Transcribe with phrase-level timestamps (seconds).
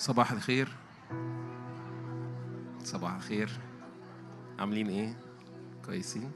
[0.00, 0.68] صباح الخير.
[2.84, 3.50] صباح الخير.
[4.58, 5.16] عاملين إيه؟
[5.84, 6.30] كويسين.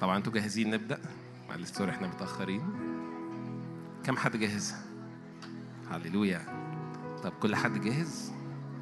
[0.00, 1.00] طبعا أنتوا جاهزين نبدأ؟
[1.48, 2.62] معلش سوري إحنا متأخرين.
[4.04, 4.74] كم حد جاهز؟
[5.90, 6.40] هللويا.
[7.22, 8.32] طب كل حد جاهز؟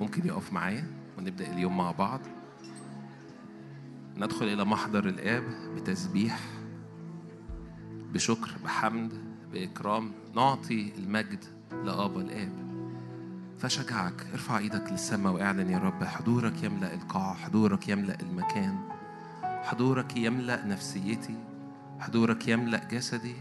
[0.01, 0.87] ممكن يقف معايا
[1.19, 2.21] ونبدأ اليوم مع بعض.
[4.17, 5.45] ندخل إلى محضر الآب
[5.77, 6.41] بتسبيح
[7.89, 9.12] بشكر بحمد
[9.53, 12.66] بإكرام نعطي المجد لابا الآب.
[13.59, 14.27] فشجعك.
[14.33, 18.78] ارفع إيدك للسماء واعلن يا رب حضورك يملأ القاعه حضورك يملأ المكان.
[19.42, 21.34] حضورك يملأ نفسيتي
[21.98, 23.34] حضورك يملأ جسدي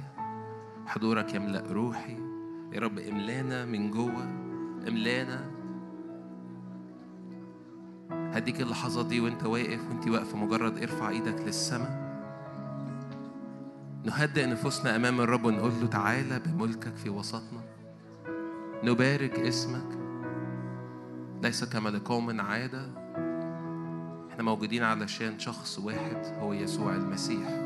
[0.85, 2.17] حضورك يملأ روحي.
[2.73, 4.23] يا رب املانا من جوه
[4.87, 5.51] املانا.
[8.11, 12.05] هديك اللحظات دي وانت واقف وانت واقفة مجرد ارفع إيدك للسماء.
[14.05, 17.61] نهدئ نفوسنا أمام الرب ونقول له تعالى بملكك في وسطنا.
[18.84, 20.04] نبارك اسمك.
[21.44, 22.91] ليس كما لقوم عادة.
[24.32, 27.62] إحنا موجودين علشان شخص واحد هو يسوع المسيح.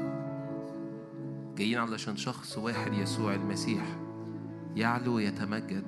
[1.56, 3.84] جايين علشان شخص واحد يسوع المسيح.
[4.76, 5.84] يعلو ويتمجد.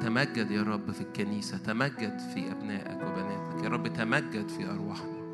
[0.00, 1.58] تمجد يا رب في الكنيسة.
[1.58, 3.64] تمجد في أبنائك وبناتك.
[3.64, 5.24] يا رب تمجد في أرواحنا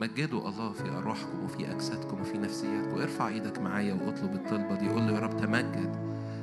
[0.00, 3.00] مجدوا الله في أرواحكم وفي أجسادكم وفي نفسياتكم.
[3.00, 4.88] ارفع إيدك معايا واطلب الطلبة دي.
[4.88, 5.96] قول له يا رب تمجد.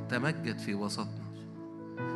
[0.10, 1.21] تمجد في وسطنا.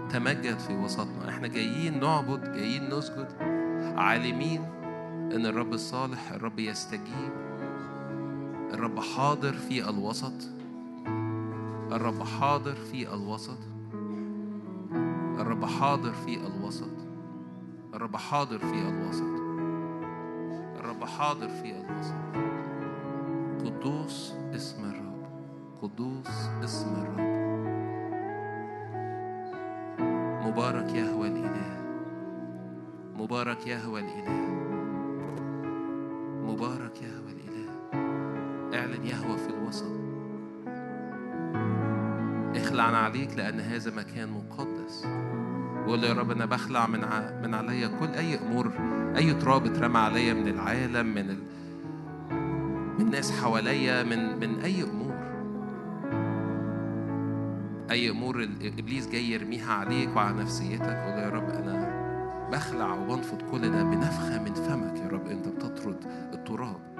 [0.09, 1.29] تمجد في وسطنا.
[1.29, 3.27] إحنا جايين نعبد جايين نسجد
[3.97, 4.61] عالمين
[5.35, 7.33] إن الرب الصالح الرب يستجيب
[8.73, 10.33] الرب حاضر في الوسط
[11.91, 13.57] الرب حاضر في الوسط
[15.39, 16.89] الرب حاضر في الوسط
[17.93, 19.35] الرب حاضر في الوسط
[20.79, 22.15] الرب حاضر في الوسط.
[23.65, 25.25] قدوس اسم الرب
[25.81, 26.27] قدوس
[26.63, 27.34] اسم الرب.
[30.55, 31.83] مبارك يهوى الإله.
[33.15, 34.47] مبارك يهوى الإله.
[36.43, 37.71] مبارك يهوى الإله.
[38.79, 39.91] اعلن يهوى في الوسط.
[42.55, 45.05] اخلع عليك لأن هذا مكان مقدس.
[45.85, 47.31] وقول له يا رب أنا بخلع من ع...
[47.43, 48.71] من عليا كل أي أمور.
[49.17, 51.43] أي تراب اترمى عليا من العالم من ال...
[52.99, 55.14] من ناس حواليا من من أي أمور.
[57.91, 58.43] أي أمور
[58.79, 62.05] إبليس جاي يرميها عليك وعلى نفسيتك قول يا رب أنا
[62.51, 66.95] بخلع وبنفض كل ده بنفخة من فمك يا رب أنت بتطرد التراب.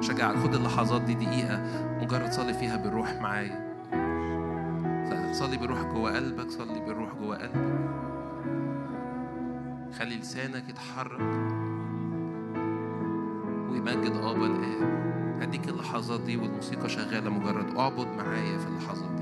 [0.00, 1.62] شجعك خد اللحظات دي دقيقة
[2.02, 3.74] مجرد صلي فيها بالروح معايا.
[5.32, 7.80] صلي بالروح جوه قلبك صلي بالروح جوه قلبك.
[9.98, 11.20] خلي لسانك يتحرك.
[13.84, 15.04] ويمجد ابا الآب.
[15.42, 19.13] هديك اللحظات دي والموسيقى شغالة مجرد أعبد معايا في اللحظات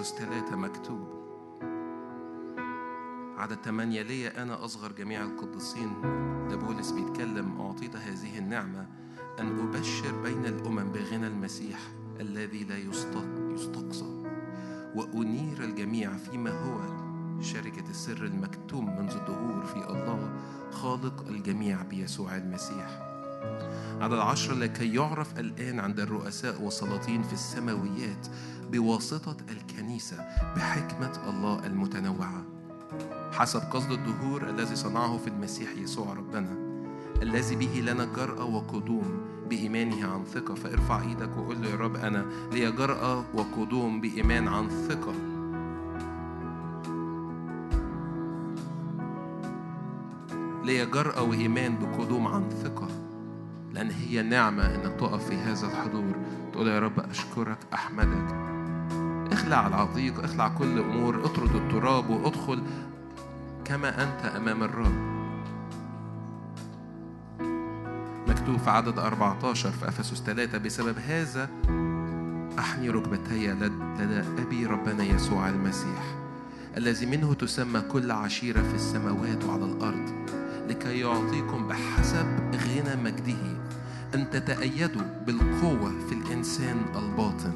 [0.00, 1.08] أفسس ثلاثة مكتوب.
[3.38, 5.92] عدد ثمانية ليا أنا أصغر جميع القديسين.
[6.50, 8.86] ده بولس بيتكلم أعطيت هذه النعمة
[9.40, 11.78] أن أبشر بين الأمم بغنى المسيح
[12.20, 14.24] الذي لا يستق- يستقصى.
[14.94, 16.80] وأنير الجميع فيما هو.
[17.40, 20.32] شركة السر المكتوم منذ الدهور في الله
[20.70, 23.09] خالق الجميع بيسوع المسيح.
[24.00, 28.26] عدد عشرة لكي يعرف الآن عند الرؤساء والسلاطين في السماويات
[28.72, 30.16] بواسطة الكنيسة
[30.56, 32.44] بحكمة الله المتنوعة.
[33.32, 36.70] حسب قصد الدهور الذي صنعه في المسيح يسوع ربنا
[37.22, 40.54] الذي به لنا جرأة وقدوم بإيمانه عن ثقة.
[40.54, 45.14] فارفع إيدك وقول له يا رب أنا لي جرأة وقدوم بإيمان عن ثقة.
[50.64, 52.99] ليا جرأة وإيمان بقدوم عن ثقة.
[53.72, 56.14] لأن هي نعمة إنك تقف في هذا الحضور
[56.52, 58.34] تقول يا رب أشكرك أحمدك.
[59.32, 62.62] اخلع العضيق اخلع كل أمور اطرد التراب وادخل
[63.64, 65.10] كما أنت أمام الرب.
[68.28, 71.48] مكتوب في عدد 14 في أفسس 3 بسبب هذا
[72.58, 76.16] أحني ركبتي لدى أبي ربنا يسوع المسيح
[76.76, 80.30] الذي منه تسمى كل عشيرة في السماوات وعلى الأرض.
[80.70, 83.60] لكي يعطيكم بحسب غنى مجده.
[84.14, 87.52] أن تتأيدوا بالقوة في الإنسان الباطن.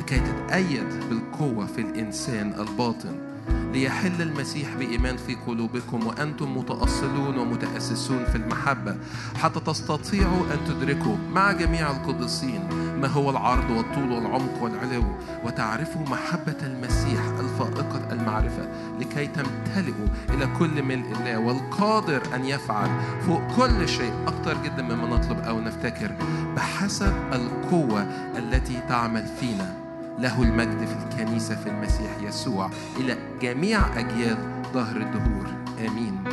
[0.00, 3.33] لكي تتأيد بالقوة في الإنسان الباطن.
[3.74, 8.96] ليحل المسيح بإيمان في قلوبكم وأنتم متأصلون ومتأسسون في المحبة
[9.36, 12.68] حتى تستطيعوا أن تدركوا مع جميع القديسين
[13.00, 15.04] ما هو العرض والطول والعمق والعلو
[15.44, 18.68] وتعرفوا محبة المسيح الفائقة المعرفة
[19.00, 22.90] لكي تمتلئوا إلى كل ملء الله والقادر أن يفعل
[23.26, 26.12] فوق كل شيء أكثر جدا مما نطلب أو نفتكر
[26.56, 28.02] بحسب القوة
[28.38, 29.83] التي تعمل فينا.
[30.18, 32.70] له المجد في الكنيسة في المسيح يسوع.
[33.00, 34.36] إلى جميع أجيال
[34.72, 35.46] ظهر الدهور.
[35.88, 36.24] آمين.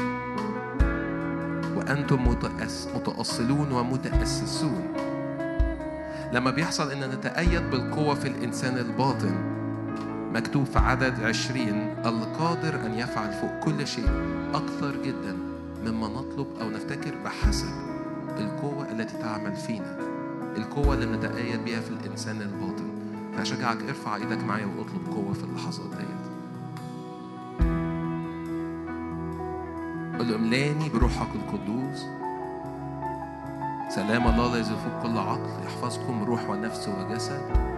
[1.75, 2.27] وأنتم
[2.95, 4.87] متأصلون ومتأسسون.
[6.33, 9.35] لما بيحصل إن نتأيد بالقوة في الإنسان الباطن
[10.33, 14.09] مكتوب في عدد عشرين القادر أن يفعل فوق كل شيء
[14.53, 15.37] أكثر جدا
[15.85, 17.73] مما نطلب أو نفتكر بحسب
[18.37, 19.97] القوة التي تعمل فينا.
[20.57, 22.70] القوة اللي نتأيد بها في الإنسان الباطن.
[23.37, 26.31] فأشجعك ارفع إيدك معايا واطلب قوة في اللحظات ديت.
[30.19, 32.05] قل له املاني بروحك القدوس.
[33.89, 37.70] سلام الله الذي يفوق كل عقل يحفظكم روح ونفس وجسد.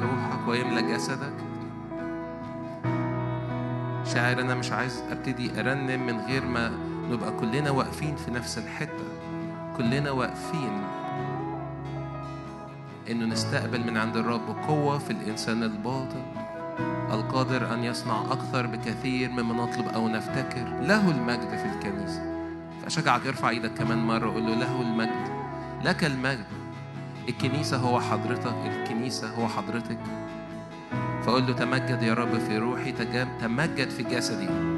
[0.00, 1.32] روحك ويملى جسدك.
[4.04, 6.72] شاعر أنا مش عايز أبتدي أرنم من غير ما
[7.10, 9.04] نبقى كلنا واقفين في نفس الحتة.
[9.76, 10.82] كلنا واقفين
[13.10, 16.22] إنه نستقبل من عند الرب قوة في الإنسان الباطن.
[17.12, 20.80] القادر أن يصنع أكثر بكثير مما نطلب أو نفتكر.
[20.80, 22.50] له المجد في الكنيسة.
[22.82, 25.30] فاشجعك ارفع إيدك كمان مرة وقول له له المجد.
[25.84, 26.59] لك المجد.
[27.30, 29.98] الكنيسة هو حضرتك الكنيسة هو حضرتك.
[31.22, 32.92] فقول له تمجد يا رب في روحي
[33.40, 34.69] تمجد في جسدي.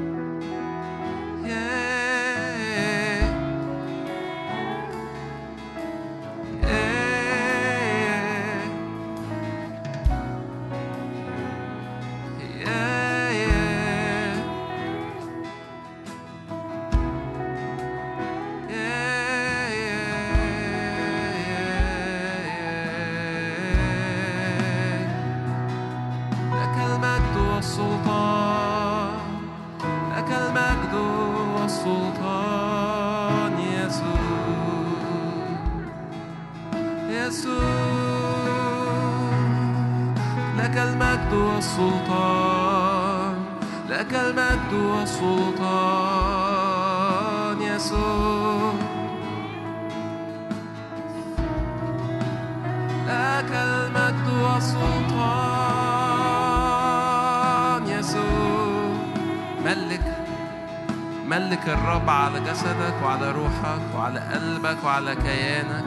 [64.85, 65.85] وعلى كيانك.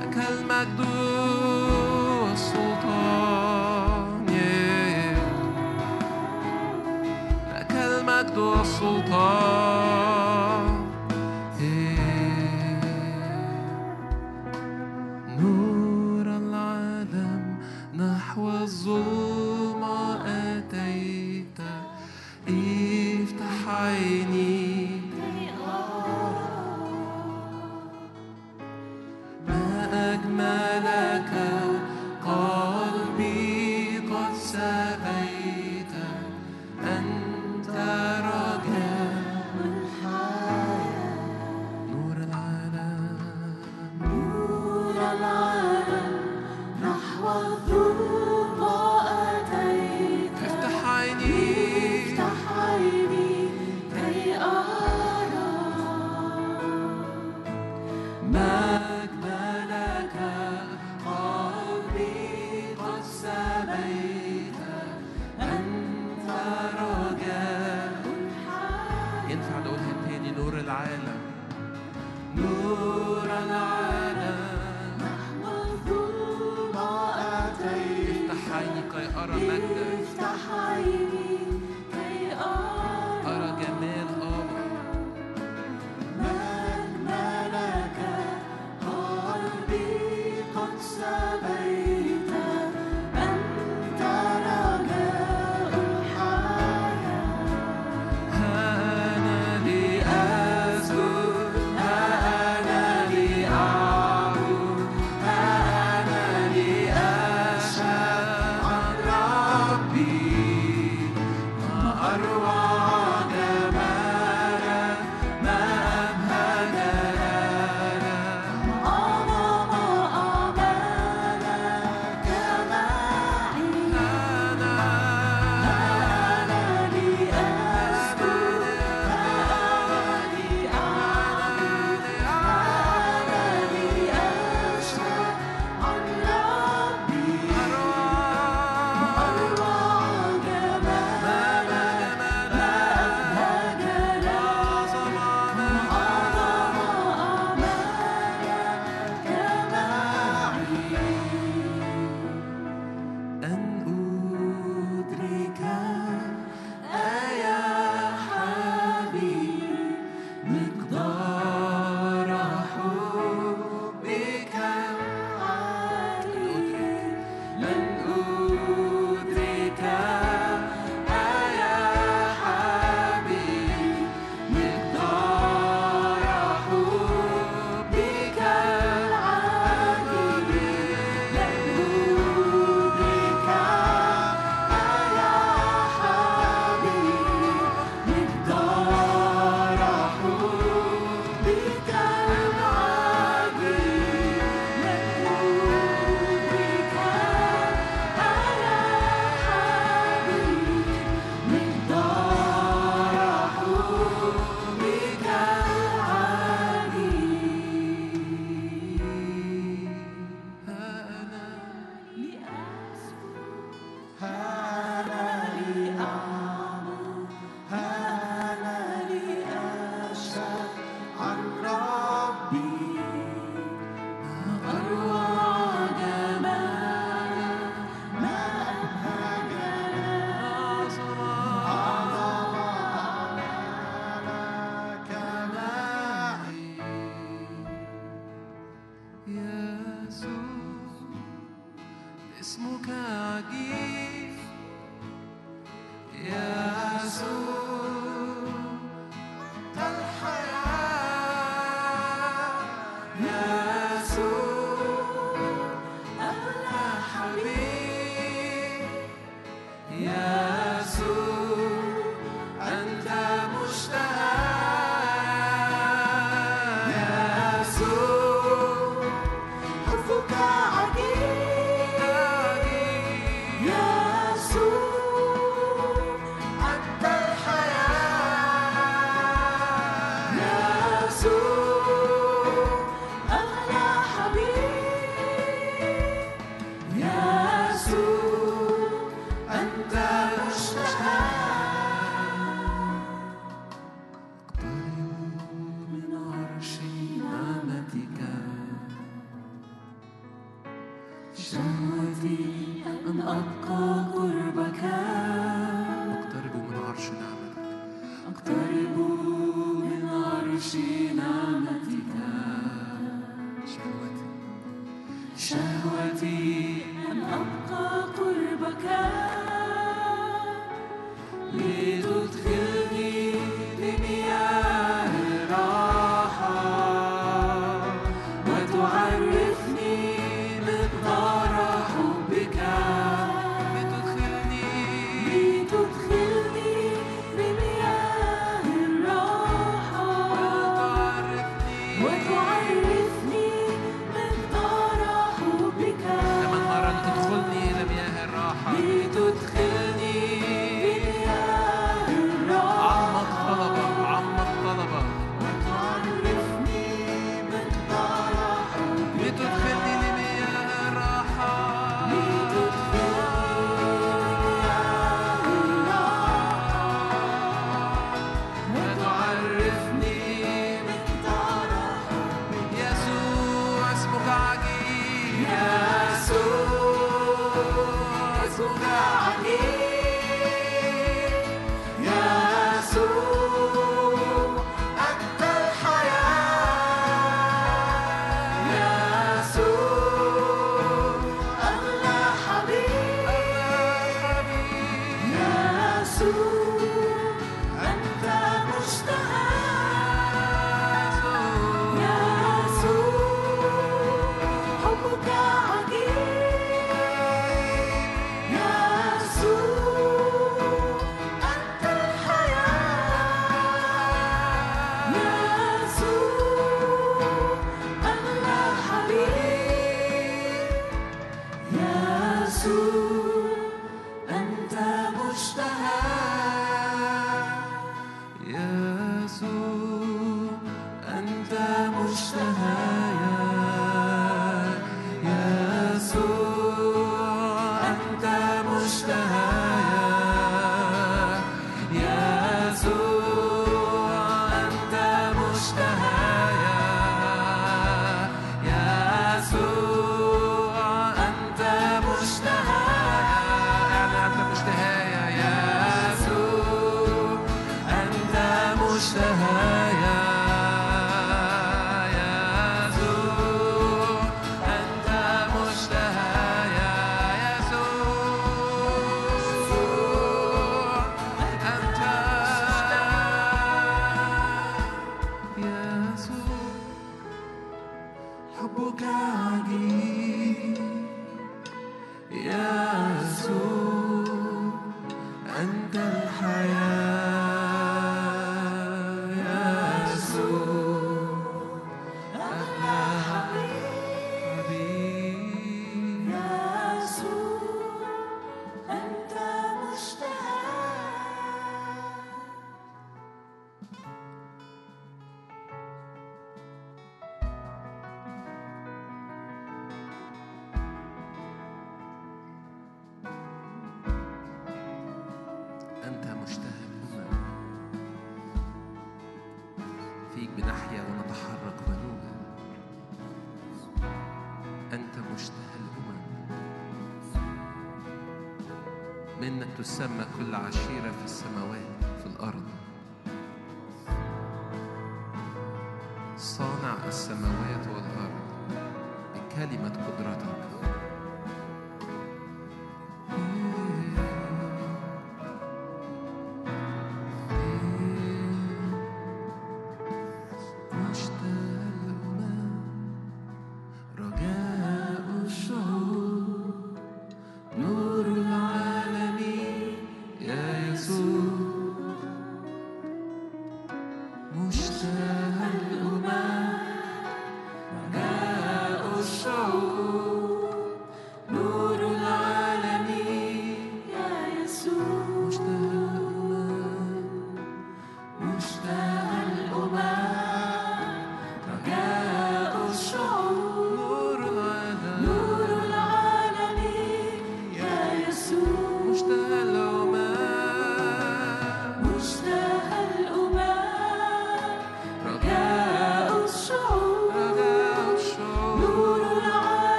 [0.00, 1.05] لك المجد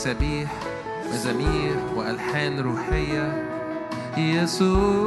[0.00, 0.50] بتسابيح
[1.12, 3.44] مزامير وألحان روحية.
[4.16, 4.99] يسوع.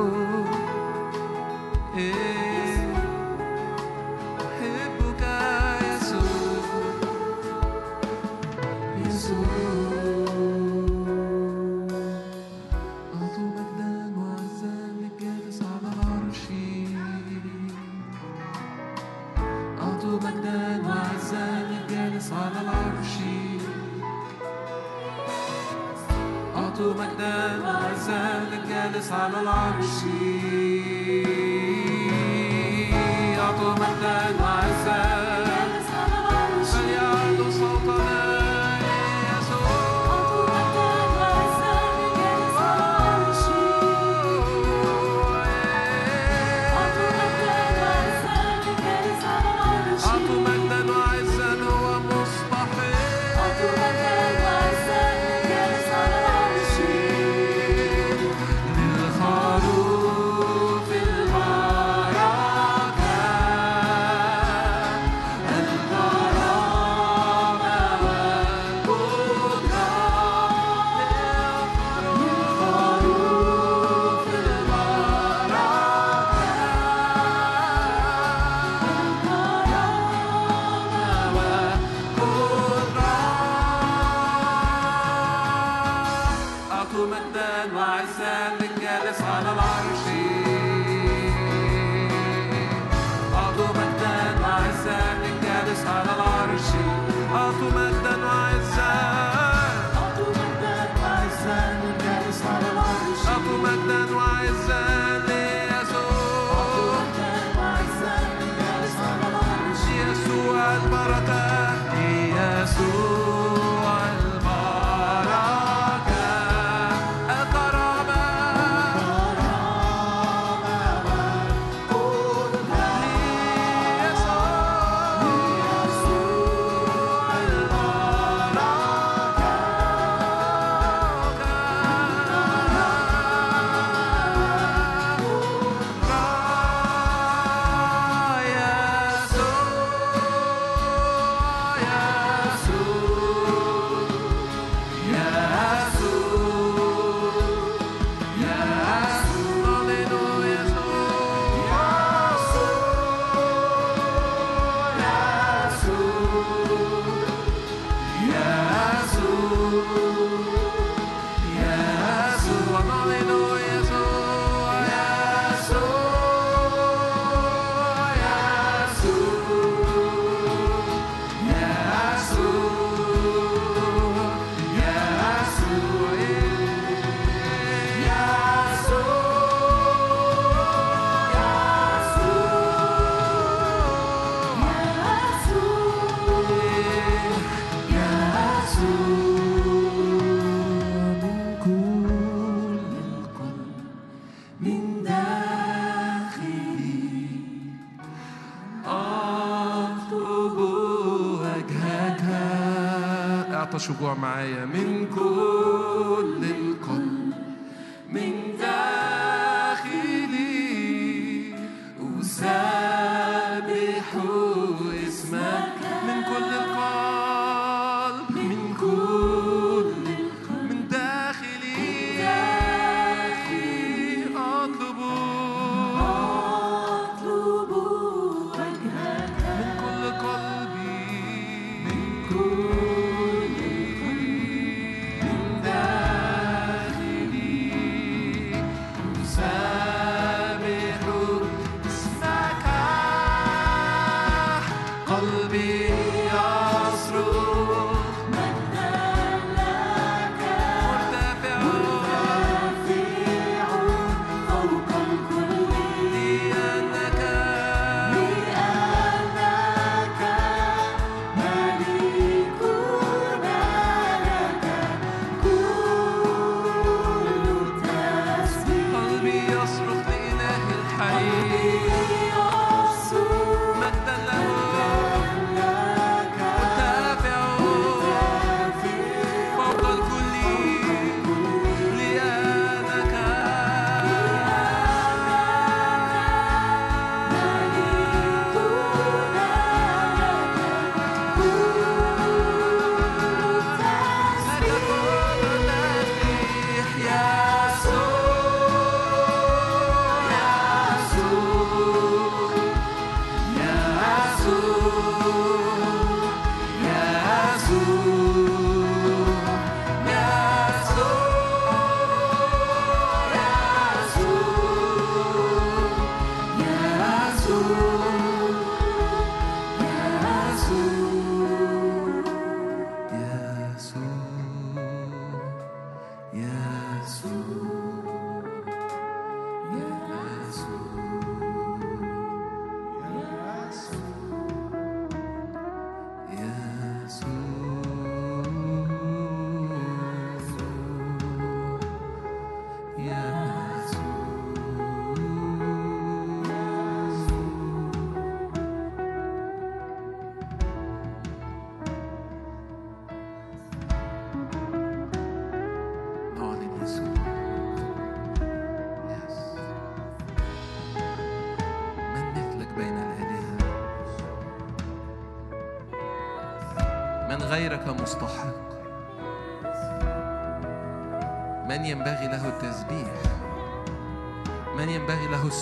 [203.77, 207.02] شجوع معايا من كل القلب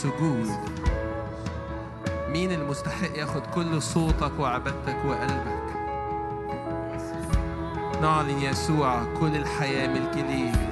[0.05, 0.47] السجود
[2.29, 5.61] مين المستحق ياخد كل صوتك وعبادتك وقلبك؟
[8.01, 10.70] نعلن يسوع كل الحياة ملك ليه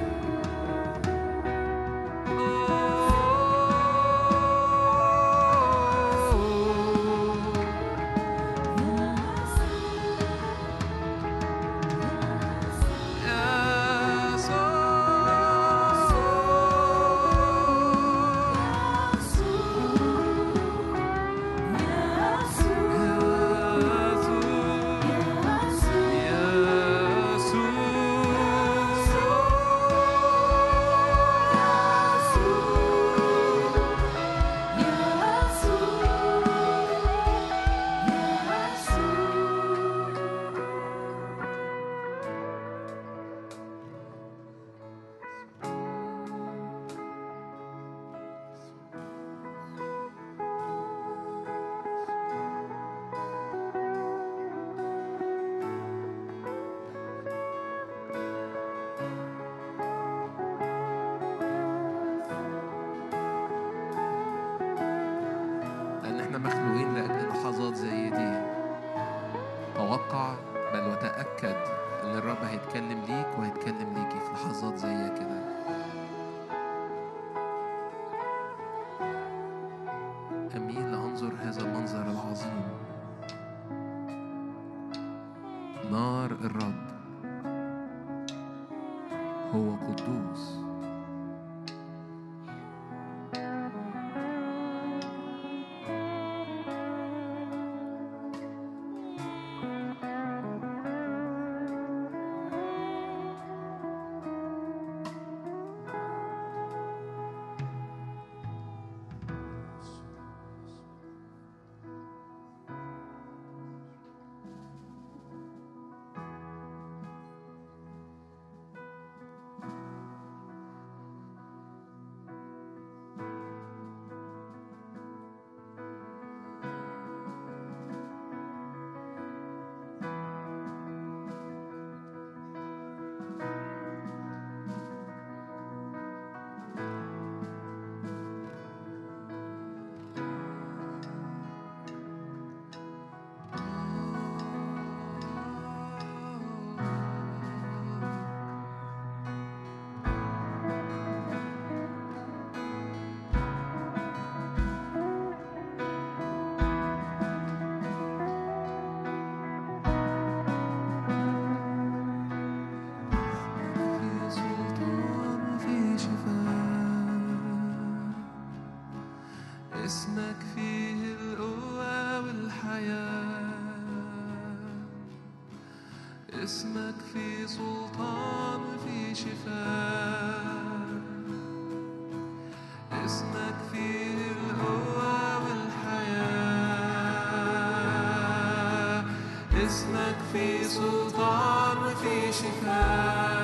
[189.70, 193.39] اسمك في سلطان وفي شفاء.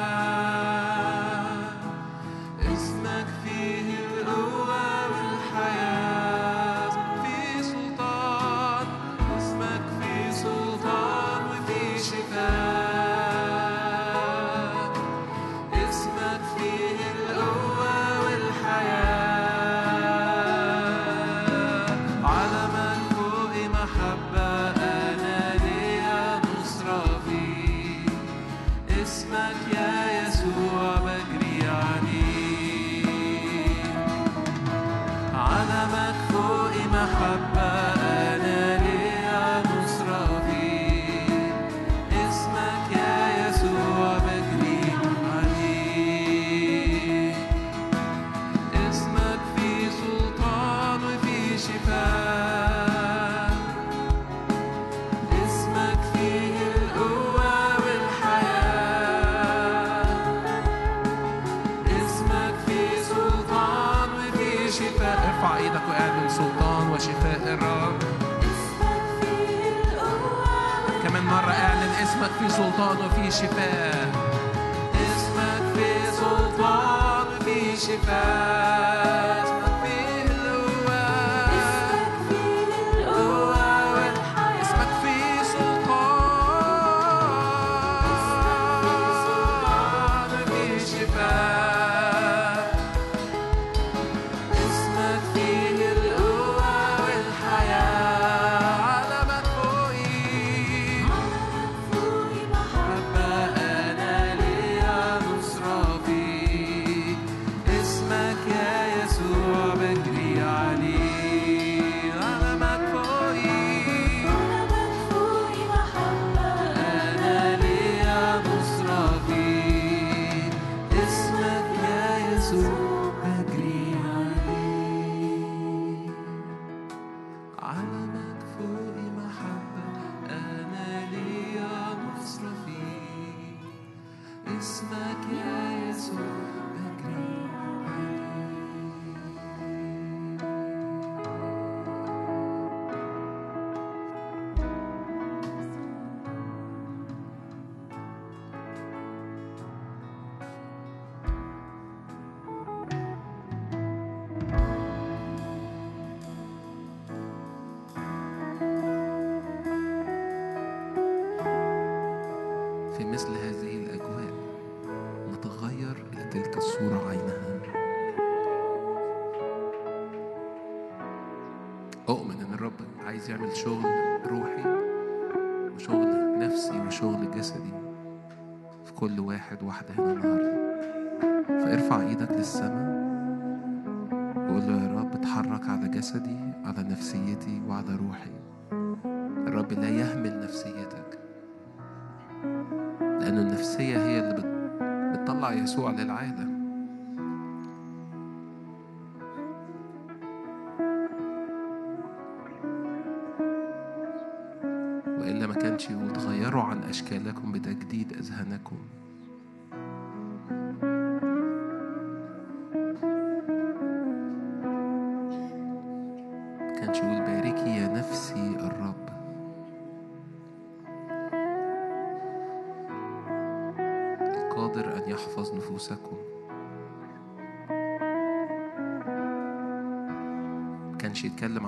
[195.77, 195.93] بتطلع يسوع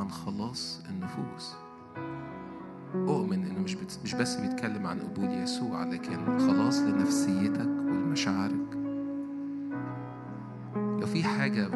[0.09, 1.54] عن خلاص النفوس.
[2.94, 3.98] أؤمن إنه مش بت...
[4.04, 8.76] مش بس بيتكلم عن قبول يسوع لكن خلاص لنفسيتك ولمشاعرك.
[10.76, 11.66] لو في حاجة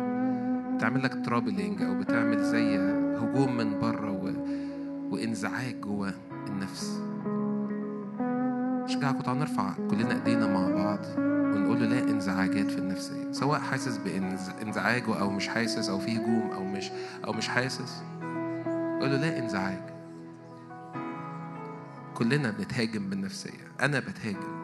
[0.76, 2.78] بتعمل لك ترابلينج أو بتعمل زي
[3.16, 4.32] هجوم من بره و...
[5.14, 6.14] وإنزعاج جوه
[6.48, 7.00] النفس
[8.84, 13.96] أشجعكم تعالوا نرفع كلنا إيدينا مع بعض ونقول له لا إنزعاجات في النفسية سواء حاسس
[13.96, 16.90] بانزعاج أو مش حاسس أو في هجوم أو مش
[17.26, 18.02] أو مش حاسس.
[19.02, 19.82] قول له لا انزعاج.
[22.14, 23.72] كلنا بنتهاجم بالنفسية.
[23.80, 24.62] أنا بتهاجم.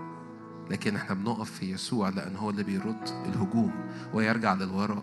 [0.71, 3.73] لكن إحنا بنقف في يسوع لأن هو اللي بيرد الهجوم
[4.15, 5.03] ويرجع للوراء.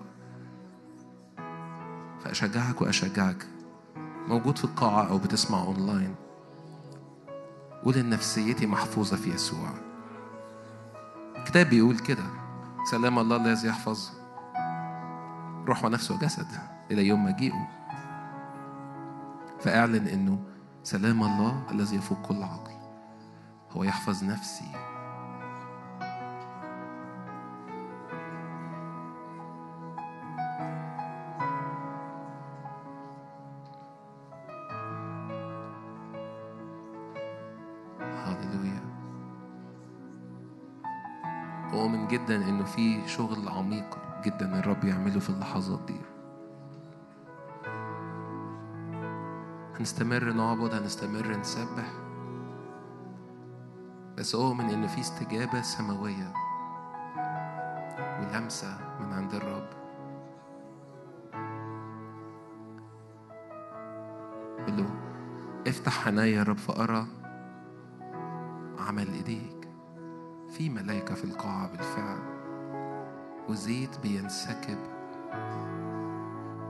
[2.23, 3.45] فأشجعك وأشجعك.
[4.27, 6.15] موجود في القاعة أو بتسمع أونلاين.
[7.83, 9.69] قول إن نفسيتي محفوظة في يسوع.
[11.37, 12.25] الكتاب بيقول كده.
[12.91, 14.09] سلام الله الذي يحفظ
[15.67, 16.47] روح ونفس وجسد
[16.91, 17.84] إلى يوم مجيئه.
[19.65, 20.39] فاعلن إنه
[20.83, 22.71] سلام الله الذي يفوق كل عقل
[23.71, 24.71] هو يحفظ نفسي.
[42.09, 46.14] جدا إنه في شغل عميق جدا الرب يعمله في اللحظات دي.
[49.79, 51.93] هنستمر نعبد هنستمر نسبح.
[54.17, 56.33] بس أؤمن إن في استجابة سماوية
[58.19, 59.67] ولمسة من عند الرب.
[64.67, 64.89] له
[65.67, 67.07] افتح عيني يا رب فأرى
[68.79, 69.69] عمل إيديك.
[70.49, 72.19] في ملائكة في القاعة بالفعل.
[73.49, 74.77] وزيت بينسكب.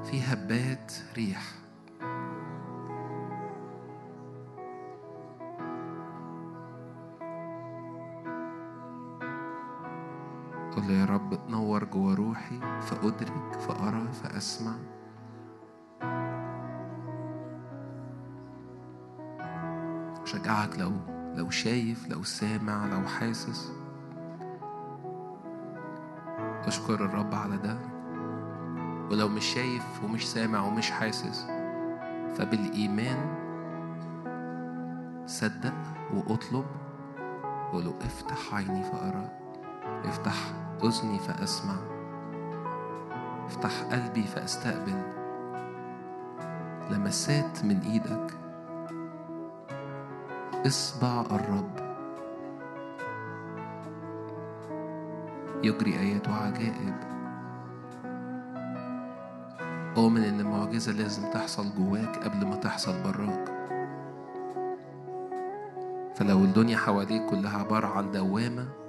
[0.03, 1.64] في هبات ريح.
[10.75, 14.75] قل يا رب نور جوا روحي فأدرك فأرى فأسمع.
[20.23, 20.91] أشجعك لو
[21.35, 23.71] لو شايف لو سامع لو حاسس.
[26.65, 27.77] أشكر الرب على ده.
[29.11, 31.47] ولو مش شايف ومش سامع ومش حاسس
[32.35, 33.45] فبالإيمان
[35.25, 35.73] صدق
[36.13, 36.65] وأطلب
[37.69, 39.29] وقول له افتح عيني فأرى.
[40.05, 40.64] افتح.
[40.83, 41.75] أذني فأسمع.
[43.45, 45.01] افتح قلبي فأستقبل.
[46.91, 48.33] لمسات من إيدك.
[50.67, 51.85] اصبع الرب.
[55.63, 56.95] يجري آيات وعجائب.
[59.97, 63.55] أؤمن إن المعجزة لازم تحصل جواك قبل ما تحصل براك.
[66.15, 68.84] فلو الدنيا حواليك كلها عبارة عن دوامة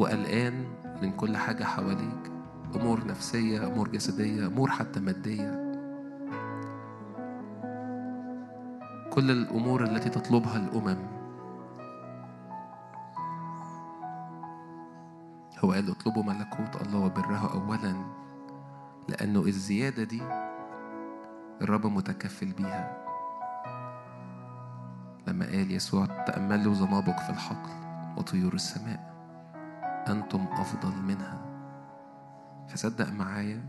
[0.00, 0.64] وقلقان
[1.02, 2.32] من كل حاجة حواليك
[2.76, 5.70] أمور نفسية أمور جسدية أمور حتى مادية.
[9.12, 10.98] كل الأمور التي تطلبها الأمم.
[15.64, 17.94] هو قال اطلبوا ملكوت الله وبره أولا
[19.08, 20.22] لأنه الزيادة دي
[21.62, 23.04] الرب متكفل بيها.
[25.26, 27.70] لما قال يسوع تأملوا زنابق في الحقل
[28.16, 29.19] وطيور السماء.
[30.08, 31.38] أنتم أفضل منها.
[32.68, 33.64] فصدق معايا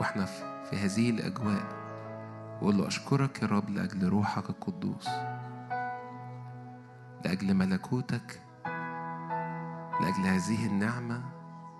[0.00, 0.24] وإحنا
[0.64, 1.84] في هذه الأجواء.
[2.62, 5.08] وقول له أشكرك يا رب لأجل روحك القدوس.
[7.24, 8.40] لأجل ملكوتك.
[10.00, 11.22] لأجل هذه النعمة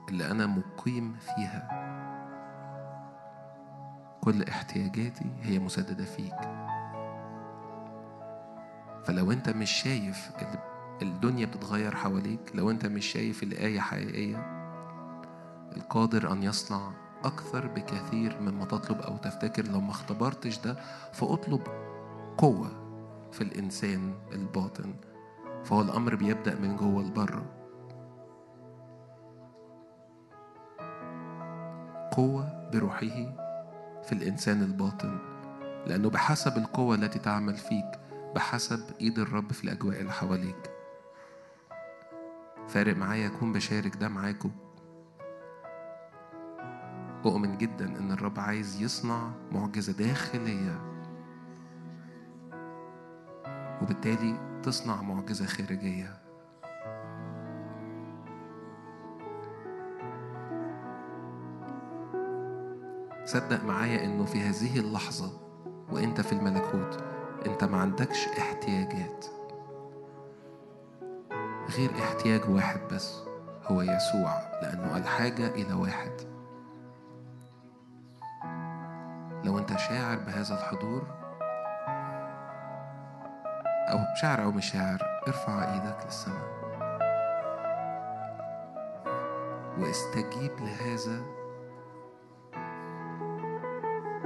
[0.09, 1.85] اللي أنا مقيم فيها.
[4.21, 6.41] كل احتياجاتي هي مسددة فيك.
[9.05, 12.41] فلو أنت مش شايف ال- الدنيا بتتغير حواليك.
[12.55, 14.37] لو أنت مش شايف الآية حقيقية
[15.77, 16.93] القادر أن يصنع
[17.25, 19.67] أكثر بكثير مما تطلب أو تفتكر.
[19.69, 20.77] لو ما اختبرتش ده
[21.13, 21.61] فاطلب
[22.39, 22.71] قوة
[23.33, 24.95] في الإنسان الباطن.
[25.65, 27.45] فهو الأمر بيبدأ من جوه لبره
[32.13, 33.35] قوة بروحه
[34.03, 35.19] في الإنسان الباطن.
[35.87, 38.01] لأنه بحسب القوة التي تعمل فيك
[38.35, 40.74] بحسب إيد الرب في الأجواء اللي حواليك.
[42.69, 44.51] فارق معايا أكون بشارك ده معاكم.
[47.27, 50.81] أؤمن جدا إن الرب عايز يصنع معجزة داخلية.
[53.83, 56.25] وبالتالي تصنع معجزة خارجية.
[63.25, 65.41] صدق معايا إنه في هذه اللحظة
[65.93, 67.05] وإنت في الملكوت
[67.47, 69.27] إنت ما عندكش احتياجات.
[71.71, 73.21] غير احتياج واحد بس
[73.65, 76.13] هو يسوع لأنه الحاجة إلى واحد.
[79.45, 81.03] لو أنت شاعر بهذا الحضور
[83.91, 86.55] أو شاعر أو مش شاعر ارفع إيدك للسماء.
[89.79, 91.23] واستجيب لهذا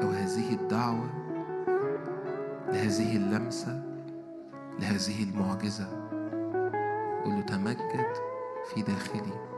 [0.01, 1.11] أو هذه الدعوة
[2.69, 3.83] لهذه اللمسة
[4.79, 5.98] لهذه المعجزة.
[7.49, 8.07] قل له تمجد
[8.65, 9.58] في داخلي.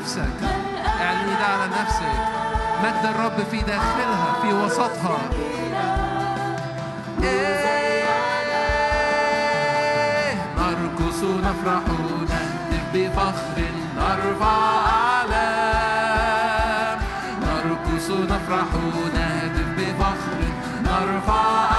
[0.00, 0.36] نفسك.
[1.00, 2.16] اعلني ده على نفسك.
[2.84, 5.18] مد الرب في داخلها في وسطها.
[9.50, 11.82] إيه؟ نرقص نفرح
[12.28, 13.58] نهتف بفخر
[13.96, 16.18] نرفع أعلام
[17.42, 18.68] نرقص نفرح
[19.14, 20.40] نهتف بفخر
[20.84, 21.69] نرفع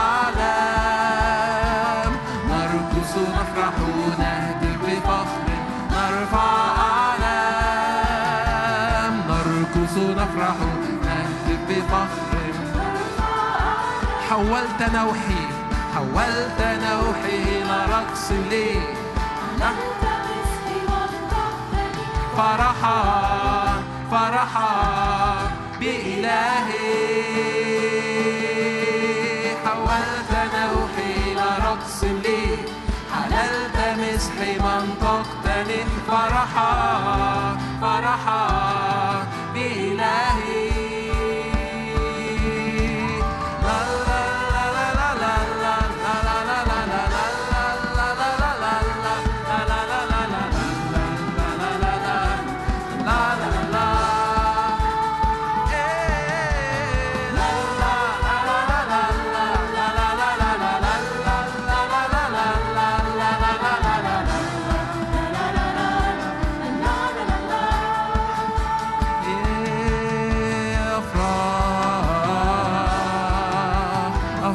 [9.91, 10.55] حيث نفرح
[11.03, 12.53] نهتف بفخر
[14.29, 15.47] حولت نوحي.
[15.95, 18.81] حولت نوحي إلى رقص لي.
[22.37, 23.03] فرحا.
[24.11, 24.71] فرحا
[25.79, 26.95] بإلهي.
[29.65, 32.57] حولت نوحي إلى رقص لي.
[33.13, 35.85] حللت مسحي منطقتني.
[36.07, 37.57] فرحا.
[37.81, 38.70] فرحا.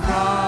[0.01, 0.46] heart.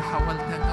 [0.00, 0.69] مرة حاولت أن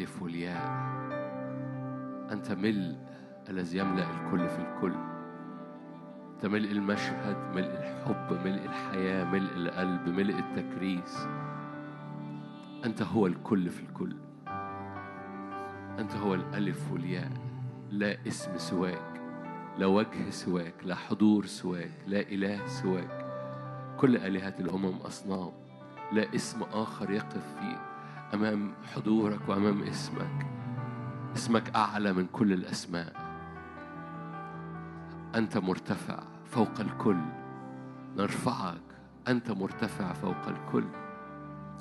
[0.00, 0.66] الألف والياء
[2.32, 2.96] أنت ملء
[3.48, 4.94] الذي يملأ الكل في الكل.
[6.34, 11.18] أنت ملء المشهد ملء الحب ملء الحياة ملء القلب ملء التكريس.
[12.84, 14.16] أنت هو الكل في الكل.
[15.98, 17.30] أنت هو الألف والياء
[17.90, 19.20] لا اسم سواك
[19.78, 23.26] لا وجه سواك لا حضور سواك لا إله سواك.
[23.98, 25.52] كل آلهة الأمم أصنام.
[26.12, 27.89] لا اسم آخر يقف فيه
[28.34, 30.46] أمام حضورك وأمام اسمك.
[31.36, 33.12] اسمك أعلى من كل الأسماء.
[35.34, 37.20] أنت مرتفع فوق الكل.
[38.16, 38.80] نرفعك.
[39.28, 40.84] أنت مرتفع فوق الكل.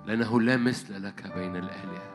[0.05, 2.09] لأنه لا مثل لك بين الآلهة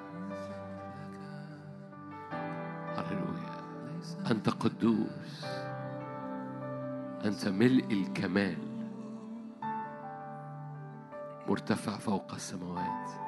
[2.96, 3.60] هللويا.
[4.30, 5.44] أنت قدوس.
[7.24, 8.58] أنت ملء الكمال.
[11.48, 13.23] مرتفع فوق السماوات.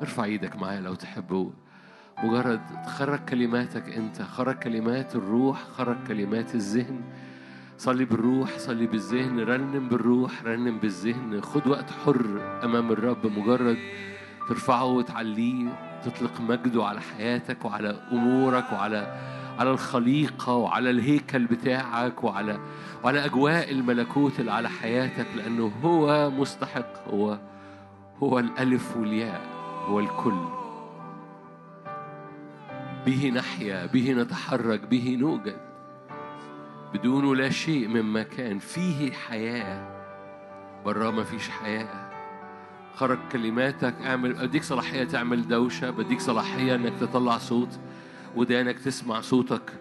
[0.00, 1.50] ارفع إيدك معايا لو تحبوا
[2.24, 7.00] مجرد خرج كلماتك انت خرج كلمات الروح خرج كلمات الذهن.
[7.78, 11.40] صلي بالروح صلي بالذهن رنم بالروح رنم بالذهن.
[11.40, 13.26] خد وقت حر أمام الرب.
[13.26, 13.78] مجرد
[14.48, 15.68] ترفعه وتعليه
[16.04, 19.18] تطلق مجده على حياتك وعلى أمورك وعلى
[19.58, 22.58] على الخليقة وعلى الهيكل بتاعك وعلى
[23.04, 25.26] وعلى أجواء الملكوت اللي على حياتك.
[25.36, 27.38] لأنه هو مستحق هو
[28.22, 29.57] هو الألف والياء.
[29.88, 30.44] هو الكل
[33.06, 35.56] به نحيا به نتحرك به نوجد.
[36.94, 39.98] بدونه لا شيء مما كان فيه حياة.
[40.84, 42.10] براه ما فيش حياة.
[42.94, 47.78] خرج كلماتك اعمل اديك صلاحية تعمل دوشة بديك صلاحية انك تطلع صوت
[48.36, 49.72] ودانك تسمع صوتك.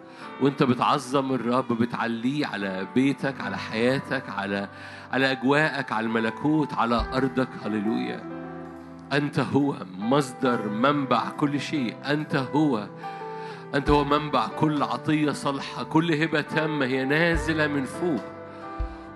[0.42, 4.70] وانت بتعظم الرب بتعليه على بيتك على حياتك على
[5.12, 7.50] على اجواءك على الملكوت على ارضك.
[7.66, 8.47] هللويا.
[9.14, 11.96] أنت هو مصدر منبع كل شيء.
[12.06, 12.88] أنت هو.
[13.76, 15.84] أنت هو منبع كل عطية صالحة.
[15.84, 18.22] كل هبة تامة هي نازلة من فوق.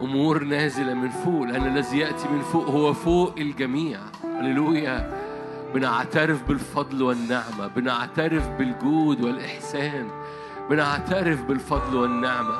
[0.01, 1.43] أمور نازلة من فوق.
[1.43, 3.99] لأن الذي يأتي من فوق هو فوق الجميع.
[4.23, 5.21] هللويا.
[5.73, 7.67] بنعترف بالفضل والنعمة.
[7.67, 10.07] بنعترف بالجود والإحسان.
[10.69, 12.59] بنعترف بالفضل والنعمة.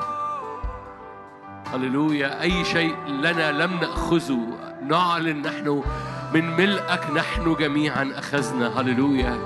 [1.74, 2.42] هللويا.
[2.42, 4.58] أي شيء لنا لم نأخذه.
[4.88, 5.82] نعلن نحن
[6.34, 8.80] من ملئك نحن جميعا أخذنا.
[8.80, 9.38] هللويا.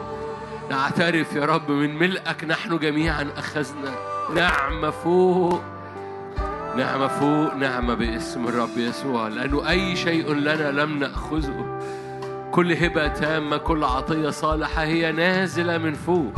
[0.71, 3.95] نعترف يا رب من ملئك نحن جميعا أخذنا.
[4.35, 5.63] نعمه فوق.
[6.77, 7.55] نعمة فوق.
[7.55, 9.29] نعمة باسم الرب يسوع.
[9.29, 11.81] لأنه أي شيء لنا لم نأخذه.
[12.53, 16.33] كل هبة تامة كل عطية صالحة هي نازلة من فوق.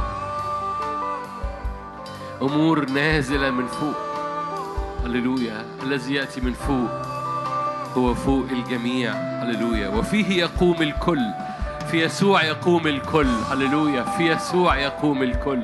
[2.43, 3.97] أمور نازلة من فوق.
[5.05, 5.65] هللويا.
[5.83, 7.08] الذي يأتي من فوق.
[7.97, 9.13] هو فوق الجميع.
[9.13, 9.89] هللويا.
[9.89, 11.23] وفيه يقوم الكل.
[11.91, 13.29] في يسوع يقوم الكل.
[13.51, 14.03] هللويا.
[14.03, 15.63] في يسوع يقوم الكل.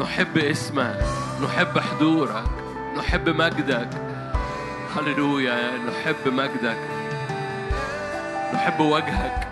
[0.00, 0.98] نحب اسمك.
[1.44, 2.44] نحب حضورك.
[2.98, 3.88] نحب مجدك.
[4.96, 5.78] هللويا.
[5.78, 6.78] نحب مجدك.
[8.54, 9.48] نحب وجهك.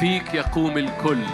[0.00, 1.24] فيك يقوم الكل.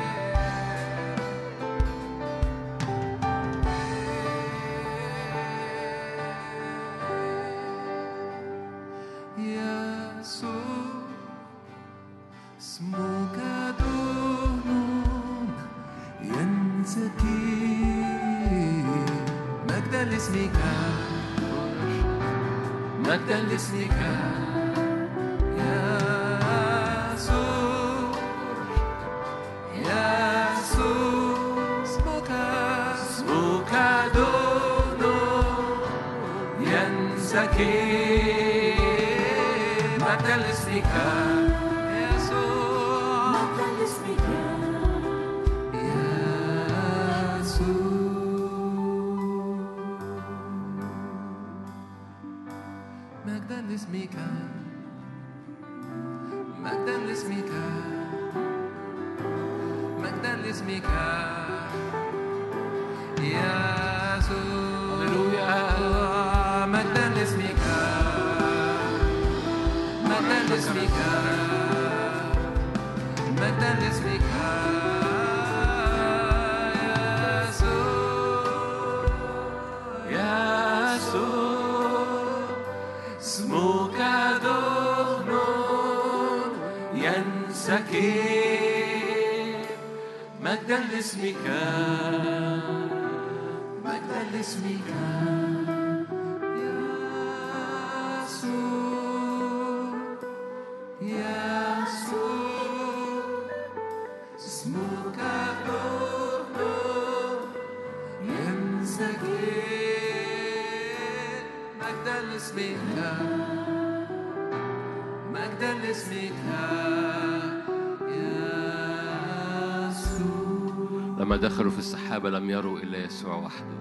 [122.18, 123.78] السحابة لم يروا إلا يسوع وحده.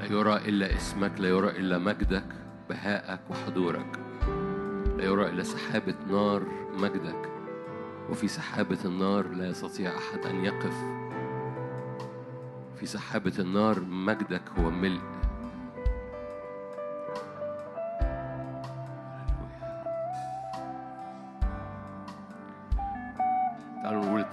[0.00, 2.26] لا يرى إلا اسمك لا يرى إلا مجدك
[2.68, 4.00] بهائك وحضورك.
[4.96, 6.42] لا يرى إلا سحابة نار
[6.76, 7.28] مجدك.
[8.10, 10.76] وفي سحابة النار لا يستطيع أحد أن يقف.
[12.76, 15.00] في سحابة النار مجدك هو ملء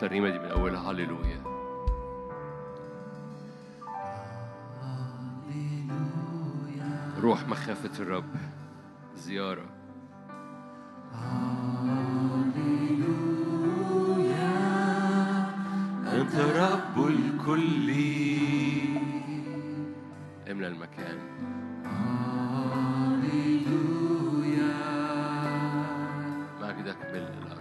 [0.04, 0.92] الترنيمة دي من أولها.
[0.92, 1.42] هللويا.
[7.20, 8.30] روح مخافة الرب.
[9.16, 9.66] زيارة.
[16.14, 17.92] أنت رب الكل.
[20.52, 21.18] املى المكان.
[26.62, 27.61] مجدك ملء الأرض.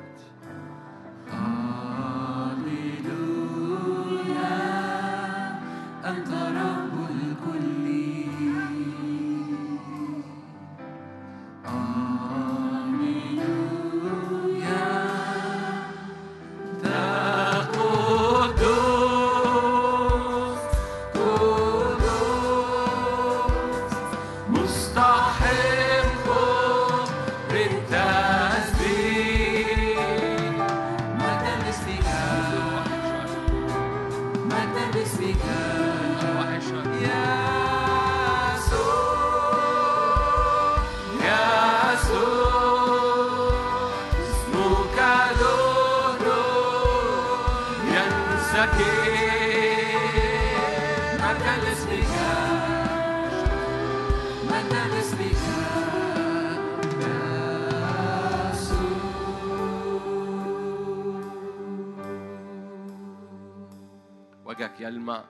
[64.60, 65.24] وجهك يلمع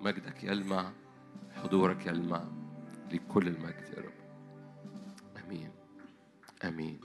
[0.00, 0.92] مجدك يلمع
[1.54, 2.44] حضورك يلمع
[3.12, 4.12] لكل المجد يا رب.
[5.44, 5.70] آمين.
[6.64, 7.00] آمين.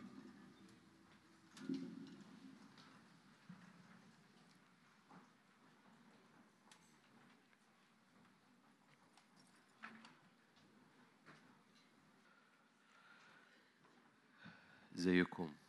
[14.96, 15.63] ازيكم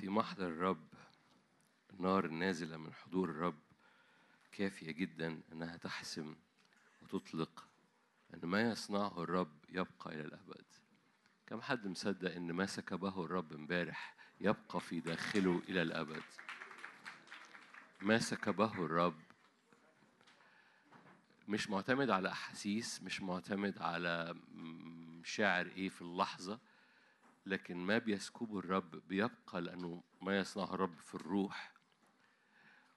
[0.00, 0.86] في محضر الرب
[1.92, 3.58] النار النازلة من حضور الرب
[4.52, 6.36] كافية جدا أنها تحسم
[7.02, 7.66] وتطلق
[8.34, 10.64] أن ما يصنعه الرب يبقى إلى الأبد.
[11.46, 16.22] كم حد مصدق إن ما سكبه الرب امبارح يبقى في داخله إلى الأبد؟
[18.02, 19.20] ما سكبه الرب
[21.48, 24.34] مش معتمد على أحاسيس مش معتمد على
[25.20, 26.60] مشاعر إيه في اللحظة
[27.50, 31.72] لكن ما بيسكبه الرب بيبقى لأنه ما يصنعه الرب في الروح.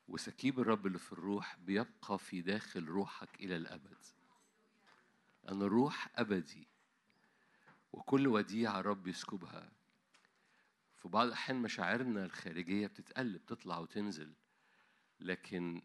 [0.07, 3.97] وسكيب الرب اللي في الروح بيبقى في داخل روحك إلى الأبد.
[5.49, 6.67] ان الروح أبدي
[7.91, 9.71] وكل وديعة الرب يسكبها
[10.95, 14.34] في بعض الأحيان مشاعرنا الخارجية بتتقلب تطلع وتنزل.
[15.19, 15.81] لكن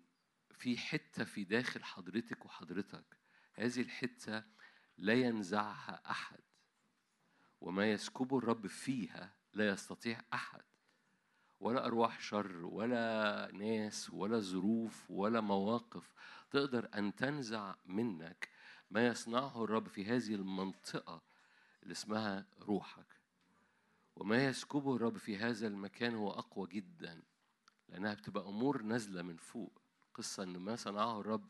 [0.53, 3.19] في حتة في داخل حضرتك وحضرتك
[3.55, 4.45] هذه الحتة
[4.99, 6.48] لا ينزعها أحد.
[7.61, 10.63] وما يسكبه الرب فيها لا يستطيع أحد.
[11.61, 16.13] ولا أرواح شر ولا ناس ولا ظروف ولا مواقف
[16.51, 18.49] تقدر أن تنزع منك
[18.91, 21.23] ما يصنعه الرب في هذه المنطقة
[21.83, 23.07] اللي اسمها روحك.
[24.17, 27.23] وما يسكبه الرب في هذا المكان هو أقوى جدا
[27.89, 29.83] لأنها بتبقى أمور نازلة من فوق.
[30.15, 31.49] قصة إن ما صنعه الرب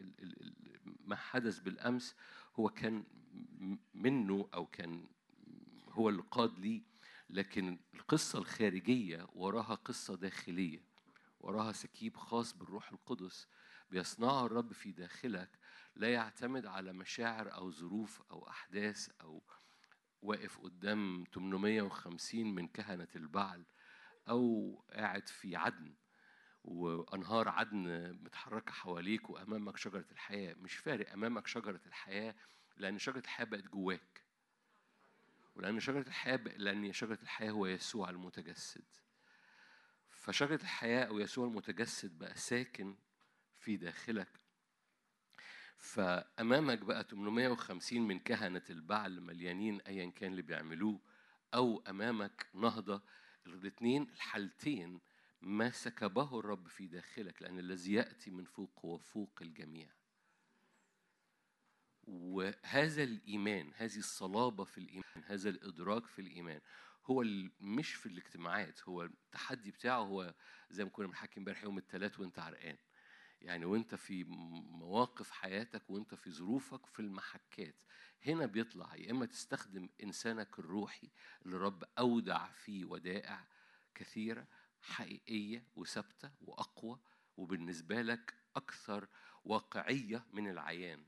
[0.00, 2.14] ال- ال- ال- ما حدث بالأمس
[2.56, 3.04] هو كان
[3.94, 5.08] منه أو كان
[5.92, 6.82] هو اللي قاد ليه
[7.30, 10.84] لكن القصة الخارجية وراها قصة داخلية
[11.40, 13.48] وراها سكيب خاص بالروح القدس
[13.90, 15.58] بيصنعه الرب في داخلك
[15.96, 19.42] لا يعتمد على مشاعر أو ظروف أو أحداث أو
[20.22, 23.64] واقف قدام 850 من كهنة البعل
[24.28, 25.94] أو قاعد في عدن
[26.64, 30.54] وأنهار عدن متحركة حواليك وأمامك شجرة الحياة.
[30.54, 32.34] مش فارق أمامك شجرة الحياة
[32.76, 34.21] لأن شجرة الحياة بقت جواك.
[35.54, 38.84] ولأن شجرة الحياة لأن شجرة الحياة هو يسوع المتجسد.
[40.10, 42.96] فشجرة الحياة أو يسوع المتجسد بقى ساكن
[43.54, 44.28] في داخلك.
[45.78, 51.00] فأمامك بقى 850 من كهنة البعل مليانين أيا كان اللي بيعملوه
[51.54, 53.02] أو أمامك نهضة.
[53.46, 55.00] الاثنين الحالتين
[55.40, 59.88] ما سكبه الرب في داخلك لأن الذي يأتي من فوق هو فوق الجميع.
[62.04, 66.60] وهذا الإيمان هذه الصلابة في الإيمان هذا الإدراك في الإيمان
[67.06, 67.24] هو
[67.60, 70.34] مش في الاجتماعات هو التحدي بتاعه هو
[70.70, 72.76] زي ما كنا بنحكي امبارح يوم الثلاث وانت عرقان.
[73.40, 77.82] يعني وانت في مواقف حياتك وانت في ظروفك في المحكات.
[78.26, 81.10] هنا بيطلع يا إما تستخدم إنسانك الروحي
[81.46, 83.46] اللي رب أودع فيه ودائع
[83.94, 84.46] كثيرة
[84.80, 87.00] حقيقية وثابتة وأقوى
[87.36, 89.08] وبالنسبة لك أكثر
[89.44, 91.04] واقعية من العيان.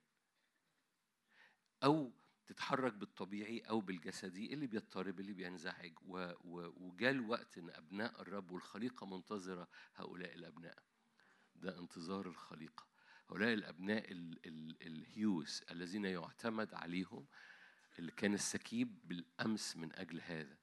[1.85, 2.13] أو
[2.47, 9.69] تتحرك بالطبيعي أو بالجسدي اللي بيضطرب اللي بينزعج وجاء الوقت إن أبناء الرب والخليقة منتظرة
[9.95, 10.79] هؤلاء الأبناء.
[11.57, 12.87] ده انتظار الخليقة.
[13.31, 17.27] هؤلاء الأبناء ال ال الهيوس الذين يعتمد عليهم
[17.99, 20.57] اللي كان السكيب بالأمس من أجل هذا.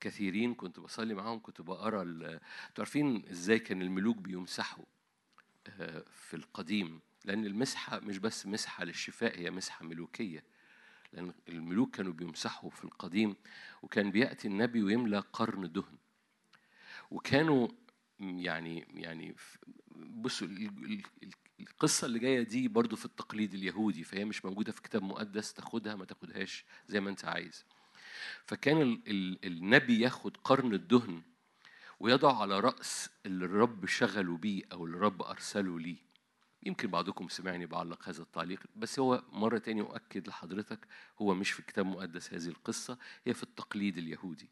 [0.00, 2.40] كثيرين كنت بصلي معاهم كنت بقرأ
[2.78, 4.84] عارفين إزاي كان الملوك بيمسحوا
[5.66, 10.44] آه، في القديم؟ لأن المسحة مش بس مسحة للشفاء هي مسحة ملوكية.
[11.12, 13.36] لأن الملوك كانوا بيمسحوا في القديم
[13.82, 15.98] وكان بيأتي النبي ويملى قرن دهن.
[17.10, 17.68] وكانوا
[18.20, 19.36] يعني يعني
[19.96, 21.30] بصوا ال- ال- ال-
[21.60, 25.94] القصة اللي جاية دي برضو في التقليد اليهودي فهي مش موجودة في كتاب مقدس تاخدها
[25.94, 27.64] ما تاخدهاش زي ما انت عايز.
[28.46, 31.22] فكان ال ال النبي ياخد قرن الدهن
[32.00, 35.96] ويضع على رأس اللي الرب شغله بيه أو اللي الرب أرسله ليه.
[36.64, 40.86] يمكن بعضكم سمعني بعلق هذا التعليق بس هو مرة تاني أؤكد لحضرتك
[41.22, 44.50] هو مش في كتاب مقدس هذه القصة هي في التقليد اليهودي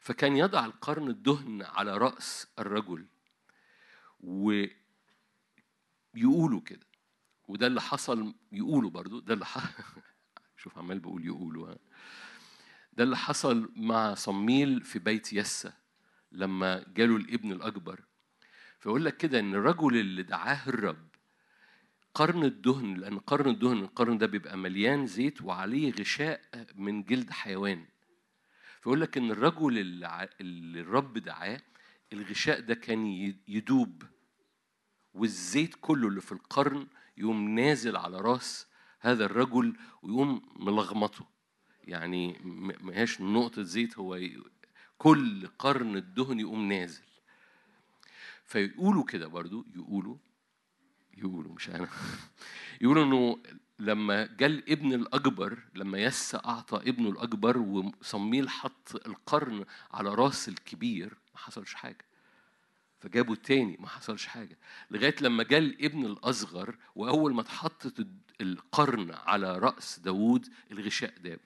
[0.00, 3.06] فكان يضع القرن الدهن على رأس الرجل
[4.20, 4.80] ويقولوا
[6.60, 6.86] كده
[7.48, 9.82] وده اللي حصل يقولوا برضو ده اللي حصل
[10.62, 11.78] شوف عمال بقول يقولوا ها.
[12.92, 15.72] ده اللي حصل مع صميل في بيت يسة
[16.32, 18.00] لما جاله الابن الأكبر
[18.78, 21.07] فيقول لك كده إن الرجل اللي دعاه الرب
[22.18, 26.40] قرن الدهن لأن قرن الدهن القرن ده بيبقى مليان زيت وعليه غشاء
[26.74, 27.84] من جلد حيوان.
[28.80, 30.28] فيقول لك إن الرجل اللي,
[30.80, 31.60] الرب دعاه
[32.12, 33.06] الغشاء ده كان
[33.48, 34.02] يدوب
[35.14, 36.86] والزيت كله اللي في القرن
[37.16, 38.66] يقوم نازل على راس
[39.00, 41.26] هذا الرجل ويقوم ملغمطه.
[41.84, 42.38] يعني
[42.80, 44.20] ما هياش نقطة زيت هو
[44.98, 47.02] كل قرن الدهن يقوم نازل.
[48.44, 50.16] فيقولوا كده برضو يقولوا
[51.18, 51.88] يقولوا مش أنا
[52.80, 53.38] يقولوا إنه
[53.78, 61.08] لما جاء الابن الأكبر لما يس أعطى ابنه الأكبر وصميل حط القرن على راس الكبير
[61.34, 62.04] ما حصلش حاجة.
[63.00, 64.58] فجابوا التاني ما حصلش حاجة.
[64.90, 68.06] لغاية لما جاء الابن الأصغر وأول ما اتحطت
[68.40, 71.40] القرن على رأس داوود الغشاء داب.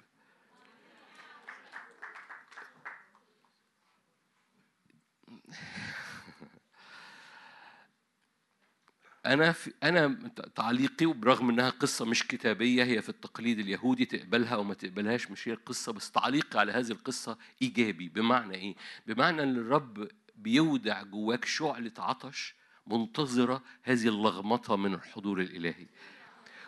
[9.27, 10.19] أنا في أنا
[10.57, 15.49] تعليقي وبرغم إنها قصة مش كتابية هي في التقليد اليهودي تقبلها أو ما تقبلهاش مش
[15.49, 18.09] هي القصة بس تعليقي على هذه القصة إيجابي.
[18.09, 18.75] بمعنى إيه؟
[19.07, 22.55] بمعنى إن الرب بيودع جواك شعلة عطش
[22.87, 25.87] منتظرة هذه اللغمطة من الحضور الإلهي.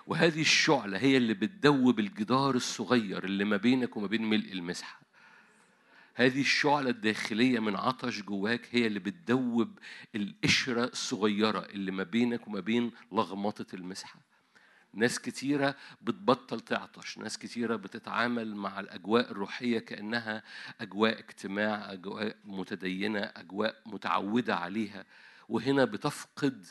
[0.06, 5.03] وهذه الشعلة هي اللي بتدوب الجدار الصغير اللي ما بينك وما بين ملء المسحة.
[6.16, 9.78] هذه الشعلة الداخلية من عطش جواك هي اللي بتدوب
[10.14, 14.20] القشرة الصغيرة اللي ما بينك وما بين لغمطة المسحة.
[14.92, 20.42] ناس كتيرة بتبطل تعطش ناس كتيرة بتتعامل مع الأجواء الروحية كأنها
[20.80, 25.04] أجواء اجتماع أجواء متدينة أجواء متعودة عليها.
[25.48, 26.66] وهنا بتفقد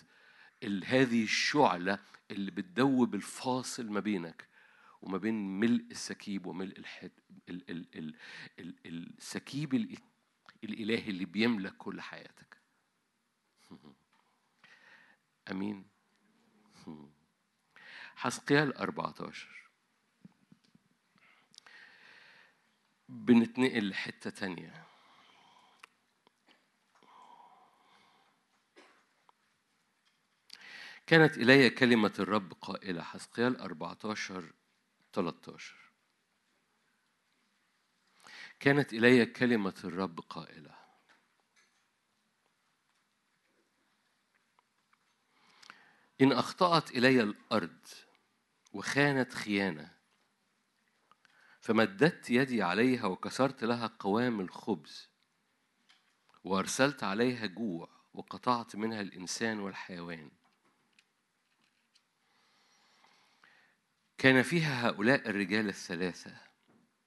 [0.85, 1.99] هذه الشعلة
[2.31, 4.52] اللي بتدوب الفاصل ما بينك.
[5.03, 7.11] وما بين ملء السكيب وملء الحد
[7.49, 8.15] ال ال ال
[8.59, 9.97] ال السكيب ال-
[10.63, 12.57] الإلهي اللي بيملك كل حياتك.
[15.51, 15.85] أمين.
[18.15, 19.69] حسقيال 14
[23.09, 24.83] بنتنقل لحتة تانية.
[31.07, 33.03] كانت إلي كلمة الرب قائلة.
[33.03, 34.53] حسقيال 14
[35.13, 35.75] 13
[38.59, 40.75] كانت إلي كلمة الرب قائلة.
[46.21, 47.87] إن أخطأت إلي الأرض
[48.73, 49.97] وخانت خيانة
[51.61, 55.09] فمددت يدي عليها وكسرت لها قوام الخبز
[56.43, 60.31] وأرسلت عليها جوع وقطعت منها الإنسان والحيوان.
[64.17, 66.37] كان فيها هؤلاء الرجال الثلاثة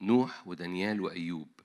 [0.01, 1.61] نوح ودانيال وأيوب.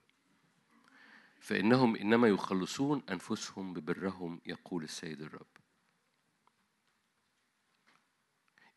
[1.40, 5.46] فإنهم إنما يخلصون أنفسهم ببرهم يقول السيد الرب.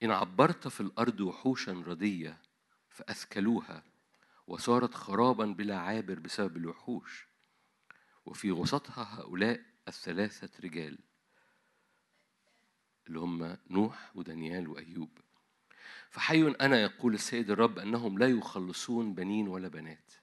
[0.04, 2.42] إن عبرت في الأرض وحوشا ردية
[2.90, 3.84] فأثكلوها
[4.48, 7.28] وصارت خرابا بلا عابر بسبب الوحوش.
[8.26, 11.00] وفي وسطها هؤلاء الثلاثة رجال
[13.08, 15.25] اللي هم نوح ودانيال وأيوب.
[16.10, 20.14] فحي أنا يقول السيد الرب أنهم لا يخلصون بنين ولا بنات.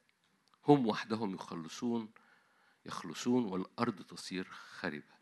[0.67, 2.11] هم وحدهم يخلصون
[2.87, 5.13] يخلصون والأرض تصير خربة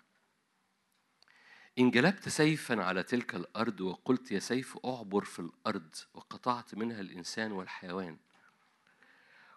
[1.78, 7.52] إن جلبت سيفا على تلك الأرض وقلت يا سيف أعبر في الأرض وقطعت منها الإنسان
[7.52, 8.18] والحيوان.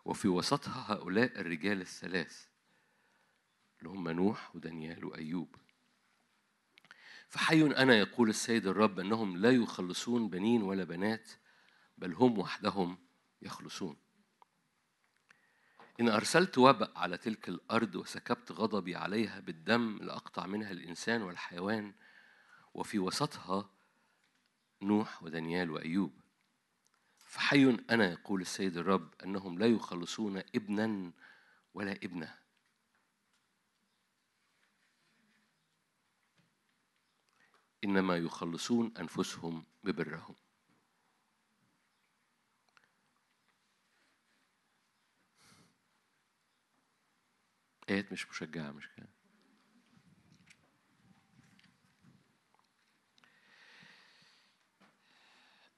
[0.05, 2.47] وفي وسطها هؤلاء الرجال الثلاث
[3.79, 5.55] اللي هم نوح ودانيال وأيوب.
[7.33, 11.31] فحي أنا يقول السيد الرب أنهم لا يخلصون بنين ولا بنات
[11.97, 12.97] بل هم وحدهم
[13.41, 13.97] يخلصون.
[15.99, 21.93] إن أرسلت وبأ على تلك الأرض وسكبت غضبي عليها بالدم لأقطع منها الإنسان والحيوان
[22.73, 23.69] وفي وسطها
[24.81, 26.21] نوح ودانيال وأيوب.
[27.17, 31.11] فحي أنا يقول السيد الرب أنهم لا يخلصون ابنا
[31.73, 32.42] ولا ابنة.
[37.83, 40.35] إنما يخلصون أنفسهم ببرهم.
[47.89, 49.09] آيات مش مشجعة مش كده؟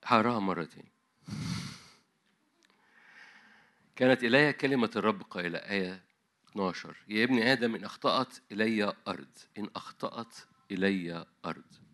[0.05, 0.91] هقراها مرة تاني.
[3.95, 6.03] كانت إلي كلمة الرب قائلة آية
[6.51, 10.35] 12 يا ابن آدم إن أخطأت إلي أرض إن أخطأت
[10.71, 11.84] إلي أرض.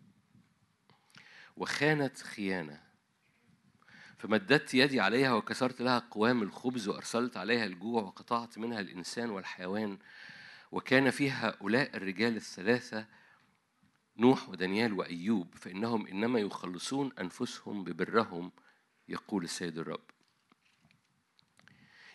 [1.56, 2.82] وخانت خيانة.
[4.18, 9.98] فمددت يدي عليها وكسرت لها قوام الخبز وأرسلت عليها الجوع وقطعت منها الإنسان والحيوان.
[10.72, 13.06] وكان فيها هؤلاء الرجال الثلاثة
[14.16, 18.52] نوح ودانيال وأيوب فإنهم إنما يخلصون أنفسهم ببرهم
[19.08, 20.04] يقول السيد الرب.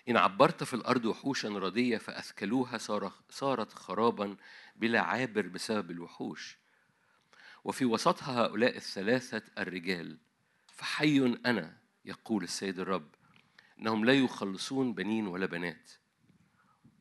[0.10, 4.38] إن عبرت في الأرض وحوشا ردية فأثكلوها صار- صارت خرابا
[4.76, 6.58] بلا عابر بسبب الوحوش.
[7.68, 10.18] وفي وسطها هؤلاء الثلاثة الرجال
[10.68, 13.16] فحي أنا يقول السيد الرب
[13.80, 15.92] إنهم لا يخلصون بنين ولا بنات.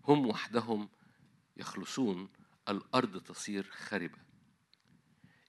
[0.05, 0.88] هم وحدهم
[1.56, 2.28] يخلصون
[2.68, 4.18] الأرض تصير خربة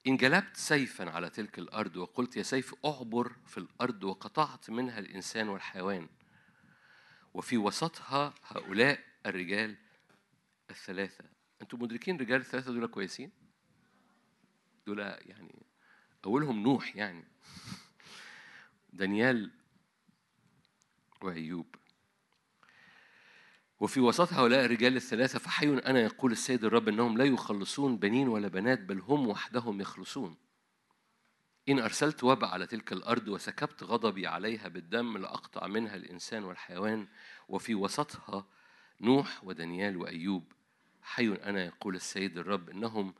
[0.08, 5.50] إن جلبت سيفا على تلك الأرض وقلت يا سيف أعبر في الأرض وقطعت منها الإنسان
[5.50, 6.10] والحيوان.
[7.34, 9.78] وفي وسطها هؤلاء الرجال
[10.70, 11.26] الثلاثة.
[11.62, 13.32] أنتم مدركين رجال الثلاثة دول كويسين؟
[14.88, 15.66] دول يعني
[16.26, 17.24] أولهم نوح يعني.
[18.94, 19.52] دانيال
[21.22, 21.76] وأيوب.
[23.80, 28.48] وفي وسط هؤلاء الرجال الثلاثة فحي أنا يقول السيد الرب أنهم لا يخلصون بنين ولا
[28.48, 30.38] بنات بل هم وحدهم يخلصون.
[31.70, 37.08] إن أرسلت وباء على تلك الأرض وسكبت غضبي عليها بالدم لأقطع منها الإنسان والحيوان.
[37.48, 38.48] وفي وسطها
[39.02, 40.54] نوح ودانيال وأيوب.
[41.02, 43.14] حي أنا يقول السيد الرب إنهم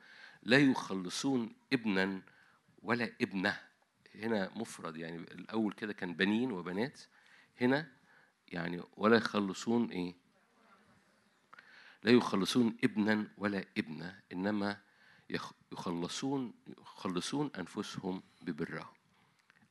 [0.48, 2.22] لا يخلصون ابنا
[2.82, 3.60] ولا ابنة.
[4.14, 7.00] هنا مفرد يعني الأول كده كان بنين وبنات.
[7.60, 7.92] هنا
[8.48, 10.14] يعني ولا يخلصون إيه؟
[12.02, 14.80] لا يخلصون ابنا ولا ابنة إنما
[15.30, 18.94] يخ- يخلصون يخلصون أنفسهم ببرهم.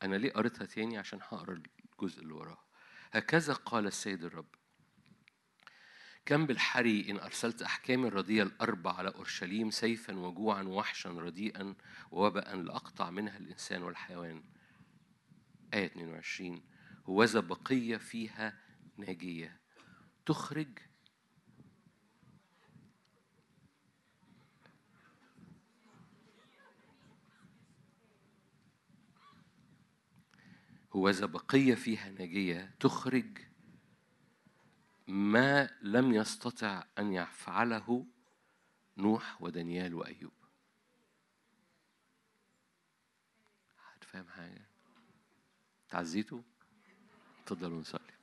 [0.03, 1.61] أنا ليه قريتها تاني؟ عشان هقرأ
[1.93, 2.57] الجزء اللي وراه
[3.11, 4.55] هكذا قال السيد الرب.
[6.27, 11.75] كم بالحري إن أرسلت أحكامي الرديئة الأربع على أورشليم سيفا وجوعا ووحشا رديئا
[12.11, 14.43] ووباء لأقطع منها الإنسان والحيوان.
[15.73, 16.63] آية 22
[17.05, 18.57] هوذا بقية فيها
[18.97, 19.59] ناجية.
[20.25, 20.79] تخرج.
[30.93, 32.75] هوذا بقية فيها ناجية.
[32.79, 33.46] تخرج.
[35.07, 38.05] ما لم يستطع أن يفعله
[38.97, 40.34] نوح ودانيال وأيوب.
[43.77, 44.67] حد فاهم حاجة؟
[45.89, 46.43] تعزيته
[47.45, 48.17] تفضلوا نصلي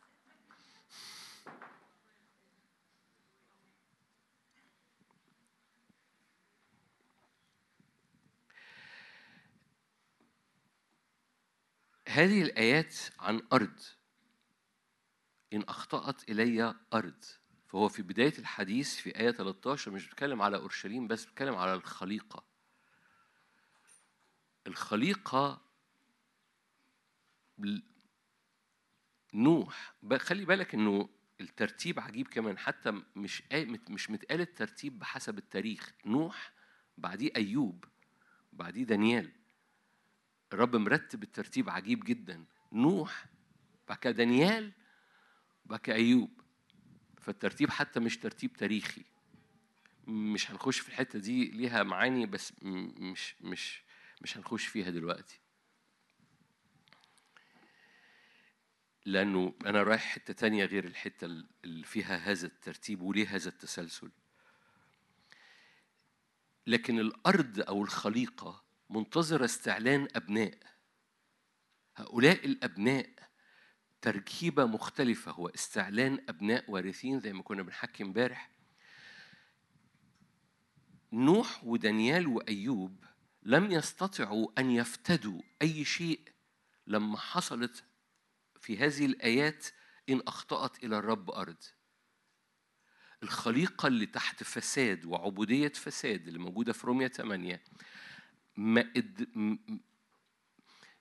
[12.08, 13.80] هذه الآيات عن أرض.
[15.54, 17.24] إن أخطأت إلي أرض.
[17.66, 22.44] فهو في بداية الحديث في آية 13 مش بيتكلم على أورشليم بس بيتكلم على الخليقة.
[24.66, 25.60] الخليقة
[29.34, 29.94] نوح.
[30.18, 31.08] خلي بالك إنه
[31.40, 32.58] الترتيب عجيب كمان.
[32.58, 33.42] حتى مش
[33.88, 35.92] مش متقال الترتيب بحسب التاريخ.
[36.06, 36.52] نوح
[36.98, 37.84] بعديه أيوب
[38.52, 39.32] بعديه دانيال.
[40.52, 42.44] الرب مرتب الترتيب عجيب جدا.
[42.72, 43.26] نوح
[43.88, 44.72] بعد كده دانيال
[45.82, 46.40] كده أيوب
[47.18, 49.04] فالترتيب حتى مش ترتيب تاريخي.
[50.06, 53.82] مش هنخش في الحتة دي ليها معاني بس مش مش
[54.20, 55.40] مش هنخش فيها دلوقتي.
[59.06, 61.24] لأنه أنا رايح حتة تانية غير الحتة
[61.64, 64.10] اللي فيها هذا الترتيب وليه هذا التسلسل.
[66.66, 70.58] لكن الأرض أو الخليقة منتظرة استعلان أبناء.
[71.96, 73.10] هؤلاء الأبناء
[74.04, 78.50] تركيبة مختلفة هو استعلان أبناء وارثين زي ما كنا بنحكي امبارح.
[81.12, 83.04] نوح ودانيال وأيوب
[83.42, 86.20] لم يستطعوا أن يفتدوا أي شيء
[86.86, 87.84] لما حصلت
[88.60, 89.66] في هذه الآيات
[90.08, 91.62] إن أخطأت إلى الرب أرض.
[93.22, 97.62] الخليقة اللي تحت فساد وعبودية فساد اللي موجودة في رومية 8
[98.56, 98.92] ما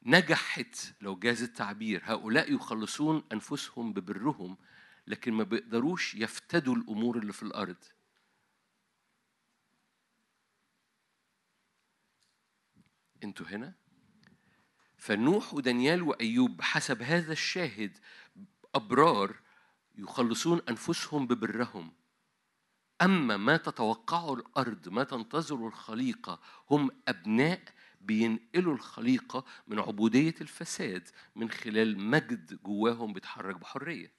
[0.05, 2.01] نجحت لو جاز التعبير.
[2.05, 4.57] هؤلاء يخلصون أنفسهم ببرهم
[5.07, 7.83] لكن ما بيقدروش يفتدوا الأمور اللي في الأرض.
[13.23, 13.73] أنتوا هنا؟
[14.97, 17.97] فنوح ودانيال وأيوب بحسب هذا الشاهد
[18.75, 19.39] أبرار
[19.95, 21.93] يخلصون أنفسهم ببرهم.
[23.01, 26.39] أما ما تتوقعه الأرض ما تنتظر الخليقة
[26.69, 27.61] هم أبناء
[28.03, 34.11] بينقلوا الخليقة من عبودية الفساد من خلال مجد جواهم بيتحرك بحرية.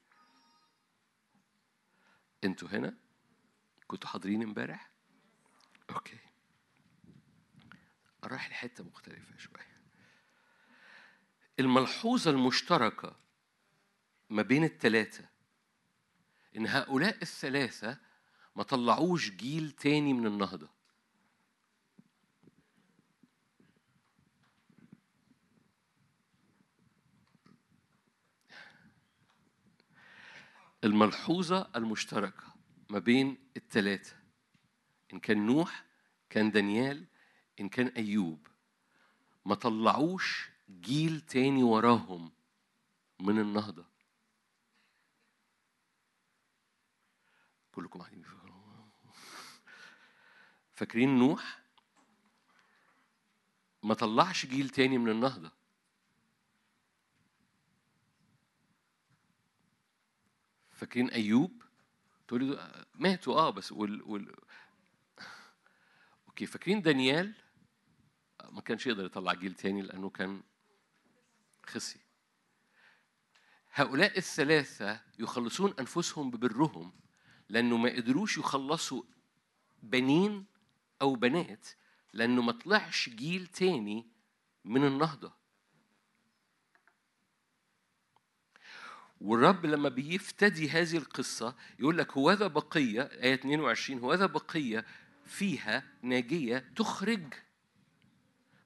[2.44, 2.94] أنتوا هنا؟
[3.86, 4.90] كنتوا حاضرين امبارح؟
[5.90, 6.19] أوكي.
[8.24, 9.74] رايح لحتة مختلفة شوية.
[11.61, 13.16] الملحوظة المشتركة
[14.31, 15.28] ما بين الثلاثة
[16.56, 17.98] إن هؤلاء الثلاثة
[18.56, 20.74] ما طلعوش جيل تاني من النهضة.
[30.85, 32.55] الملحوظة المشتركة
[32.90, 34.16] ما بين الثلاثة
[35.12, 35.85] إن كان نوح
[36.31, 37.06] كان دانيال
[37.61, 38.47] إن كان أيوب.
[39.44, 42.32] ما طلعوش جيل تاني وراهم
[43.20, 43.85] من النهضة.
[47.73, 48.24] كلكم قاعدين.
[50.73, 51.62] فاكرين نوح؟
[53.82, 55.64] ما طلعش جيل تاني من النهضة.
[60.75, 61.63] فاكرين أيوب؟
[62.29, 64.35] تقولي ماتوا آه بس وال, وال...
[66.29, 67.35] أوكي فاكرين دانيال؟
[68.51, 70.43] ما كانش يقدر يطلع جيل تاني لأنه كان
[71.67, 72.01] خسي.
[73.73, 76.93] هؤلاء الثلاثة يخلصون أنفسهم ببرهم
[77.49, 79.03] لأنه ما قدروش يخلصوا
[79.83, 80.45] بنين
[81.03, 81.69] أو بنات
[82.13, 84.07] لأنه ما طلعش جيل تاني
[84.65, 85.33] من النهضة.
[89.25, 94.85] والرب لما بيفتدي هذه القصة يقول لك هوذا بقية آية 22 هوذا بقية
[95.27, 97.35] فيها ناجية تخرج.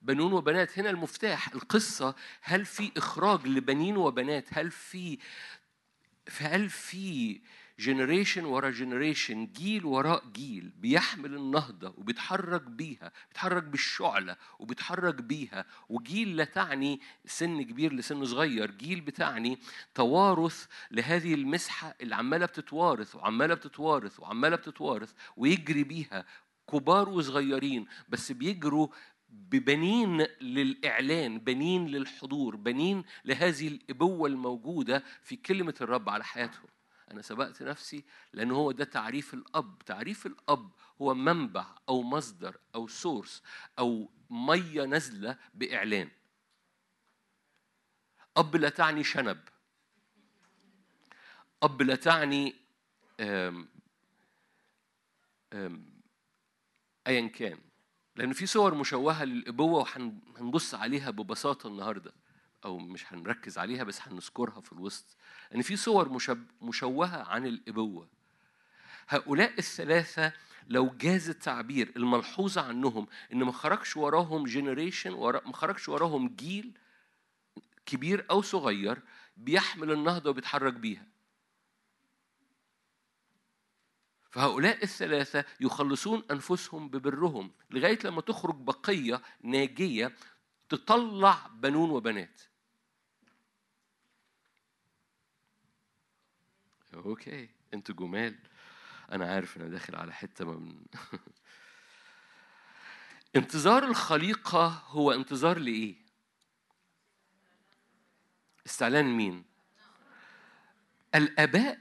[0.02, 1.48] بنون وبنات هنا المفتاح.
[1.54, 5.18] القصة هل في إخراج لبنين وبنات؟ هل في
[6.38, 7.40] هل في
[7.78, 15.64] generation ورا generation جيل وراء جيل بيحمل النهضة وبيتحرك بيها بيتحرك بالشعلة وبيتحرك بيها.
[15.88, 19.58] وجيل لا تعني سن كبير لسن صغير جيل بتعني
[19.94, 26.24] توارث لهذه المسحة اللي عمالة بتتوارث وعمالة بتتوارث وعمالة بتتوارث ويجري بيها.
[26.72, 28.88] كبار وصغيرين بس بيجروا
[29.28, 36.77] ببنين للإعلان بنين للحضور بنين لهذه الإبوة الموجودة في كلمة الرب على حياتهم.
[37.10, 39.78] أنا سبقت نفسي لأن هو ده تعريف الأب.
[39.86, 40.70] تعريف الأب
[41.02, 43.42] هو منبع أو مصدر أو source
[43.78, 46.10] أو مية نازلة بإعلان.
[48.36, 49.40] أب لا تعني شنب.
[51.62, 52.54] أب لا تعني
[57.06, 57.58] أيا كان.
[58.16, 62.12] لأن في صور مشوهة للأبوة وهنبص عليها ببساطة النهاردة.
[62.64, 65.16] أو مش هنركز عليها بس هنذكرها في الوسط
[65.50, 68.08] لأن في صور مشب- مشوهة عن الأبوة.
[69.08, 70.32] هؤلاء الثلاثة
[70.68, 76.78] لو جاز التعبير الملحوظة عنهم إن ما خرجش وراهم جنريشن ورا ما خرجش وراهم جيل
[77.86, 79.02] كبير أو صغير
[79.36, 81.06] بيحمل النهضة وبيتحرك بيها.
[84.30, 90.14] فهؤلاء الثلاثة يخلصون أنفسهم ببرهم لغاية لما تخرج بقية ناجية
[90.68, 92.40] تطلع بنون وبنات.
[96.98, 97.48] أوكي.
[97.74, 98.38] أنتوا جمال.
[99.12, 100.82] أنا عارف إن أنا داخل على حتة من
[103.36, 105.94] انتظار الخليقة هو انتظار لإيه؟
[108.66, 109.44] استعلان مين؟
[111.14, 111.78] الآباء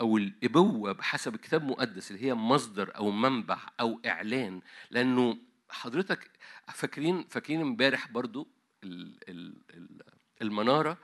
[0.00, 4.60] أو الإبوة بحسب الكتاب المقدس اللي هي مصدر أو منبع أو إعلان.
[4.90, 5.38] لأنه
[5.70, 6.30] حضرتك
[6.68, 8.48] فاكرين فاكرين امبارح برضو
[8.84, 10.02] ال- ال- ال-
[10.42, 10.98] المنارة؟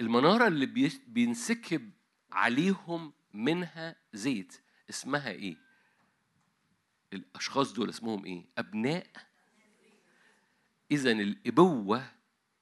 [0.00, 1.90] المنارة اللي بي- بينسكب
[2.32, 4.60] عليهم منها زيت.
[4.90, 5.56] اسمها إيه؟
[7.12, 9.06] الأشخاص دول اسمهم إيه؟ أبناء.
[10.90, 12.12] اذا الإبوة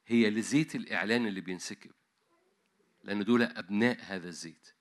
[0.07, 1.91] هي لزيت الإعلان اللي بينسكب
[3.05, 4.75] لأن دول أبناء هذا الزيت.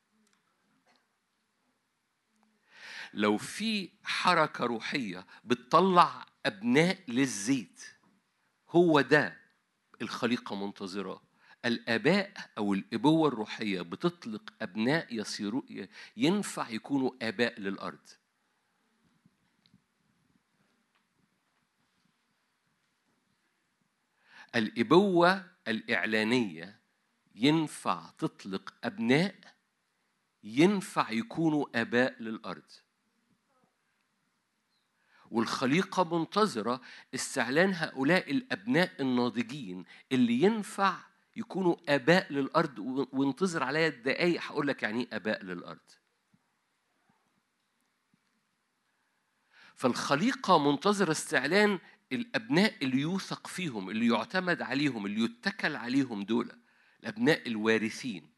[3.14, 7.86] لو في حركة روحية بتطلع أبناء للزيت
[8.70, 9.40] هو ده
[10.02, 11.22] الخليقة منتظراه.
[11.65, 15.61] الآباء أو الإبوة الروحية بتطلق أبناء يصيروا
[16.18, 18.10] ينفع يكونوا آباء للأرض.
[24.56, 26.80] الإبوة الإعلانية
[27.36, 29.36] ينفع تطلق أبناء
[30.44, 32.72] ينفع يكونوا آباء للأرض.
[35.31, 36.81] والخليقة منتظرة
[37.15, 44.84] استعلان هؤلاء الأبناء الناضجين اللي ينفع يكونوا آباء للأرض و- وانتظر عليا دقايق هقول لك
[44.84, 45.80] يعني إيه آباء للأرض.
[49.76, 51.80] فالخليقة منتظرة استعلان
[52.12, 56.52] الأبناء اللي يوثق فيهم اللي يعتمد عليهم اللي يتكل عليهم دول
[57.00, 58.30] الأبناء الوارثين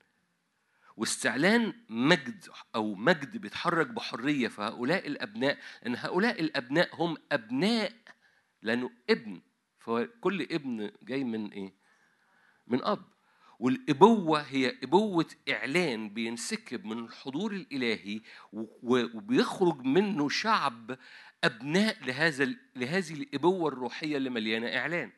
[0.98, 7.94] واستعلان مجد أو مجد بيتحرك بحرية في هؤلاء الأبناء أن هؤلاء الأبناء هم أبناء
[8.62, 9.42] لأنه ابن
[9.80, 11.74] فكل ابن جاي من إيه؟
[12.72, 13.11] من أب.
[13.60, 18.22] والإبوة هي إبوة إعلان بينسكب من الحضور الإلهي
[18.84, 20.98] وبيخرج منه شعب
[21.43, 22.45] أبناء لهذا
[22.76, 25.11] لهذه الإبوة الروحية اللي مليانة إعلان.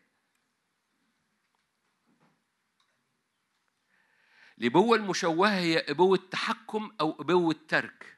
[4.57, 8.17] الإبوة المشوهة هي إبوة تحكم أو إبوة ترك.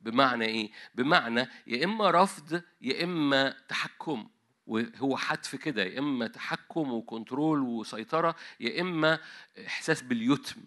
[0.00, 4.30] بمعنى إيه؟ بمعنى يا إما رفض يا إما تحكم.
[4.66, 9.18] وهو حتف كده يا إما تحكم وكنترول وسيطرة يا إما
[9.66, 10.62] إحساس باليتم.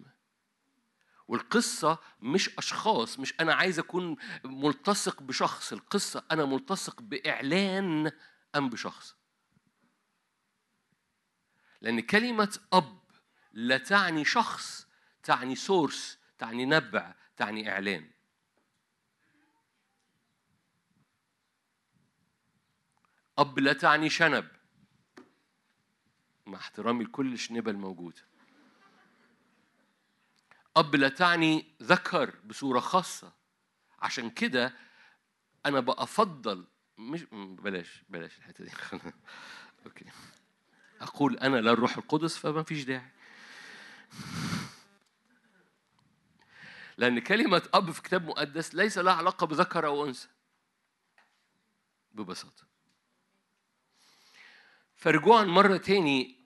[1.28, 8.12] والقصة مش أشخاص مش أنا عايز أكون ملتصق بشخص القصة أنا ملتصق بإعلان
[8.56, 9.16] أم بشخص.
[11.80, 12.98] لأن كلمة أب
[13.52, 14.86] لا تعني شخص
[15.22, 18.10] تعني source تعني نبع تعني إعلان.
[23.38, 24.48] أب لا تعني شنب.
[26.46, 28.22] مع احترامي لكل الشنبة الموجودة.
[30.76, 33.32] أب لا تعني ذكر بصورة خاصة.
[33.98, 34.74] عشان كده
[35.66, 36.66] أنا بأفضل
[36.98, 38.70] مش بلاش بلاش الحتة دي.
[39.86, 40.04] okay.
[41.00, 43.10] أقول أنا لا الروح القدس فما فيش داعي.
[46.96, 50.28] لأن كلمة أب في كتاب مقدس ليس لها علاقة بذكر أو أنثى.
[52.12, 52.67] ببساطة.
[54.98, 56.38] فرجوعا مرة تاني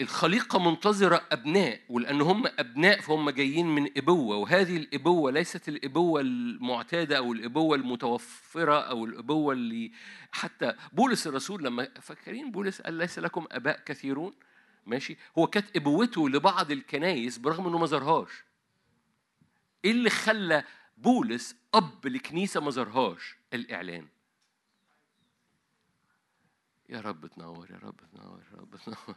[0.00, 7.16] الخليقة منتظرة أبناء ولأن هم أبناء فهم جايين من إبوة وهذه الإبوة ليست الإبوة المعتادة
[7.18, 9.92] أو الإبوة المتوفرة أو الإبوة اللي
[10.32, 14.32] حتى بولس الرسول لما فاكرين بولس قال ليس لكم آباء كثيرون؟
[14.86, 15.16] ماشي.
[15.38, 18.30] هو كانت إبوته لبعض الكنايس برغم إنه ما زارهاش.
[19.84, 20.64] إيه اللي خلى
[20.98, 24.08] بولس أب لكنيسة ما زارهاش؟ الإعلان.
[26.90, 29.16] يا رب تنور يا رب تنور يا رب تنور.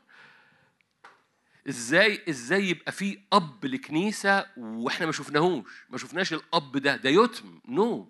[1.69, 7.59] إزاي إزاي يبقى في أب لكنيسة وإحنا ما شفناهوش؟ ما شفناش الأب ده ده يتم
[7.67, 8.03] نو.
[8.03, 8.07] no.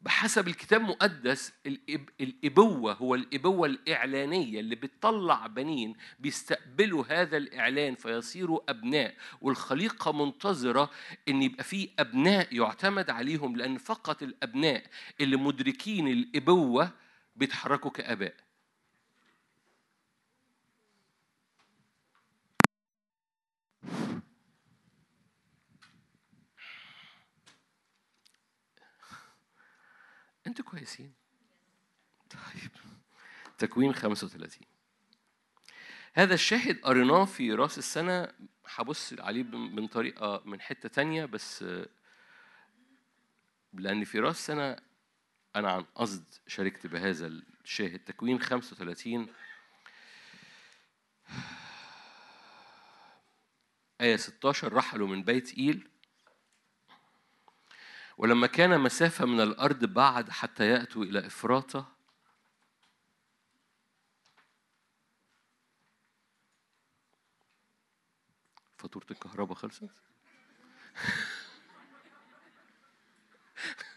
[0.00, 2.08] بحسب الكتاب المقدس الإب...
[2.20, 9.14] الإبوة هو الإبوة الإعلانية اللي بتطلع بنين بيستقبلوا هذا الإعلان فيصيروا أبناء.
[9.40, 10.90] والخليقة منتظرة
[11.28, 14.84] إن يبقى في أبناء يعتمد عليهم لأن فقط الأبناء
[15.20, 16.92] اللي مدركين الإبوة
[17.38, 18.34] بيتحركوا كآباء.
[30.46, 31.14] أنتوا كويسين.
[32.30, 32.70] طيب.
[33.58, 34.66] تكوين 35
[36.14, 38.28] هذا الشاهد قريناه في رأس السنة.
[38.66, 41.64] هبص عليه من طريقة من حتة تانية بس
[43.72, 44.76] لأن في رأس السنة
[45.56, 47.26] أنا عن قصد شاركت بهذا
[47.64, 47.98] الشاهد.
[47.98, 49.26] تكوين 35
[54.00, 55.88] آية 16 رحلوا من بيت إيل.
[58.18, 61.98] ولما كان مسافة من الأرض بعد حتى يأتوا إلى إفراطة
[68.78, 69.90] فاتورة الكهرباء خلصت؟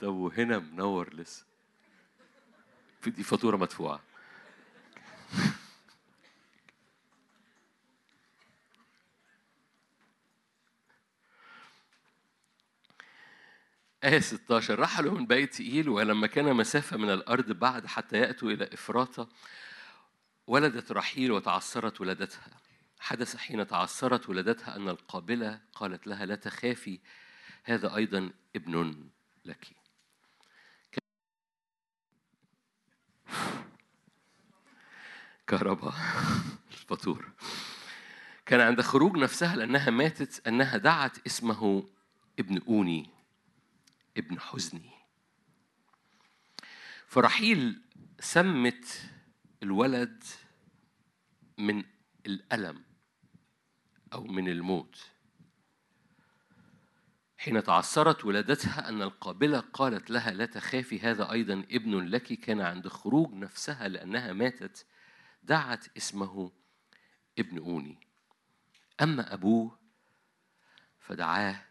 [0.00, 1.44] طب وهنا منور لسه.
[3.00, 4.00] في دي فاتورة مدفوعة.
[14.04, 18.64] آية 16 رحلوا من بيت إيل ولما كان مسافة من الأرض بعد حتى يأتوا إلى
[18.72, 19.28] إفراطة
[20.46, 22.60] ولدت رحيل وتعثرت ولادتها.
[23.00, 27.00] حدث حين تعثرت ولادتها أن القابلة قالت لها لا تخافي
[27.64, 29.08] هذا أيضا ابن
[29.44, 29.85] لك.
[35.46, 35.94] كهرباء
[36.70, 37.34] الفاتورة.
[38.46, 41.88] كان عند خروج نفسها لأنها ماتت أنها دعت اسمه
[42.38, 43.10] ابن أوني
[44.16, 44.90] ابن حزني.
[47.06, 47.80] فرحيل
[48.20, 49.10] سمت
[49.62, 50.24] الولد
[51.58, 51.84] من
[52.26, 52.84] الألم
[54.12, 55.10] أو من الموت.
[57.38, 62.32] حين تعثرت ولادتها أن القابلة قالت لها لا تخافي هذا أيضا ابن لك.
[62.32, 64.86] كان عند خروج نفسها لأنها ماتت
[65.46, 66.52] دعت اسمه
[67.38, 67.98] ابن أوني.
[69.02, 69.78] أما أبوه
[71.00, 71.64] فدعاه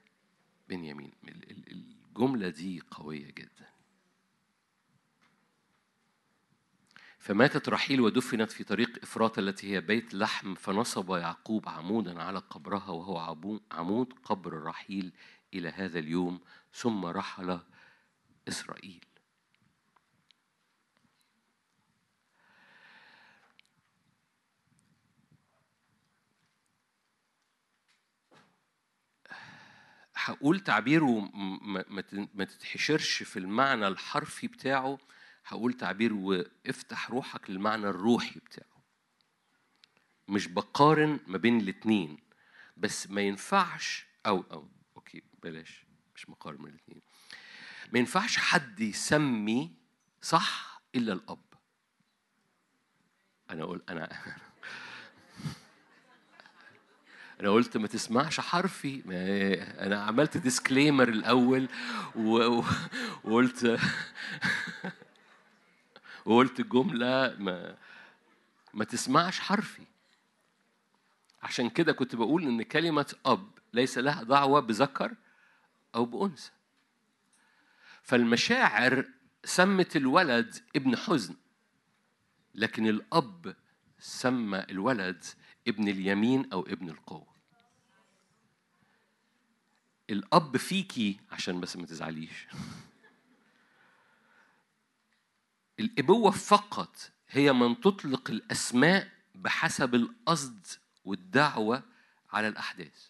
[0.70, 1.12] بنيامين.
[1.28, 3.70] الجملة دي قوية جدا.
[7.20, 12.90] فماتت رحيل ودفنت في طريق إفراط التي هي بيت لحم فنصب يعقوب عمودا على قبرها
[12.90, 13.18] وهو
[13.72, 15.14] عمود قبر رحيل
[15.54, 16.40] إلى هذا اليوم
[16.74, 17.60] ثم رحل
[18.48, 19.05] إسرائيل.
[30.26, 31.32] هقول تعبيره
[32.34, 34.98] ما تتحشرش في المعنى الحرفي بتاعه
[35.46, 38.84] هقول تعبير وافتح روحك للمعنى الروحي بتاعه.
[40.28, 42.18] مش بقارن ما بين الاتنين
[42.78, 45.86] بس ما ينفعش أو أو أوكي بلاش
[46.16, 47.02] مش مقارن من الاتنين.
[47.94, 49.76] ما ينفعش حد يسمي
[50.22, 51.54] صح إلا الأب.
[53.50, 54.10] أنا أقول أنا
[57.46, 59.02] أنا قلت ما تسمعش حرفي.
[59.80, 61.70] أنا عملت ديسكليمر الأول
[62.16, 63.80] وقلت
[66.26, 67.76] وقلت جملة ما
[68.74, 69.82] ما تسمعش حرفي.
[71.44, 75.14] عشان كده كنت بقول إن كلمة أب ليس لها دعوة بذكر
[75.96, 76.52] أو بأنثى.
[78.04, 79.06] فالمشاعر
[79.44, 81.36] سمت الولد ابن حزن
[82.56, 83.56] لكن الأب
[84.00, 85.24] سمى الولد
[85.68, 87.35] ابن اليمين أو ابن القوة.
[90.10, 92.48] الأب فيكي عشان بس ما تزعليش.
[95.80, 100.68] الإبوة فقط هي من تطلق الأسماء بحسب القصد
[101.06, 101.84] والدعوة
[102.32, 103.10] على الأحداث.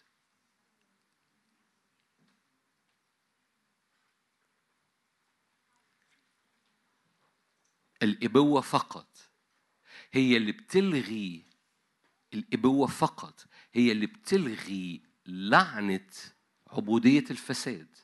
[8.02, 9.16] الإبوة فقط
[10.12, 11.44] هي اللي بتلغي
[12.34, 16.06] الإبوة فقط هي اللي بتلغي لعنة
[16.76, 17.96] عبودية الفساد.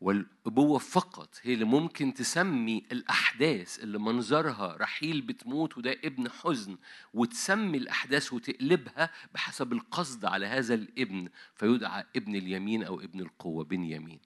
[0.00, 6.78] والأبوة فقط هي اللي ممكن تسمي الأحداث اللي منظرها رحيل بتموت وده ابن حزن
[7.14, 14.20] وتسمي الأحداث وتقلبها بحسب القصد على هذا الابن فيدعى ابن اليمين أو ابن القوة بنيامين.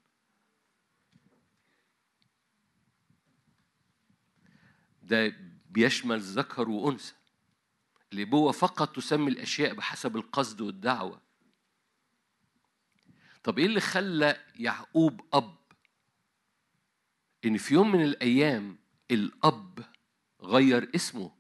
[5.03, 5.37] ده
[5.71, 7.15] بيشمل ذكر وأنثى.
[8.13, 11.24] الأبوة فقط تسمي الأشياء بحسب القصد والدعوة.
[13.45, 15.57] طب إيه اللي خلى يعقوب أب؟
[17.45, 18.79] إن في يوم من الأيام
[19.11, 19.85] الأب
[20.41, 21.35] غير اسمه.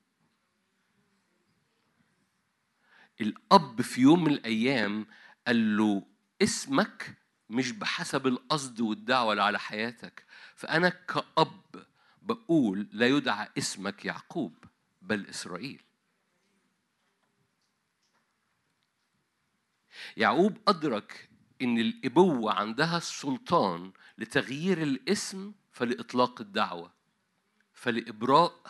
[3.20, 5.06] الأب في يوم من الأيام
[5.46, 6.06] قال له
[6.42, 7.16] اسمك
[7.50, 11.86] مش بحسب القصد والدعوة اللي على حياتك فأنا كأب
[12.22, 14.64] بقول لا يدعى اسمك يعقوب
[15.02, 15.82] بل إسرائيل.
[20.16, 21.33] يعقوب أدرك
[21.64, 26.92] إن الإبوة عندها السلطان لتغيير الاسم فلإطلاق الدعوة
[27.72, 28.60] فلإبراء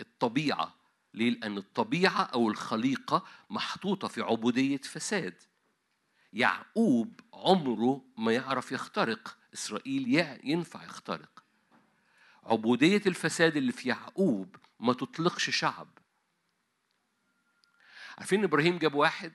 [0.00, 0.74] الطبيعة
[1.14, 5.42] ليه؟ لأن الطبيعة أو الخليقة محطوطة في عبودية فساد.
[6.32, 11.44] يعقوب عمره ما يعرف يخترق إسرائيل يع- ينفع يخترق.
[12.44, 15.88] عبودية الفساد اللي في يعقوب ما تطلقش شعب.
[18.18, 19.32] عارفين إبراهيم جاب واحد؟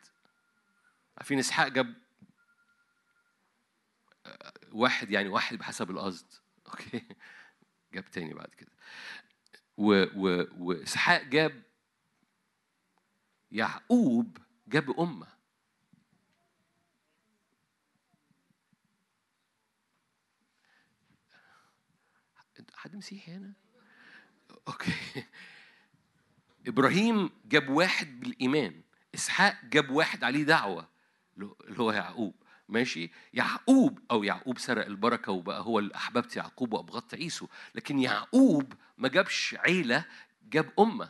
[1.17, 1.93] عارفين إسحاق جاب
[4.71, 6.33] واحد يعني واحد بحسب القصد.
[6.67, 7.05] أوكي.
[7.93, 8.71] جاب تاني بعد كده.
[10.57, 11.63] واسحاق جاب
[13.51, 14.37] يعقوب
[14.67, 15.27] جاب أمة.
[22.81, 23.53] حد مسيحي هنا؟
[24.67, 25.25] أوكي.
[26.67, 28.81] إبراهيم جاب واحد بالإيمان.
[29.15, 30.89] إسحاق جاب واحد عليه دعوة
[31.37, 32.40] اللي هو يعقوب.
[32.71, 37.47] ماشي؟ يعقوب أو يعقوب سرق البركة وبقى هو احببت يعقوب وابغضت عيسو.
[37.75, 40.05] لكن يعقوب ما جابش عيلة
[40.49, 41.09] جاب أمة.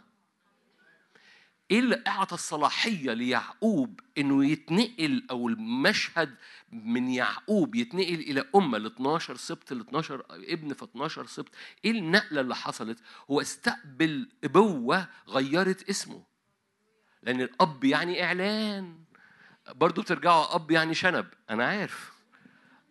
[1.72, 6.36] إيه اللي أعطى الصلاحية ليعقوب إنه يتنقل أو المشهد
[6.72, 11.50] من يعقوب يتنقل إلى أمة ال 12 سبط ال 12 ابن في 12 سبط؟
[11.86, 13.00] إيه النقلة اللي حصلت؟
[13.32, 16.24] هو استقبل أبوة غيرت اسمه.
[17.24, 19.11] لأن الأب يعني إعلان.
[19.70, 21.28] برضو بترجعوا أب يعني شنب.
[21.50, 22.12] أنا عارف.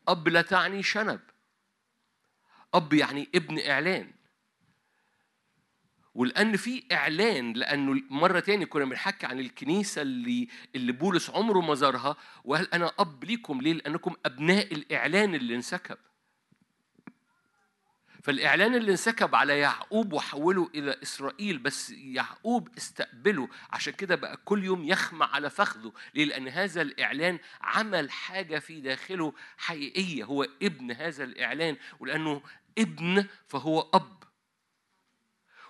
[0.08, 1.20] أب لا تعني شنب.
[2.74, 4.12] أب يعني ابن إعلان.
[6.14, 11.74] ولان في إعلان لأنه مرة تاني كنا بنحكي عن الكنيسة اللي اللي بولس عمره ما
[11.74, 12.16] زارها.
[12.44, 15.98] وقال أنا أب ليكم ليه؟ لأنكم أبناء الإعلان اللي انسكب.
[18.22, 24.64] فالإعلان اللي انسكب على يعقوب وحوله إلى إسرائيل بس يعقوب استقبله عشان كده بقى كل
[24.64, 30.90] يوم يخمع على فخذه ليه؟ لأن هذا الإعلان عمل حاجة في داخله حقيقية هو ابن
[30.92, 32.42] هذا الإعلان ولأنه
[32.78, 34.20] ابن فهو أب.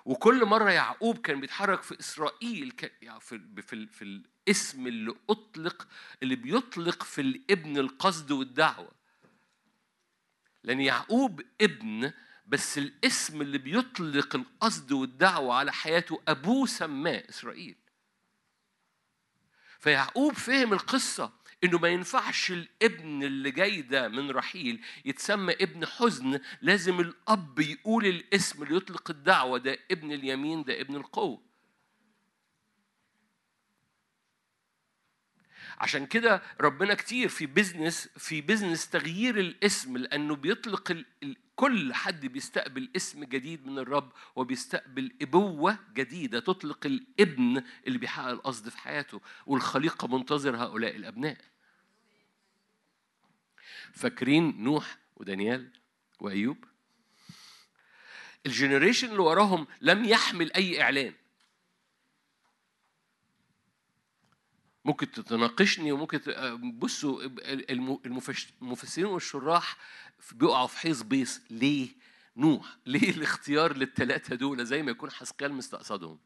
[0.05, 2.73] وكل مرة يعقوب كان بيتحرك في إسرائيل
[3.21, 5.89] في في, في الاسم اللي أطلق
[6.23, 8.93] اللي بيطلق في الابن القصد والدعوة.
[10.65, 12.13] لأن يعقوب ابن
[12.51, 17.77] بس الاسم اللي بيطلق القصد والدعوة على حياته أبوه سماه إسرائيل.
[19.79, 21.33] فيعقوب فهم القصة
[21.65, 28.07] إنه ما ينفعش الابن اللي جاي ده من رحيل يتسمى ابن حزن لازم الأب يقول
[28.07, 31.50] الاسم اللي يطلق الدعوة ده ابن اليمين ده ابن القوة.
[35.81, 41.05] عشان كده ربنا كتير في business في business تغيير الاسم لأنه بيطلق.
[41.57, 48.69] كل حد بيستقبل اسم جديد من الرب وبيستقبل إبوة جديدة تطلق الابن اللي بيحقق القصد
[48.69, 51.37] في حياته والخليقة منتظر هؤلاء الأبناء
[53.93, 55.71] فاكرين نوح ودانيال
[56.21, 56.65] وأيوب
[58.47, 61.15] ال generation اللي وراهم لم يحمل أي إعلان
[64.91, 66.29] ممكن تتناقشني وممكن ت-
[66.75, 67.23] بصوا
[68.63, 69.77] المفسرين والشراح
[70.33, 71.41] بيقعوا في حيز بيص.
[71.51, 71.89] ليه؟
[72.37, 72.77] نوح.
[72.87, 76.19] ليه الاختيار للثلاثه دول زي ما يكون حسقيال مستقصدهم؟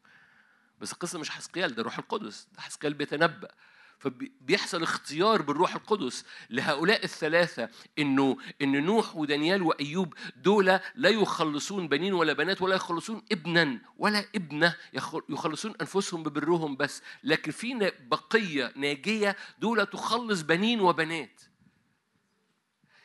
[0.81, 3.51] بس القصة مش حسقيال ده روح القدس ده حسقيال بيتنبأ.
[3.99, 7.69] فبيحصل اختيار بالروح القدس لهؤلاء الثلاثة
[7.99, 10.65] إنه إن نوح ودانيال وأيوب دول
[10.95, 17.01] لا يخلصون بنين ولا بنات ولا يخلصون ابنا ولا ابنة يخل- يخلصون أنفسهم ببرهم بس
[17.23, 21.41] لكن في بقية ناجية دول تخلص بنين وبنات.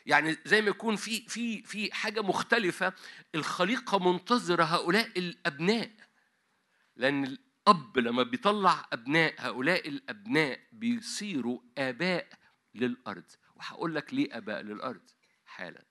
[0.07, 2.93] يعني زي ما يكون في في في حاجة مختلفة
[3.35, 5.91] الخليقة منتظرة هؤلاء الأبناء
[6.97, 7.39] لأن
[7.71, 12.29] الأب لما بيطلع أبناء هؤلاء الأبناء بيصيروا آباء
[12.75, 13.31] للأرض.
[13.57, 15.11] وهقول لك ليه آباء للأرض
[15.45, 15.85] حالا.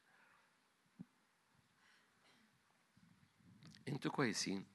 [3.88, 4.68] أنتوا كويسين.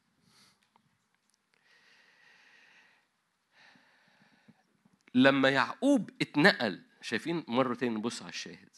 [5.14, 8.76] لما يعقوب اتنقل شايفين مرة تاني نبص على الشاهد.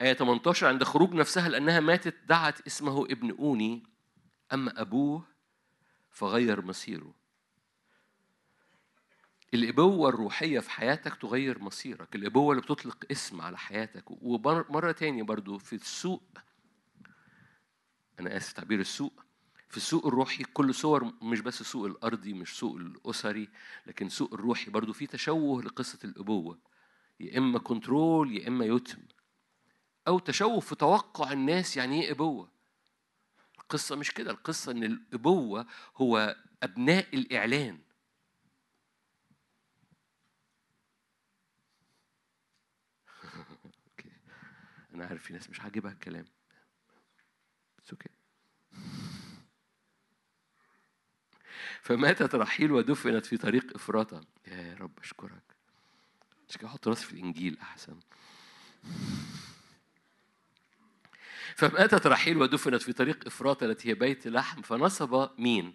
[0.00, 3.91] آية 18 عند خروج نفسها لأنها ماتت دعت اسمه ابن أوني.
[4.52, 5.24] أما أبوه
[6.10, 7.14] فغير مصيره.
[9.54, 12.14] الإبوة الروحية في حياتك تغير مصيرك.
[12.14, 14.04] الإبوة اللي بتطلق اسم على حياتك.
[14.08, 16.22] ومرة تانية برضو في السوق
[18.20, 19.22] أنا آسف تعبير السوق
[19.68, 23.48] في السوق الروحي كل صور مش بس السوق الأرضي مش سوق الأسري
[23.86, 26.58] لكن سوق الروحي برضو في تشوه لقصة الأبوة.
[27.20, 29.02] يا إما كنترول يا إما يتم.
[30.08, 32.48] أو تشوه في توقع الناس يعني إيه أبوة.
[33.72, 35.66] القصة مش كده القصة إن الأبوة
[35.96, 37.78] هو أبناء الإعلان.
[44.94, 46.24] أنا عارف في ناس مش عاجبها الكلام.
[47.78, 48.08] بس أوكي
[51.82, 54.20] فماتت رحيل ودفنت في طريق إفراطة.
[54.46, 55.56] يا رب أشكرك.
[56.48, 58.00] مش كده أحط راسي في الإنجيل أحسن.
[61.56, 65.72] فماتت رحيل ودفنت في طريق إفراطة التي هي بيت لحم فنصب مين؟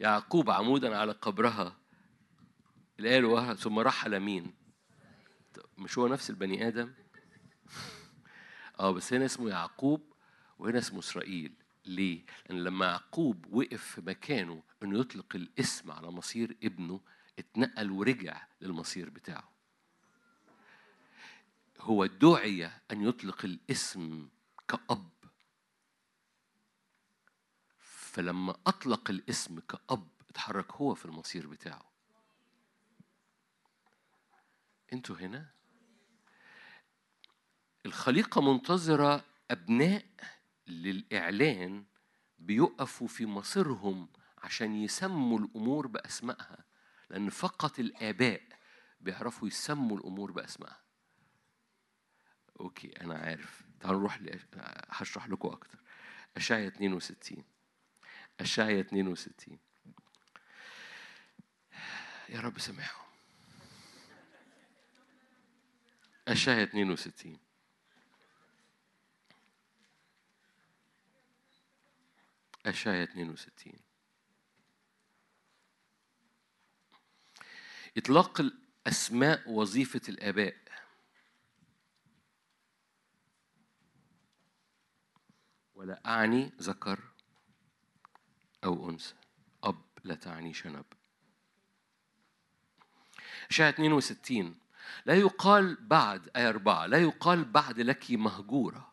[0.00, 1.76] يعقوب عمودا على قبرها
[3.00, 4.54] الآية وها ثم رحل مين؟
[5.78, 6.92] مش هو نفس البني آدم؟
[8.80, 10.12] آه بس هنا اسمه يعقوب
[10.58, 11.52] وهنا اسمه إسرائيل
[11.84, 17.00] ليه؟ لأن لما يعقوب وقف في مكانه إنه يطلق الاسم على مصير ابنه
[17.38, 19.55] اتنقل ورجع للمصير بتاعه
[21.86, 24.28] هو دعي أن يطلق الاسم
[24.68, 25.10] كأب.
[27.78, 31.90] فلما أطلق الاسم كأب اتحرك هو في المصير بتاعه.
[34.92, 35.50] أنتوا هنا؟
[37.86, 40.04] الخليقة منتظرة أبناء
[40.66, 41.84] للإعلان
[42.38, 44.08] بيقفوا في مصيرهم
[44.38, 46.64] عشان يسموا الأمور بأسمائها
[47.10, 48.42] لأن فقط الآباء
[49.00, 50.85] بيعرفوا يسموا الأمور بأسمائها.
[52.60, 53.62] أوكي أنا عارف.
[53.80, 54.40] تعالوا نروح ل...
[54.88, 55.78] هشرح لكم أكتر.
[56.36, 57.44] اشعيا 62
[58.40, 59.58] اشعيا 62
[62.28, 63.06] يا رب سامحهم.
[66.28, 67.38] اشعيا 62
[72.66, 73.72] اشعيا 62
[77.96, 80.56] إطلاق الأسماء وظيفة الآباء.
[85.76, 87.00] ولا أعني ذكر
[88.64, 89.14] أو أنثى.
[89.64, 90.84] أب لا تعني شنب.
[93.50, 94.54] أشعة 62
[95.06, 96.86] لا يقال بعد آية أربعة.
[96.86, 98.92] لا يقال بعد لك مهجورة.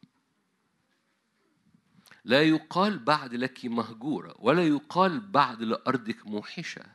[2.26, 6.85] لا يقال بعد لك مهجورة ولا يقال بعد لأرضك موحشة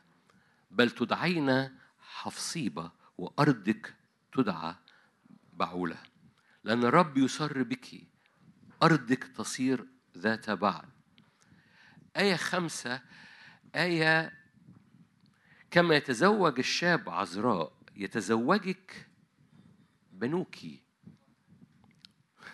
[0.71, 3.95] بل تدعين حفصيبة وأرضك
[4.33, 4.75] تدعى
[5.53, 5.97] بعولة.
[6.63, 8.07] لأن الرب يسر بك
[8.83, 9.85] أرضك تصير
[10.17, 10.85] ذات بعل
[12.17, 13.01] آية خمسة
[13.75, 14.33] آية
[15.71, 19.07] كما يتزوج الشاب عذراء يتزوجك
[20.11, 20.83] بنوكي.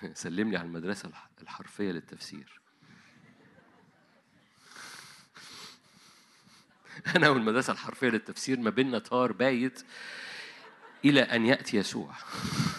[0.13, 1.11] سلم لي على المدرسة
[1.41, 2.61] الحرفية للتفسير.
[7.15, 9.83] أنا والمدرسة الحرفية للتفسير ما بيننا طار بايت
[11.05, 12.13] إلى أن يأتي يسوع.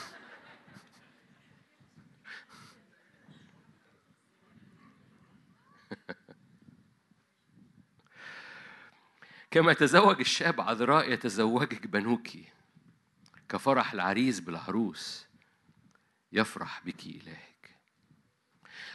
[9.56, 12.44] كما يتزوج الشاب عذراء يتزوجك بنوكي
[13.48, 15.26] كفرح العريس بالعروس
[16.32, 17.76] يفرح بك إلهك.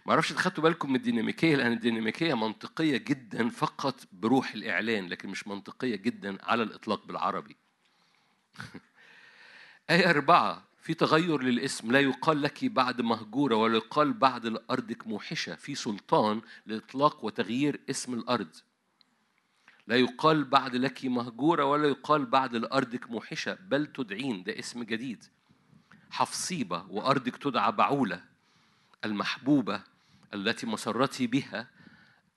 [0.06, 5.48] ما أعرفش خدتوا بالكم من الديناميكية لأن الديناميكية منطقية جدا فقط بروح الإعلان لكن مش
[5.48, 7.56] منطقية جدا على الإطلاق بالعربي.
[9.90, 15.56] آية أربعة في تغير للاسم لا يقال لك بعد مهجورة ولا يقال بعد لأرضك موحشة
[15.56, 18.56] في سلطان لإطلاق وتغيير اسم الأرض.
[19.88, 25.24] لا يقال بعد لك مهجورة ولا يقال بعد لأرضك موحشة بل تدعين ده اسم جديد.
[26.12, 28.24] حفصيبة وأرضك تدعى بعولة
[29.06, 29.84] المحبوبة
[30.34, 31.68] التي مسرتي بها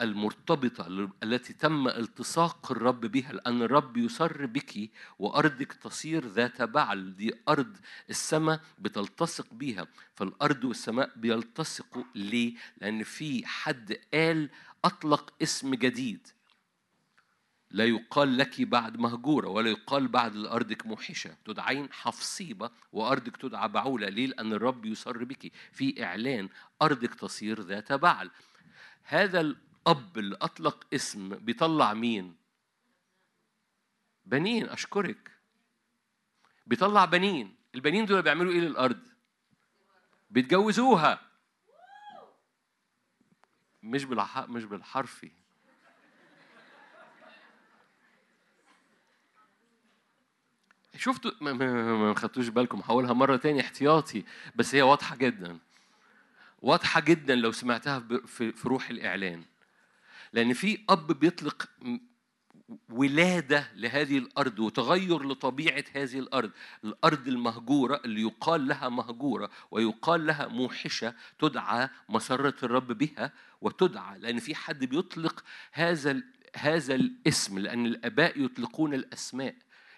[0.00, 7.16] المرتبطة التي تم التصاق الرب بها لأن الرب يسر بك وأرضك تصير ذات بعل.
[7.16, 7.76] دي أرض
[8.10, 14.50] السماء بتلتصق بيها فالأرض والسماء بيلتصقوا ليه؟ لأن في حد قال
[14.84, 16.28] أطلق اسم جديد.
[17.74, 24.08] لا يقال لك بعد مهجورة ولا يقال بعد لأرضك موحشة تدعين حفصيبة وأرضك تدعى بعولة
[24.08, 26.48] ليه؟ لأن الرب يسر بك في إعلان
[26.82, 28.30] أرضك تصير ذات بعل
[29.02, 32.36] هذا الأب اللي أطلق اسم بيطلع مين؟
[34.26, 35.30] بنين أشكرك
[36.66, 39.08] بيطلع بنين البنين دول بيعملوا إيه للأرض؟
[40.30, 41.20] بيتجوزوها
[43.82, 44.38] مش بالح...
[44.38, 45.30] مش بالحرفي
[50.96, 54.24] شفتوا ما, ما, ما خدتوش بالكم هقولها مرة تاني احتياطي
[54.56, 55.58] بس هي واضحة جدا.
[56.62, 59.42] واضحة جدا لو سمعتها في, في روح الإعلان.
[60.32, 61.68] لأن في أب بيطلق
[62.88, 66.50] ولادة لهذه الأرض وتغير لطبيعة هذه الأرض.
[66.84, 74.18] الأرض المهجورة اللي يقال لها مهجورة ويقال لها موحشة تدعى مسرة الرب بها وتدعى.
[74.18, 76.22] لأن في حد بيطلق هذا
[76.56, 79.54] هذا الاسم لأن الآباء يطلقون الأسماء.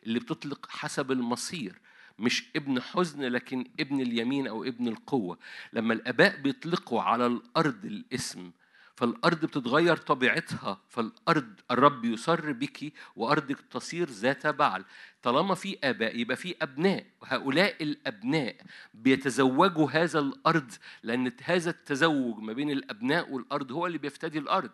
[0.06, 1.80] اللي بتطلق حسب المصير
[2.18, 5.38] مش ابن حزن لكن ابن اليمين أو ابن القوة.
[5.72, 8.50] لما الآباء بيطلقوا على الأرض الاسم
[8.96, 14.84] فالأرض بتتغير طبيعتها فالأرض الرب يسر بك وأرضك تصير ذات بعل.
[15.22, 17.06] طالما في آباء يبقى في أبناء.
[17.20, 18.56] وهؤلاء الأبناء
[18.94, 20.72] بيتزوجوا هذا الأرض
[21.02, 24.72] لأن هذا التزوج ما بين الأبناء والأرض هو اللي بيفتدي الأرض.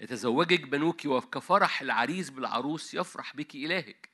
[0.00, 4.10] يتزوجك بنوك وكفرح العريس بالعروس يفرح بك إلهك.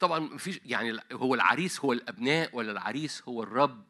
[0.00, 3.84] طبعا مفيش يعني هو العريس هو الأبناء ولا العريس هو الرب؟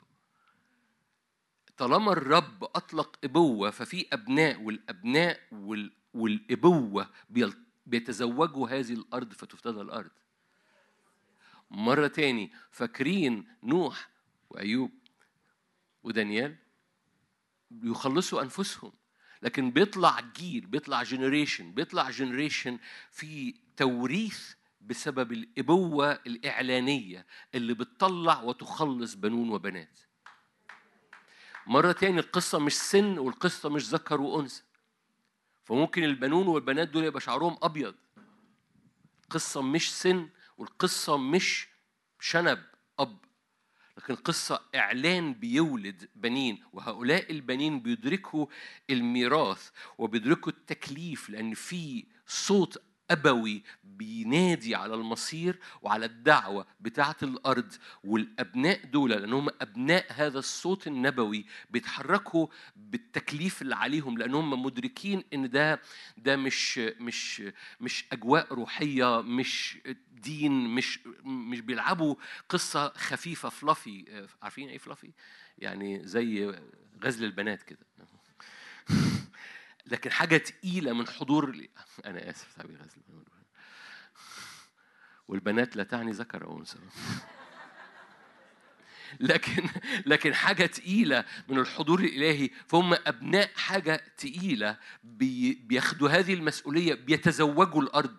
[1.76, 5.92] طالما الرب أطلق إبوة ففي أبناء والأبناء وال...
[6.14, 7.10] والإبوة.
[7.86, 10.10] بيتزوجوا هذه الأرض فتفتدى الأرض.
[11.70, 14.08] مرة تاني فاكرين نوح
[14.50, 14.90] وأيوب
[16.02, 16.56] ودانيال؟
[17.70, 18.92] بيخلصوا أنفسهم.
[19.44, 22.78] لكن بيطلع جيل بيطلع generation بيطلع generation
[23.10, 30.00] في توريث بسبب الإبوة الإعلانية اللي بتطلع وتخلص بنون وبنات.
[31.66, 34.62] مرة تاني القصة مش سن والقصة مش ذكر وأنثى.
[35.64, 37.94] فممكن البنون والبنات دول يبقى شعرهم أبيض.
[39.24, 41.68] القصة مش سن والقصة مش
[42.20, 42.62] شنب
[42.98, 43.18] أب.
[44.04, 48.46] لكن قصة إعلان بيولد بنين وهؤلاء البنين بيدركوا
[48.90, 57.72] الميراث وبيدركوا التكليف لأن في صوت أبوي بينادي على المصير وعلى الدعوة بتاعة الأرض
[58.04, 65.80] والأبناء دول لأنهم أبناء هذا الصوت النبوي بيتحركوا بالتكليف اللي عليهم لأنهم مدركين إن ده
[66.16, 67.42] ده مش مش
[67.80, 69.78] مش أجواء روحية مش
[70.12, 72.14] دين مش مش بيلعبوا
[72.48, 75.12] قصة خفيفة فلافي عارفين إيه فلافي؟
[75.58, 76.54] يعني زي
[77.04, 77.86] غزل البنات كده
[79.86, 81.66] لكن حاجة تقيلة من حضور
[82.06, 83.02] أنا آسف تعبير غزل.
[85.28, 86.78] والبنات لا تعني ذكر أو أنثى.
[89.20, 89.68] لكن
[90.06, 97.82] لكن حاجة تقيلة من الحضور الإلهي فهم أبناء حاجة تقيلة بي بياخدوا هذه المسؤولية بيتزوجوا
[97.82, 98.18] الأرض.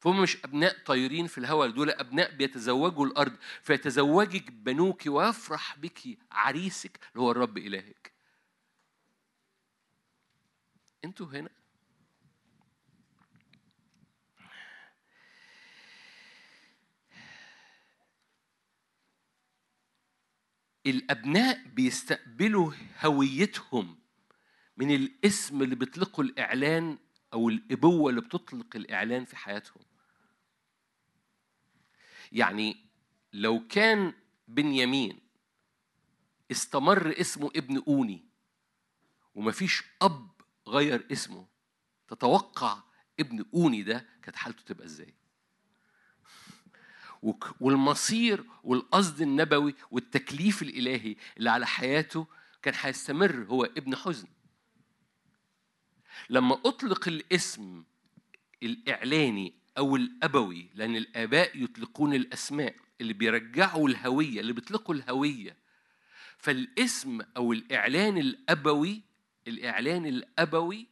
[0.00, 3.36] فهم مش أبناء طايرين في الهواء دول أبناء بيتزوجوا الأرض.
[3.62, 8.09] فيتزوجك بنوك ويفرح بك عريسك اللي هو الرب إلهك.
[11.04, 11.50] أنتوا هنا.
[20.86, 23.98] الأبناء بيستقبلوا هويتهم
[24.76, 26.98] من الاسم اللي بيطلقوا الإعلان
[27.32, 29.82] أو الأبوة اللي بتطلق الإعلان في حياتهم.
[32.32, 32.76] يعني
[33.32, 34.12] لو كان
[34.48, 35.20] بنيامين
[36.50, 38.24] استمر اسمه ابن أوني
[39.34, 40.29] ومفيش أب
[40.70, 41.46] غير اسمه
[42.08, 42.82] تتوقع
[43.20, 45.14] ابن اوني ده كانت حالته تبقى إزاي.
[47.60, 52.26] والمصير والقصد النبوي والتكليف الإلهي اللي على حياته
[52.62, 54.28] كان هيستمر هو ابن حزن.
[56.30, 57.84] لما أطلق الاسم
[58.62, 65.56] الإعلاني أو الأبوي لأن الآباء يطلقون الأسماء اللي بيرجعوا الهوية اللي بيطلقوا الهوية
[66.38, 69.02] فالاسم أو الإعلان الأبوي
[69.48, 70.88] الإعلان الأبوي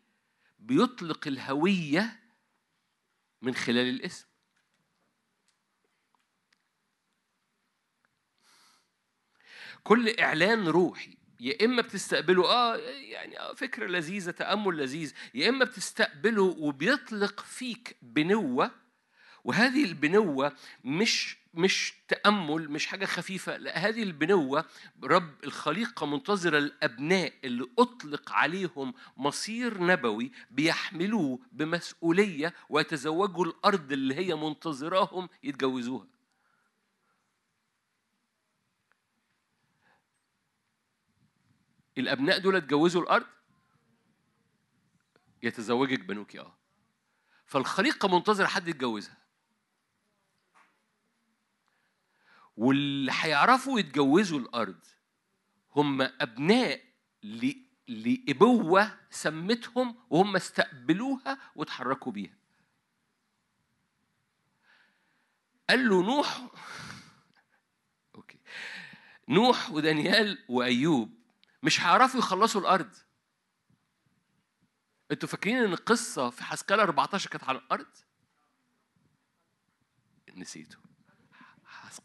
[0.59, 2.21] بيطلق الهوية
[3.43, 4.27] من خلال الاسم.
[9.85, 15.65] كل إعلان روحي يا إما بتستقبله آه يعني آه فكرة لذيذة تأمل لذيذ يا إما
[15.65, 18.71] بتستقبله وبيطلق فيك بنوة
[19.45, 23.57] وهذه البنوة مش مش تأمل مش حاجة خفيفة.
[23.57, 24.65] لا هذه البنوة
[25.05, 34.35] رب الخليقة منتظرة الأبناء اللي أطلق عليهم مصير نبوي بيحملوه بمسؤولية ويتزوجوا الأرض اللي هي
[34.35, 36.07] منتظراهم يتجوزوها.
[41.99, 43.27] الأبناء دول اتجوزوا الأرض؟
[45.43, 46.55] يتزوجك بنوكي آه.
[47.47, 49.28] فالخليقة منتظرة حد يتجوزها.
[52.59, 54.81] واللي هيعرفوا يتجوزوا الأرض
[55.77, 56.85] هم أبناء
[57.23, 62.37] ل- لإبوة سمتهم وهم استقبلوها وتحركوا بيها.
[65.71, 66.49] قال له نوح
[68.15, 68.39] أوكي
[69.29, 71.15] نوح ودانيال وأيوب
[71.63, 72.95] مش هيعرفوا يخلصوا الأرض.
[75.11, 77.87] أنتوا فاكرين إن القصة في حسكال 14 كانت على الأرض؟
[80.37, 80.88] نسيته.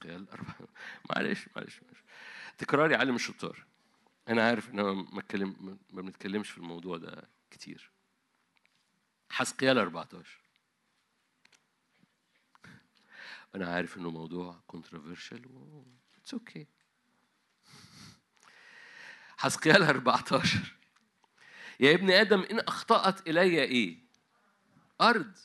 [0.06, 0.68] أربعة
[1.10, 2.04] معلش معلش معلش.
[2.58, 3.66] تكرار يعلم الشطار
[4.30, 7.92] أنا عارف إن ما اتكلم ما بنتكلمش في الموضوع ده كتير.
[9.30, 10.40] حسقيال 14
[13.56, 15.86] أنا عارف إنه موضوع controversial و
[16.18, 16.68] it's okay
[19.38, 20.76] حسقيال 14
[21.80, 23.98] يا ابن آدم إن أخطأت إلي إيه؟
[25.02, 25.38] أرض.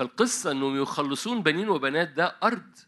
[0.00, 2.78] فالقصة أنهم يخلصون بنين وبنات ده أرض.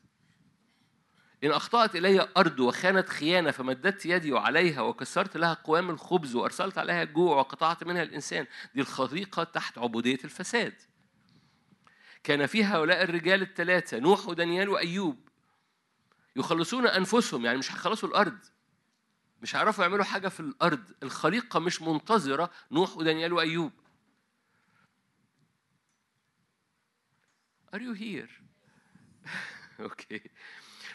[1.44, 7.02] إن أخطأت إلي أرض وخانت خيانة فمددت يدي عليها وكسرت لها قوام الخبز وأرسلت عليها
[7.02, 10.74] الجوع وقطعت منها الإنسان دي الخليقة تحت عبودية الفساد.
[12.24, 15.28] كان فيها هؤلاء الرجال الثلاثة نوح ودانيال وأيوب
[16.36, 18.38] يخلصون أنفسهم يعني مش هيخلصوا الأرض.
[19.42, 20.84] مش هيعرفوا يعملوا حاجة في الأرض.
[21.02, 23.72] الخليقة مش منتظرة نوح ودانيال وأيوب.
[27.74, 28.28] Are you here؟
[29.80, 30.20] أوكي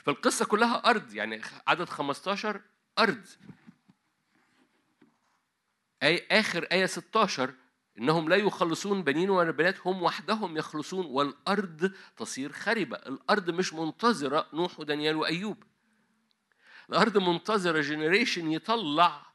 [0.03, 2.61] فالقصة كلها أرض يعني عدد 15
[2.99, 3.25] أرض.
[6.03, 7.53] أي آخر آية 16
[7.99, 12.97] إنهم لا يخلصون بنين ولا بنات هم وحدهم يخلصون والأرض تصير خربة.
[12.97, 15.63] الأرض مش منتظرة نوح ودانيال وأيوب.
[16.89, 19.25] الأرض منتظرة جنريشن يطلع.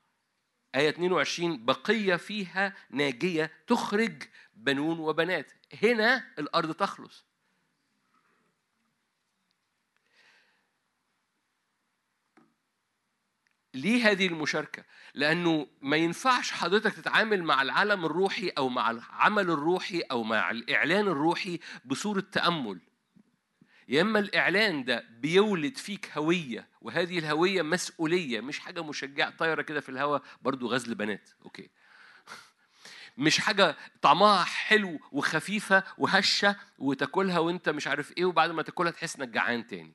[0.74, 4.23] آية 22 بقية فيها ناجية تخرج
[4.55, 5.52] بنون وبنات.
[5.82, 7.32] هنا الأرض تخلص.
[13.74, 14.85] ليه هذه المشاركة؟
[15.15, 21.09] لأنه ما ينفعش حضرتك تتعامل مع العالم الروحي أو مع العمل الروحي أو مع الإعلان
[21.09, 22.81] الروحي بصورة تأمل.
[23.89, 29.81] يا إما الإعلان ده بيولد فيك هوية وهذه الهوية مسؤولية مش حاجة مشجعة طايرة كده
[29.81, 31.70] في الهواء برضو غزل بنات، أوكي.
[33.19, 39.16] مش حاجة طعمها حلو وخفيفة وهشة وتاكلها وأنت مش عارف إيه وبعد ما تاكلها تحس
[39.16, 39.94] إنك جعان تاني.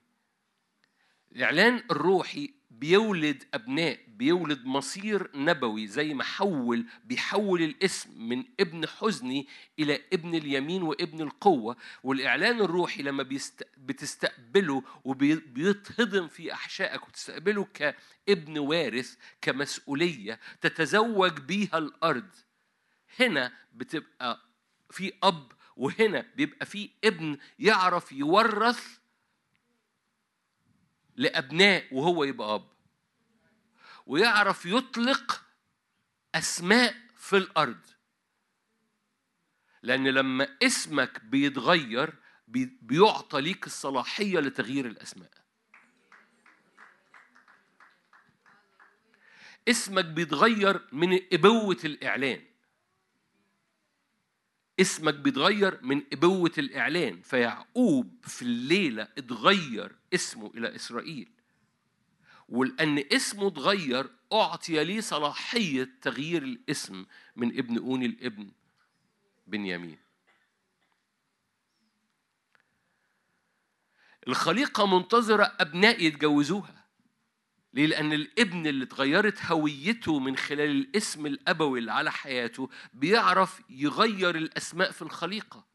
[1.31, 9.47] الإعلان الروحي بيولد أبناء بيولد مصير نبوي زي ما حول بيحول الاسم من ابن حزني
[9.79, 11.77] إلى ابن اليمين وابن القوة.
[12.03, 13.67] والإعلان الروحي لما بيست...
[13.77, 22.29] بتستقبله وبيتهضم في أحشائك وتستقبله كابن وارث كمسؤولية تتزوج بيها الأرض.
[23.19, 24.41] هنا بتبقى
[24.91, 28.97] في أب وهنا بيبقى في ابن يعرف يورث
[31.17, 32.67] لأبناء وهو يبقى أب.
[34.05, 35.43] ويعرف يطلق
[36.35, 37.79] أسماء في الأرض.
[39.83, 42.13] لأن لما اسمك بيتغير
[42.47, 45.31] بي- بيعطى ليك الصلاحية لتغيير الأسماء.
[49.67, 52.45] اسمك بيتغير من إبوة الإعلان.
[54.79, 61.29] اسمك بيتغير من إبوة الإعلان فيعقوب في الليلة اتغير اسمه إلى إسرائيل.
[62.49, 67.05] ولأن اسمه اتغير أعطي لي صلاحية تغيير الاسم
[67.35, 68.51] من ابن أوني الابن
[69.47, 69.97] بنيامين.
[74.27, 76.86] الخليقة منتظرة أبناء يتجوزوها.
[77.77, 84.35] ليه؟ لأن الابن اللي اتغيرت هويته من خلال الاسم الأبوي اللي على حياته بيعرف يغير
[84.35, 85.65] الأسماء في الخليقة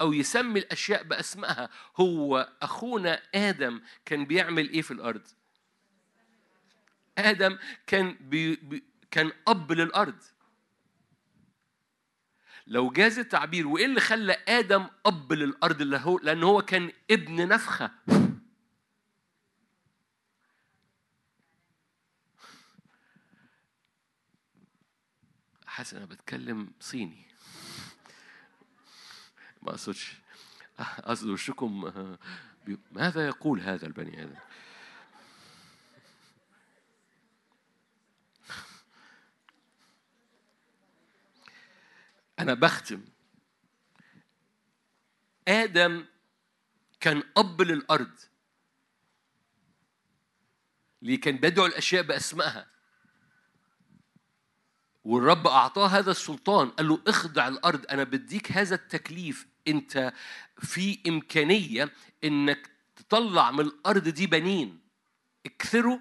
[0.00, 5.22] أو يسمي الأشياء بأسمائها هو أخونا آدم كان بيعمل إيه في الأرض؟
[7.18, 10.22] آدم كان بي بي كان أب للأرض
[12.66, 17.48] لو جاز التعبير وإيه اللي خلى آدم أب للأرض اللي هو لأن هو كان ابن
[17.48, 17.90] نفخة
[25.76, 27.26] حاسس أنا بتكلم صيني.
[29.62, 30.14] ما أقصدش.
[31.04, 31.92] قصد وشكم
[32.92, 34.36] ماذا يقول هذا البني آدم؟
[42.38, 43.04] أنا بختم.
[45.48, 46.06] آدم
[47.00, 48.14] كان أب للأرض.
[51.02, 52.75] ليه كان بيدعو الأشياء بأسمائها.
[55.06, 59.46] والرب أعطاه هذا السلطان قال له اخضع الأرض أنا بديك هذا التكليف.
[59.68, 60.12] أنت
[60.58, 61.92] في إمكانية
[62.24, 64.80] إنك تطلع من الأرض دي بنين.
[65.46, 65.98] اكثروا.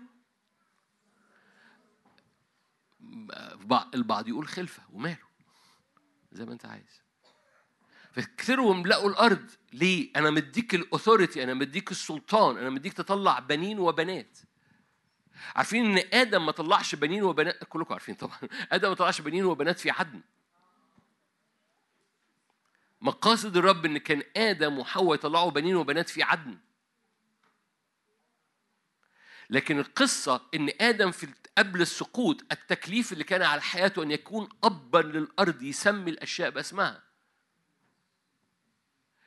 [3.94, 5.28] البعض يقول خلفة وماله
[6.32, 7.02] زي ما أنت عايز.
[8.12, 9.52] فكثروا واملأوا الأرض.
[9.74, 14.38] ليه؟ أنا مديك الاثوريتي أنا مديك السلطان أنا مديك تطلع بنين وبنات.
[15.56, 18.40] عارفين إن آدم ما طلعش بنين وبنات كلكم عارفين طبعا
[18.72, 20.22] آدم ما طلعش بنين وبنات في عدن
[23.02, 26.58] مقاصد الرب إن كان آدم وحواء يطلعوا بنين وبنات في عدن
[29.50, 34.98] لكن القصة إن آدم في قبل السقوط التكليف اللي كان على حياته أن يكون أبا
[34.98, 37.04] للأرض يسمي الأشياء باسمها.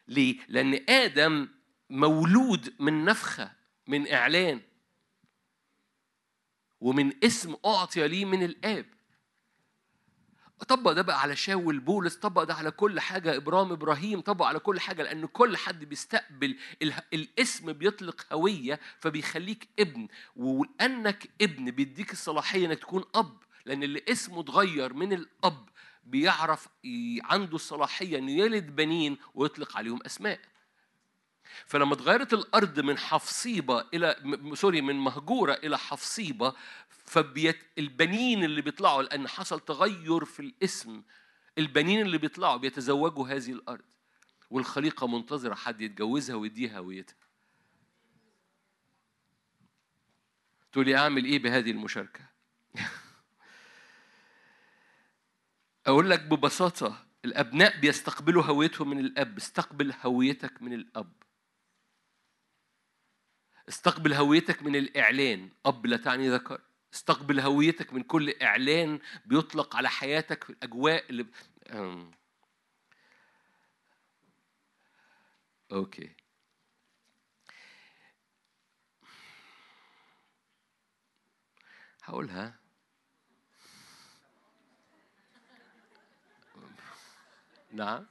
[0.09, 1.49] ليه؟ لأن آدم
[1.91, 3.53] مولود من نفخة
[3.87, 4.61] من إعلان
[6.81, 8.87] ومن اسم أعطي ليه من الآب.
[10.69, 13.37] طبق ده بقى على شاول بولس طبق ده على كل حاجة.
[13.37, 19.69] إبرام إبراهيم طبق على كل حاجة لأن كل حد بيستقبل ال- الاسم بيطلق هوية فبيخليك
[19.79, 20.09] ابن.
[20.37, 25.69] ولأنك ابن بيديك الصلاحية إنك تكون أب لأن اللي اسمه اتغير من الأب
[26.05, 26.69] بيعرف
[27.25, 30.41] عنده الصلاحية إنه يلد بنين ويطلق عليهم أسماء.
[31.67, 34.17] فلما اتغيرت الأرض من حفصيبة إلى
[34.55, 36.55] سوري من مهجورة إلى حفصيبة
[36.89, 41.03] فبيت البنين اللي بيطلعوا لأن حصل تغير في الاسم
[41.59, 43.85] البنين اللي بيطلعوا بيتزوجوا هذه الأرض
[44.51, 47.29] والخليقة منتظرة حد يتجوزها ويديها هويتها
[50.73, 52.29] تقولي أعمل إيه بهذه المشاركة؟
[55.87, 61.13] أقول لك ببساطة الأبناء بيستقبلوا هويتهم من الأب استقبل هويتك من الأب.
[63.69, 65.51] استقبل هويتك من الإعلان.
[65.67, 66.61] أب لا تعني ذكر.
[66.95, 71.27] استقبل هويتك من كل إعلان بيطلق على حياتك في الأجواء اللي.
[75.73, 76.17] أوكي.
[82.03, 82.59] هقولها.
[87.73, 88.07] نعم.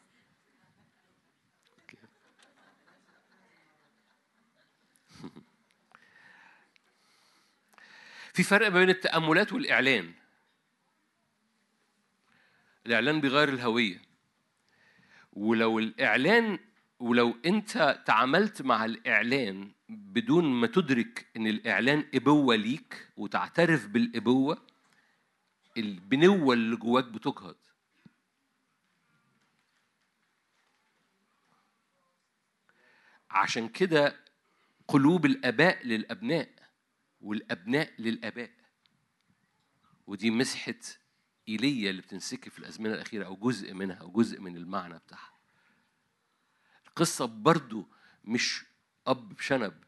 [8.38, 10.14] في فرق بين التأملات والإعلان.
[12.86, 14.02] الإعلان بيغير الهوية.
[15.34, 16.60] ولو الإعلان
[17.00, 24.62] ولو أنت تعاملت مع الإعلان بدون ما تدرك إن الإعلان إبوة ليك وتعترف بالإبوة
[25.78, 27.56] البنوة اللي جواك بتجهض.
[33.30, 34.16] عشان كده
[34.88, 36.57] قلوب الآباء للأبناء
[37.22, 38.52] والأبناء للآباء.
[40.08, 40.80] ودي مسحة
[41.50, 45.34] إيليا اللي بتنسكب في الأزمنة الأخيرة أو جزء منها أو جزء من المعنى بتاعها.
[46.88, 47.88] القصة برضو
[48.26, 48.66] مش
[49.08, 49.84] أب بشنب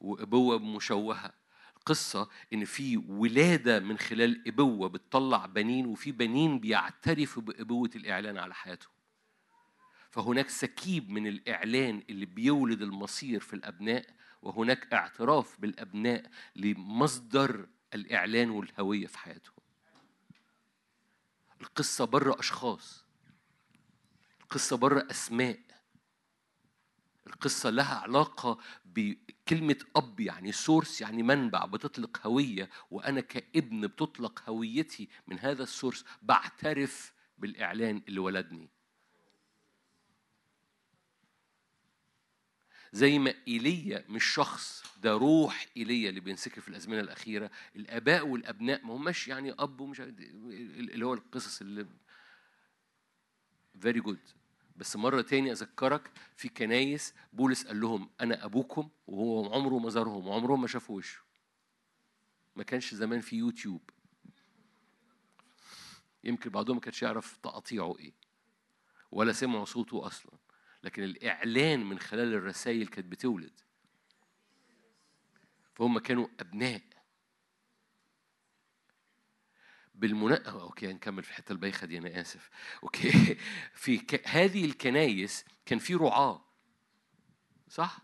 [0.00, 1.32] وأبوة مشوهة.
[1.76, 8.54] القصة إن في ولادة من خلال أبوة بتطلع بنين وفي بنين بيعترفوا بأبوة الإعلان على
[8.54, 8.92] حياتهم.
[10.10, 14.06] فهناك سكيب من الإعلان اللي بيولد المصير في الأبناء
[14.42, 19.54] وهناك اعتراف بالأبناء لمصدر الإعلان والهوية في حياتهم.
[21.60, 23.04] القصة بره أشخاص.
[24.40, 25.58] القصة بره أسماء.
[27.26, 32.70] القصة لها علاقة بكلمة أب يعني source يعني منبع بتطلق هوية.
[32.90, 38.70] وأنا كابن بتطلق هويتي من هذا ال source بعترف بالإعلان اللي ولدني.
[42.92, 47.50] زي ما إيليا مش شخص ده روح إيليا اللي بينسكب في الأزمنة الأخيرة.
[47.76, 51.86] الآباء والأبناء ما هماش يعني أب ومش اللي هو القصص اللي
[53.80, 54.18] very good
[54.76, 60.26] بس مرة تاني أذكرك في كنايس بولس قال لهم أنا أبوكم وهو عمره ما زارهم
[60.26, 61.20] وعمرهم ما شافوا وشه.
[62.56, 63.90] ما كانش زمان في يوتيوب.
[66.24, 68.12] يمكن بعضهم ما كانش يعرف تقاطيعه إيه
[69.10, 70.32] ولا سمعوا صوته أصلا.
[70.82, 73.60] لكن الإعلان من خلال الرسائل كانت بتولد.
[75.74, 76.82] فهم كانوا أبناء.
[79.94, 82.50] بالمناسبة okay نكمل في الحته البايخه دي أنا آسف.
[82.82, 83.34] okay.
[83.82, 84.28] في ك...
[84.28, 86.44] هذه الكنايس كان في رعاة.
[87.68, 87.98] صح؟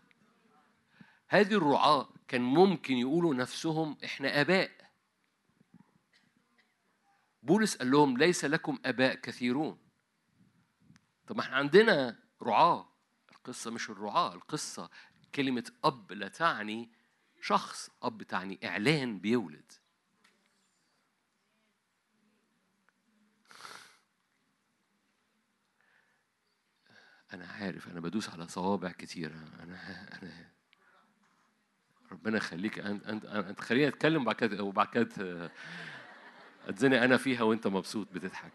[1.27, 4.71] هذه الرعاة كان ممكن يقولوا نفسهم إحنا آباء.
[7.43, 9.79] بولس قال لهم ليس لكم آباء كثيرون.
[11.27, 12.89] طب ما إحنا عندنا رعاة.
[13.31, 14.89] القصة مش الرعاة القصة
[15.35, 16.91] كلمة أب لا تعني
[17.41, 19.71] شخص أب تعني إعلان بيولد.
[27.33, 29.79] أنا عارف أنا بدوس على صوابع كتيرة أنا
[30.21, 30.51] أنا
[32.11, 32.79] ربنا يخليك.
[32.79, 35.51] أنت أنت أنت خليني أتكلم وبعد كده وبعد كده
[36.67, 38.51] أتزنق أنا فيها وأنت مبسوط بتضحك.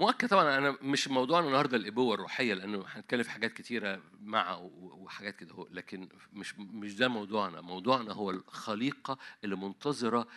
[0.00, 5.36] مؤكد طبعا أنا مش موضوعنا النهارده الإبوة الروحية لأنه هنتكلم في حاجات كتيرة مع وحاجات
[5.36, 7.60] كده هو لكن مش مش ده موضوعنا.
[7.60, 10.28] موضوعنا هو الخليقة اللي منتظرة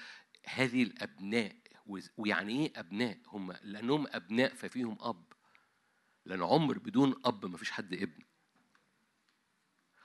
[0.46, 1.56] هذه الأبناء
[2.18, 5.24] ويعني إيه أبناء؟ هم لأنهم أبناء ففيهم أب.
[6.26, 8.24] لأن عمر بدون أب ما فيش حد ابن.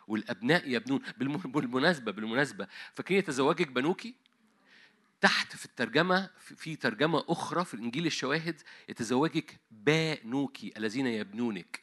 [0.07, 4.15] والأبناء يبنون بالم- بالمناسبة بالمناسبة فاكرين يتزوجك بنوكي؟
[5.21, 11.81] تحت في الترجمة في- ترجمة أخرى في الإنجيل الشواهد يتزوجك بانوكي الذين يبنونك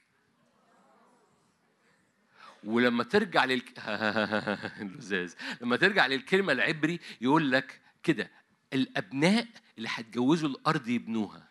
[2.64, 3.62] ولما ترجع لل
[4.82, 8.32] اللزاز لما ترجع للكلمة العبري يقول لك كده
[8.74, 9.48] الأبناء
[9.78, 11.50] اللي هتجوزوا الأرض يبنوها.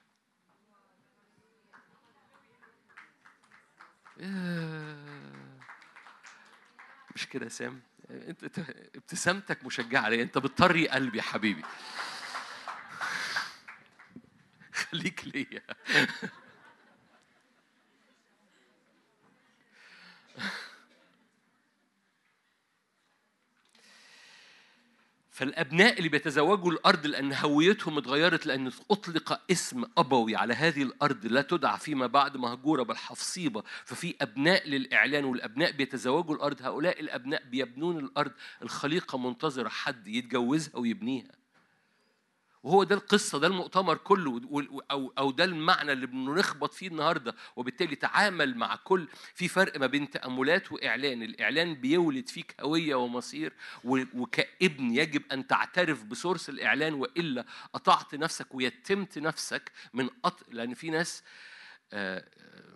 [7.14, 8.58] مش كده يا سام انت
[8.94, 10.22] ابتسامتك مشجعة ليا.
[10.22, 11.62] انت بتطري قلبي حبيبي.
[14.72, 15.62] خليك ليا.
[25.34, 31.42] فالأبناء اللي بيتزوجوا الأرض لأن هويتهم اتغيرت لأن أطلق اسم أبوي على هذه الأرض لا
[31.42, 33.62] تدعى فيما بعد مهجورة بل حفصيبة.
[33.84, 38.32] ففي أبناء للإعلان والأبناء بيتزوجوا الأرض هؤلاء الأبناء بيبنون الأرض.
[38.62, 41.43] الخليقة منتظرة حد يتجوزها ويبنيها.
[42.64, 44.40] وهو ده القصة ده المؤتمر كله
[44.90, 47.34] أو أو ده المعنى اللي بنخبط فيه النهاردة.
[47.56, 51.22] وبالتالي تعامل مع كل في فرق ما بين تأملات وإعلان.
[51.22, 53.52] الإعلان بيولد فيك هوية ومصير
[53.84, 60.40] وكابن يجب أن تعترف بسورس الإعلان وإلا قطعت نفسك ويتمت نفسك من قط...
[60.50, 61.22] لأن في ناس
[61.92, 62.74] آه، آه،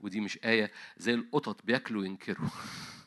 [0.00, 2.48] ودي مش آية زي القطط بياكلوا ينكروا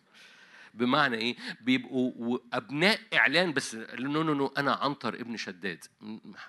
[0.73, 5.85] بمعنى إيه؟ بيبقوا أبناء إعلان بس no no no أنا عنتر ابن شداد.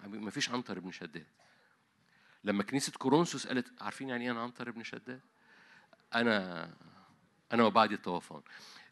[0.03, 1.27] ما فيش عنتر ابن شداد.
[2.45, 5.21] لما كنيسة كورنثوس قالت عارفين يعني إيه أنا عنتر ابن شداد؟
[6.15, 6.71] أنا
[7.53, 8.43] أنا وبعد الطوفان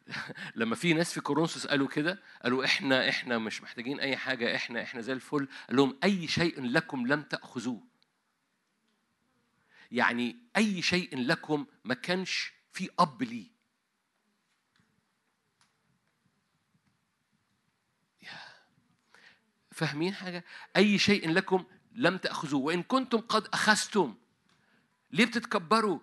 [0.55, 4.83] لما في ناس في كورنثوس قالوا كده قالوا إحنا إحنا مش محتاجين أي حاجة إحنا
[4.83, 5.47] إحنا زي الفل.
[5.67, 7.83] قال لهم أي شيء لكم لم تأخذوه.
[9.91, 13.52] يعني أي شيء لكم ما كانش في أب ليه.
[19.73, 20.43] فاهمين حاجة؟
[20.75, 24.15] أي شيء لكم لم تأخذوه وإن كنتم قد أخذتم
[25.11, 25.99] ليه بتتكبروا؟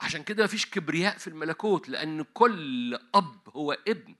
[0.00, 4.14] عشان كده مفيش كبرياء في الملكوت لأن كل أب هو ابن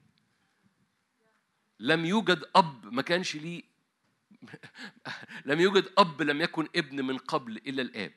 [1.81, 3.63] لم يوجد أب ما كانش ليه
[5.47, 8.13] لم يوجد أب لم يكن ابن من قبل إلا الآب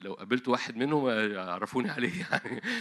[0.00, 2.62] لو قابلت واحد منهم يعرفوني عليه يعني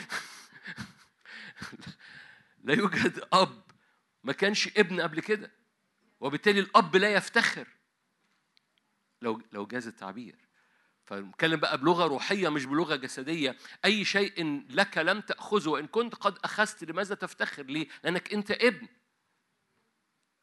[2.63, 3.61] لا يوجد أب
[4.23, 5.51] ما كانش ابن قبل كده
[6.19, 7.67] وبالتالي الأب لا يفتخر.
[9.21, 10.35] لو لو جاز التعبير.
[11.05, 13.57] فنتكلم بقى بلغة روحية مش بلغة جسدية.
[13.85, 18.87] أي شيء لك لم تأخذه وإن كنت قد أخذت لماذا تفتخر؟ ليه؟ لأنك أنت ابن.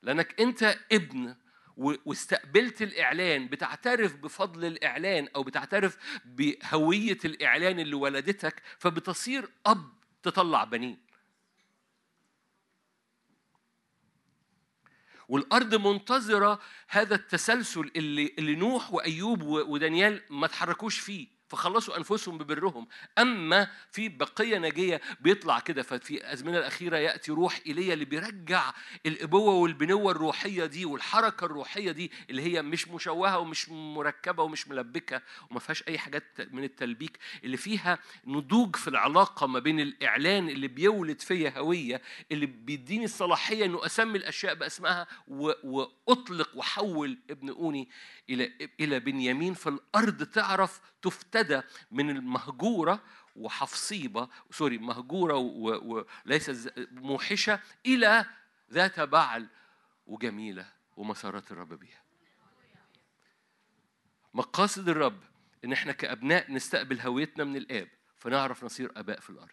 [0.02, 1.36] لأنك أنت ابن.
[1.76, 3.48] واستقبلت الإعلان.
[3.48, 9.92] بتعترف بفضل الإعلان أو بتعترف بهوية الإعلان اللي ولدتك فبتصير أب
[10.22, 11.07] تطلع بنين.
[15.28, 21.37] والأرض منتظرة هذا التسلسل اللي اللي نوح وأيوب ودانيال ما تحركوش فيه.
[21.48, 22.88] فخلصوا أنفسهم ببرهم.
[23.18, 28.72] أما في بقية ناجية بيطلع كده ففي الازمنه الأخيرة يأتي روح إيليا اللي بيرجع
[29.06, 35.22] الأبوة والبنوة الروحية دي والحركة الروحية دي اللي هي مش مشوهة ومش مركبة ومش ملبكة
[35.50, 40.68] وما فيهاش أي حاجات من التلبيك اللي فيها نضوج في العلاقة ما بين الإعلان اللي
[40.68, 42.02] بيولد فيا هوية
[42.32, 47.88] اللي بيديني الصلاحية إنه أسمي الأشياء بأسمائها و- وأطلق وحول ابن أوني
[48.30, 49.54] إلى إلى بنيامين.
[49.54, 50.80] فالأرض تعرف
[51.42, 53.02] تفتدى من المهجورة
[53.36, 58.26] وحفصيبة سوري مهجورة وليس موحشة إلى
[58.72, 59.48] ذات بعل
[60.06, 62.02] وجميلة ومسارات الرب بيها.
[64.34, 65.20] مقاصد الرب
[65.64, 69.48] إن إحنا كأبناء نستقبل هويتنا من الآب فنعرف نصير أباء في الأرض.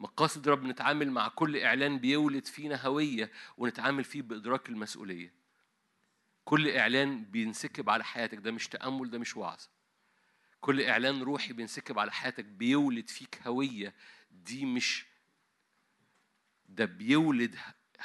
[0.00, 5.34] مقاصد الرب نتعامل مع كل إعلان بيولد فينا هوية ونتعامل فيه بإدراك المسؤولية.
[6.44, 9.60] كل إعلان بينسكب على حياتك ده مش تأمل ده مش وعظ.
[10.60, 13.94] كل إعلان روحي بينسكب على حياتك بيولد فيك هوية.
[14.30, 15.06] دي مش
[16.68, 17.56] ده بيولد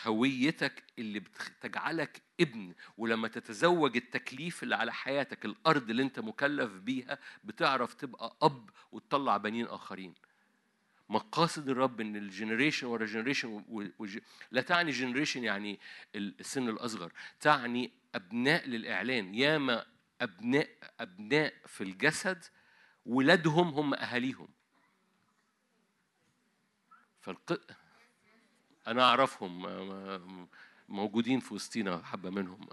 [0.03, 2.73] هويتك اللي بتجعلك ابن.
[2.97, 9.37] ولما تتزوج التكليف اللي على حياتك الأرض اللي أنت مكلف بيها بتعرف تبقى أب وتطلع
[9.37, 10.13] بنين آخرين.
[11.09, 13.63] مقاصد الرب إن ال generation ورا generation
[14.51, 15.79] لا تعني generation يعني
[16.15, 19.35] السن الأصغر تعني أبناء للإعلان.
[19.35, 19.85] ياما
[20.21, 20.69] ابناء
[20.99, 22.43] أبناء في الجسد
[23.05, 24.47] ولادهم هم أهاليهم.
[27.21, 27.61] فالق...
[28.87, 30.47] أنا أعرفهم م- م-
[30.89, 32.67] موجودين في وسطينا حبة منهم.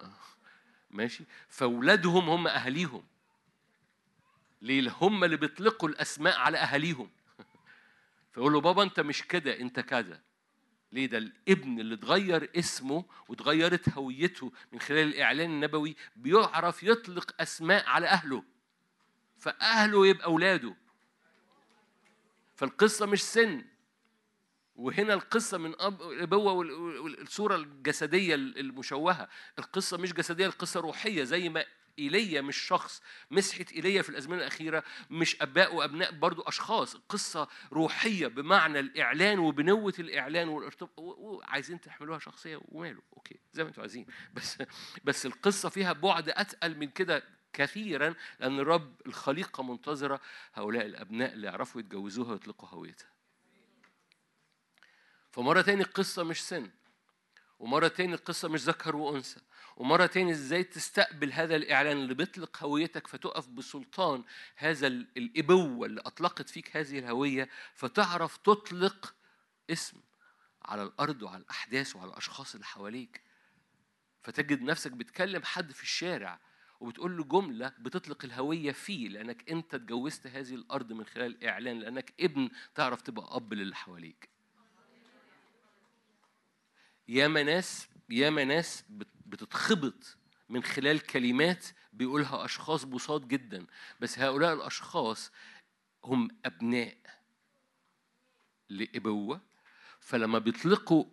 [0.90, 3.04] ماشي؟ فاولادهم هم أهاليهم.
[4.62, 7.10] ليه؟ هم اللي بيطلقوا الأسماء على أهاليهم.
[8.32, 10.20] فيقول له بابا أنت مش كده أنت كذا.
[10.92, 17.86] ليه ده؟ الابن اللي اتغير اسمه واتغيرت هويته من خلال الإعلان النبوي بيعرف يطلق أسماء
[17.86, 18.44] على أهله.
[19.38, 20.74] فأهله يبقى أولاده.
[22.56, 23.64] فالقصة مش سن.
[24.76, 29.28] وهنا القصة من أب الأبوة وال- وال- والصورة الجسدية المشوهة.
[29.58, 31.64] القصة مش جسدية القصة روحية زي ما
[31.98, 33.02] إيليا مش شخص.
[33.30, 36.96] مسحة إيليا في الأزمنة الأخيرة مش أباء وأبناء برضو أشخاص.
[36.96, 40.98] قصة روحية بمعنى الإعلان وبنوة الإعلان والارتباط.
[40.98, 43.02] وعايزين تحملوها شخصية وماله.
[43.16, 44.06] أوكي زي ما أنتوا عايزين.
[44.34, 44.58] بس
[45.04, 47.22] بس القصة فيها بعد أتقل من كده
[47.52, 50.20] كثيرا لأن الرب الخليقة منتظرة
[50.54, 53.10] هؤلاء الأبناء اللي يعرفوا يتجوزوها ويطلقوا هويتها.
[55.30, 56.70] فمرة تاني القصة مش سن
[57.58, 59.40] ومرة تاني القصة مش ذكر وأنثى.
[59.78, 64.24] ومرة تاني إزاي تستقبل هذا الإعلان اللي بيطلق هويتك فتقف بسلطان
[64.56, 69.14] هذا ال- الإبوة اللي أطلقت فيك هذه الهوية فتعرف تطلق
[69.70, 70.00] اسم
[70.62, 73.20] على الأرض وعلى الأحداث وعلى الأشخاص اللي حواليك.
[74.22, 76.40] فتجد نفسك بتكلم حد في الشارع
[76.80, 82.14] وبتقول له جملة بتطلق الهوية فيه لأنك أنت اتجوزت هذه الأرض من خلال إعلان لأنك
[82.20, 84.28] ابن تعرف تبقى أب للي حواليك.
[87.08, 88.84] ياما ناس ياما ناس
[89.28, 90.16] بتتخبط
[90.48, 93.66] من خلال كلمات بيقولها أشخاص بساط جدا.
[94.00, 95.32] بس هؤلاء الأشخاص
[96.04, 96.96] هم أبناء
[98.68, 99.40] لإبوة.
[100.00, 101.04] فلما بيطلقوا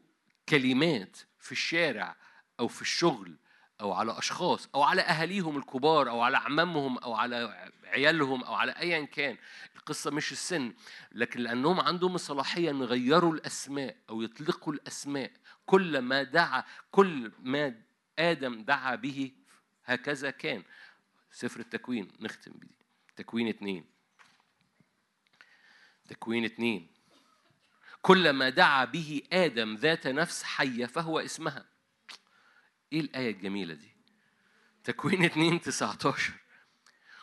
[0.49, 2.15] كلمات في الشارع
[2.59, 3.35] أو في الشغل
[3.81, 8.71] أو على أشخاص أو على أهاليهم الكبار أو على أعمامهم أو على عيالهم أو على
[8.71, 9.37] أيا كان
[9.75, 10.73] القصة مش السن
[11.11, 15.31] لكن لأنهم عندهم الصلاحية أن يغيروا الأسماء أو يطلقوا الأسماء
[15.65, 17.75] كل ما دعا كل ما
[18.19, 19.31] آدم دعا به
[19.85, 20.63] هكذا كان.
[21.31, 22.75] سفر التكوين نختم بيه
[23.15, 23.85] تكوين اتنين.
[26.07, 26.87] تكوين اتنين.
[28.01, 31.65] كل ما دعا به آدم ذات نفس حية فهو اسمها.
[32.93, 33.95] إيه الآية الجميلة دي؟
[34.83, 36.33] تكوين 2 19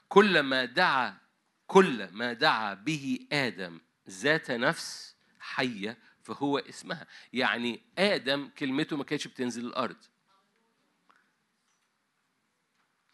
[0.08, 1.18] كل ما دعا
[1.66, 7.06] كل ما دعا به آدم ذات نفس حية فهو اسمها.
[7.32, 10.04] يعني آدم كلمته ما كانتش بتنزل الأرض.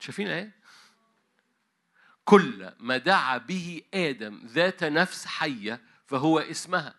[0.00, 0.52] شايفين الآية؟
[2.24, 6.94] كل ما دعا به آدم ذات نفس حية فهو اسمها.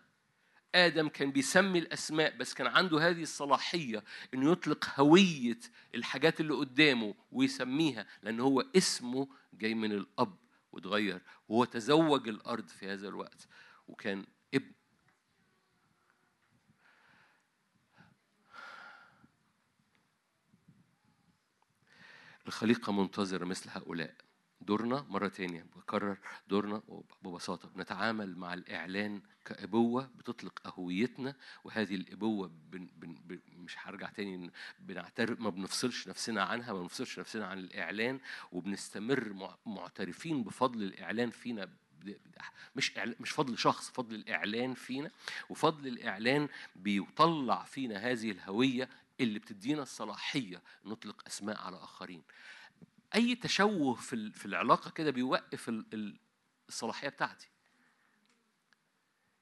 [0.74, 4.04] آدم كان بيسمي الأسماء بس كان عنده هذه الصلاحية
[4.34, 5.58] إنه يطلق هوية
[5.94, 10.36] الحاجات اللي قدامه ويسميها لأن هو اسمه جاي من الأب
[10.72, 13.48] واتغير وهو تزوج الأرض في هذا الوقت
[13.88, 14.72] وكان ابن
[22.54, 24.14] الخليقة منتظرة مثل هؤلاء.
[24.60, 26.16] دورنا مرة تانية بكرر
[26.48, 26.82] دورنا
[27.22, 34.50] ببساطة بنتعامل مع الإعلان كأبوة بتطلق أهويتنا وهذه الأبوة بن بن بن مش هرجع تاني
[34.80, 38.20] بنعترف ما بنفصلش نفسنا عنها ما بنفصلش نفسنا عن الإعلان
[38.52, 41.68] وبنستمر مع- معترفين بفضل الإعلان فينا.
[42.76, 45.10] مش مش فضل شخص فضل الإعلان فينا.
[45.50, 48.88] وفضل الإعلان بيطلع فينا هذه الهوية
[49.24, 52.22] اللي بتدينا الصلاحية نطلق أسماء على آخرين.
[53.14, 56.18] أي تشوه في في العلاقة كده بيوقف ال- ال-
[56.68, 57.48] الصلاحية بتاعتي.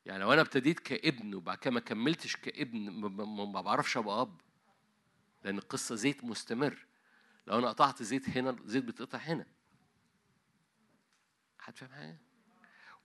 [0.07, 4.41] يعني لو أنا ابتديت كابن وبعد كده ما كملتش كابن ما- بعرفش أبقى أب
[5.45, 6.87] لأن القصة زيت مستمر.
[7.47, 9.47] لو أنا قطعت زيت هنا الزيت بيتقطع هنا.
[11.59, 12.19] حد فاهم حاجة؟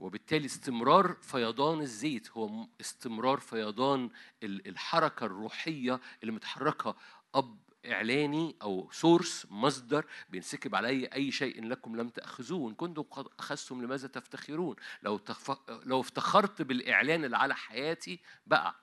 [0.03, 4.09] وبالتالي استمرار فيضان الزيت هو استمرار فيضان
[4.43, 6.95] ال- الحركة الروحية اللي متحركة
[7.35, 13.27] أب إعلاني أو source مصدر بينسكب علي أي شيء لكم لم تأخذوه إن كنتم قد
[13.39, 15.51] أخذتم لماذا تفتخرون؟ لو تف...
[15.69, 18.75] لو افتخرت بالإعلان اللي على حياتي بقى.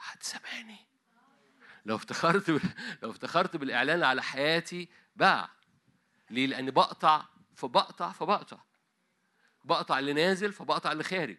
[0.00, 0.76] هتسامحني
[1.86, 2.60] لو افتخرت ب...
[3.02, 5.50] لو افتخرت بالإعلان على حياتي بقى.
[6.30, 7.24] ليه؟ لأن بقطع
[7.54, 8.58] فبقطع فبقطع.
[9.64, 11.38] بقطع اللي نازل فبقطع اللي خارج.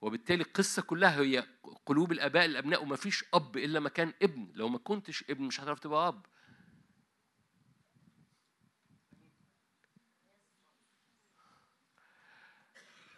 [0.00, 1.46] وبالتالي القصة كلها هي
[1.86, 4.50] قلوب الآباء الأبناء وما فيش أب إلا ما كان ابن.
[4.54, 6.26] لو ما كنتش ابن مش هتعرف تبقى أب.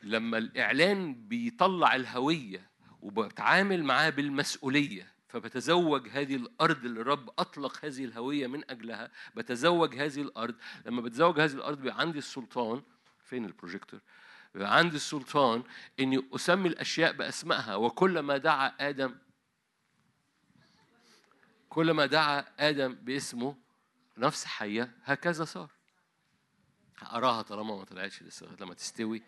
[0.02, 2.70] لما الإعلان بيطلع الهوية
[3.02, 9.10] وبتعامل معاه بالمسؤولية فبتزوج هذه الأرض اللي الرب أطلق هذه الهوية من أجلها.
[9.34, 10.54] بتزوج هذه الأرض.
[10.86, 12.82] لما بتزوج هذه الأرض بيبقى عندي السلطان.
[13.24, 14.00] فين البروجيكتور؟
[14.54, 15.62] بيبقى عندي السلطان
[16.00, 17.74] إني أسمي الأشياء بأسمائها.
[17.74, 19.14] وكل ما دعا آدم
[21.68, 23.56] كل ما دعا آدم باسمه
[24.18, 25.70] نفس حية هكذا صار.
[27.02, 28.56] أراها طالما ما طلعتش لسه.
[28.60, 29.22] لما تستوي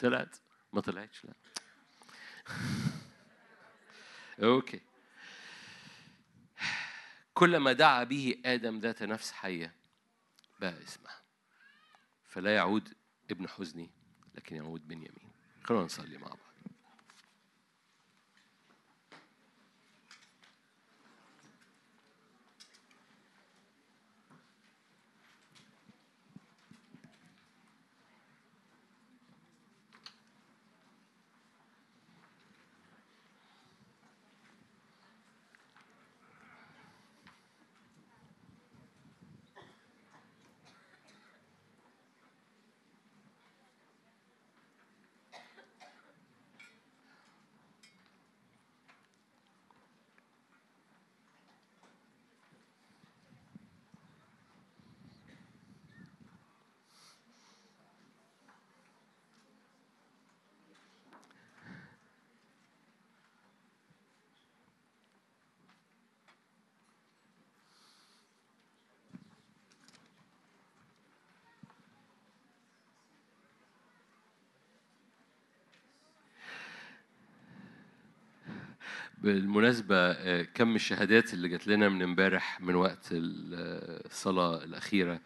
[0.00, 0.36] طلعت.
[0.72, 1.34] ما طلعتش لا.
[4.48, 4.80] okay.
[7.34, 9.74] كل ما دعا به آدم ذات نفس حية
[10.60, 11.22] بقى اسمها.
[12.28, 12.94] فلا يعود
[13.30, 13.90] ابن حزني
[14.34, 15.32] لكن يعود بنيامين.
[15.64, 16.38] خلونا نصلي مع بعض.
[79.22, 85.20] بالمناسبة آه، كم الشهادات اللي جات لنا من امبارح من وقت ال- الصلاة الأخيرة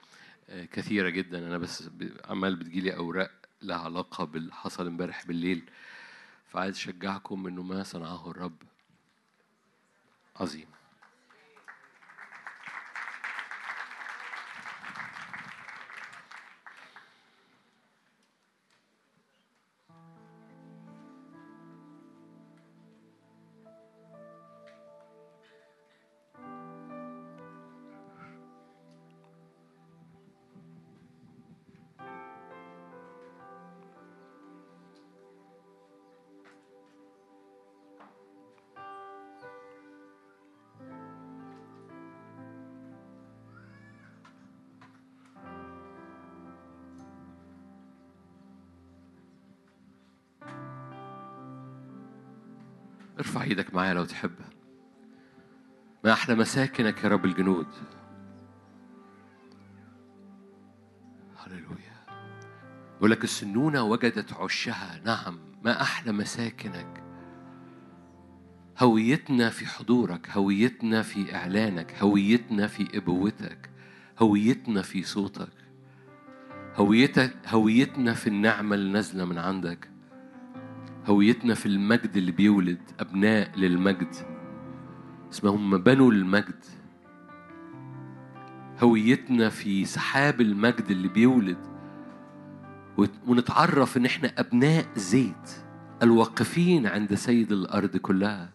[0.49, 1.39] آه، كثيرة جدا.
[1.39, 1.91] أنا بس
[2.25, 3.31] عمال بتجيلي أوراق
[3.63, 5.71] لها علاقة باللي حصل امبارح بالليل.
[6.47, 8.57] فعايز أشجعكم إنه ما صنعه الرب.
[10.37, 10.67] عظيم.
[53.47, 54.35] إيدك معايا لو تحب.
[56.05, 57.67] ما أحلى مساكنك يا رب الجنود.
[61.37, 61.97] هللويا.
[62.97, 65.01] يقول لك السنونة وجدت عشها.
[65.05, 67.03] نعم ما أحلى مساكنك.
[68.79, 73.71] هويتنا في حضورك هويتنا في إعلانك هويتنا في إبوتك
[74.19, 75.53] هويتنا في صوتك.
[76.75, 79.96] هويتك هويتنا في النعمة اللي نازلة من عندك.
[81.07, 84.15] هويتنا في المجد اللي بيولد أبناء للمجد.
[85.33, 86.65] اسمهم بنو المجد.
[88.83, 91.59] هويتنا في سحاب المجد اللي بيولد.
[93.27, 95.51] ونتعرف إن إحنا أبناء زيت
[96.03, 98.53] الواقفين عند سيد الأرض كلها.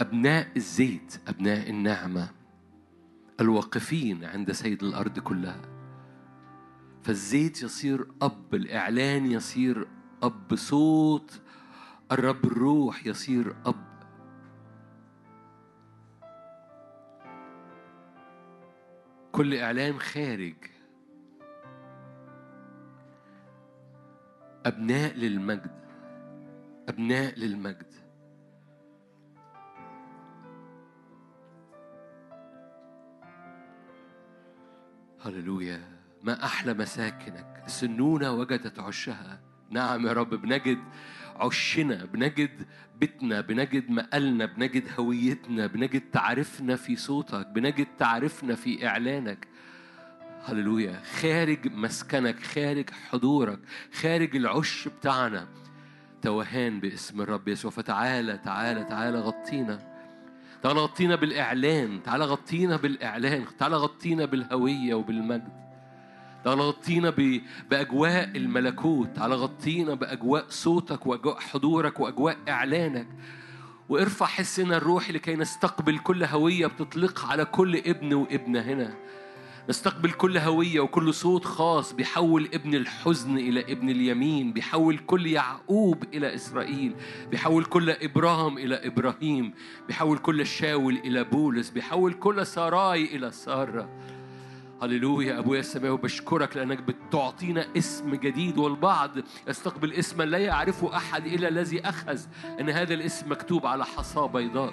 [0.00, 2.28] أبناء الزيت أبناء النعمة
[3.40, 5.60] الواقفين عند سيد الأرض كلها.
[7.02, 9.86] فالزيت يصير أب الإعلان يصير
[10.24, 11.40] أب صوت
[12.12, 13.84] الرب الروح يصير أب.
[19.32, 20.54] كل اعلان خارج.
[24.66, 25.84] أبناء للمجد.
[26.88, 27.94] أبناء للمجد.
[35.20, 35.80] هللويا.
[36.22, 37.64] ما أحلى مساكنك.
[37.66, 39.53] سنونه وجدت عشها.
[39.74, 40.78] نعم يا رب بنجد
[41.36, 42.66] عشنا بنجد
[43.00, 49.48] بيتنا بنجد مقالنا بنجد هويتنا بنجد تعرفنا في صوتك بنجد تعرفنا في إعلانك.
[50.44, 51.02] هللويا.
[51.20, 53.58] خارج مسكنك خارج حضورك
[53.92, 55.48] خارج العش بتاعنا.
[56.22, 57.70] توهان باسم الرب يسوع.
[57.70, 59.78] فتعالى تعالى تعالى غطينا.
[60.62, 65.63] تعالى غطينا بالإعلان تعالى غطينا بالإعلان تعالى غطينا بالهوية وبالمجد.
[66.44, 67.40] تعالى غطينا ب...
[67.70, 73.08] بأجواء الملكوت تعالى غطينا بأجواء صوتك وأجواء حضورك وأجواء إعلانك.
[73.88, 78.94] وارفع حسنا الروحي لكي نستقبل كل هوية بتطلقها على كل ابن وابنة هنا.
[79.68, 86.04] نستقبل كل هوية وكل صوت خاص بيحول ابن الحزن إلى ابن اليمين بيحول كل يعقوب
[86.14, 86.94] إلى إسرائيل
[87.30, 89.54] بيحول كل إبراهيم إلى إبراهيم
[89.88, 93.88] بيحول كل شاول إلى بولس بيحول كل سراي إلى سارة.
[94.84, 95.38] هللويا.
[95.38, 99.10] أبويا السماوي بشكرك لأنك بتعطينا اسم جديد والبعض
[99.48, 102.20] يستقبل اسما لا يعرفه أحد إلا الذي أخذ
[102.60, 104.72] أن هذا الاسم مكتوب على حصى بيضاء.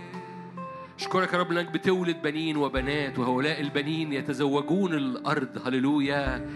[1.00, 5.68] أشكرك يا رب لأنك بتولد بنين وبنات وهؤلاء البنين يتزوجون الأرض.
[5.68, 6.50] هللويا.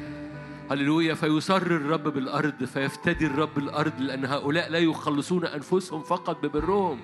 [0.72, 1.14] هللويا.
[1.14, 7.00] فيسر الرب بالأرض فيفتدي الرب الأرض لأن هؤلاء لا يخلصون أنفسهم فقط ببرهم.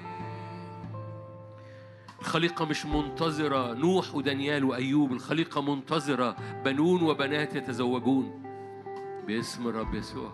[2.21, 6.35] الخليقة مش منتظرة نوح ودانيال وأيوب الخليقة منتظرة
[6.65, 8.43] بنون وبنات يتزوجون.
[9.27, 10.31] باسم الرب يسوع.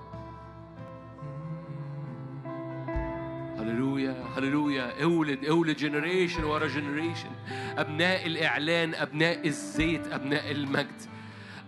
[3.60, 5.04] هللويا هللويا.
[5.04, 7.30] اولد اولد generation ورا generation.
[7.78, 11.02] أبناء الإعلان أبناء الزيت أبناء المجد.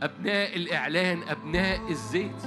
[0.03, 2.45] أبناء الإعلان أبناء الزيت.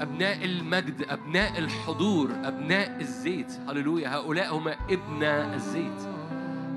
[0.00, 3.52] أبناء المجد أبناء الحضور أبناء الزيت.
[3.68, 4.16] هللويا.
[4.16, 6.17] هؤلاء هم ابناء الزيت.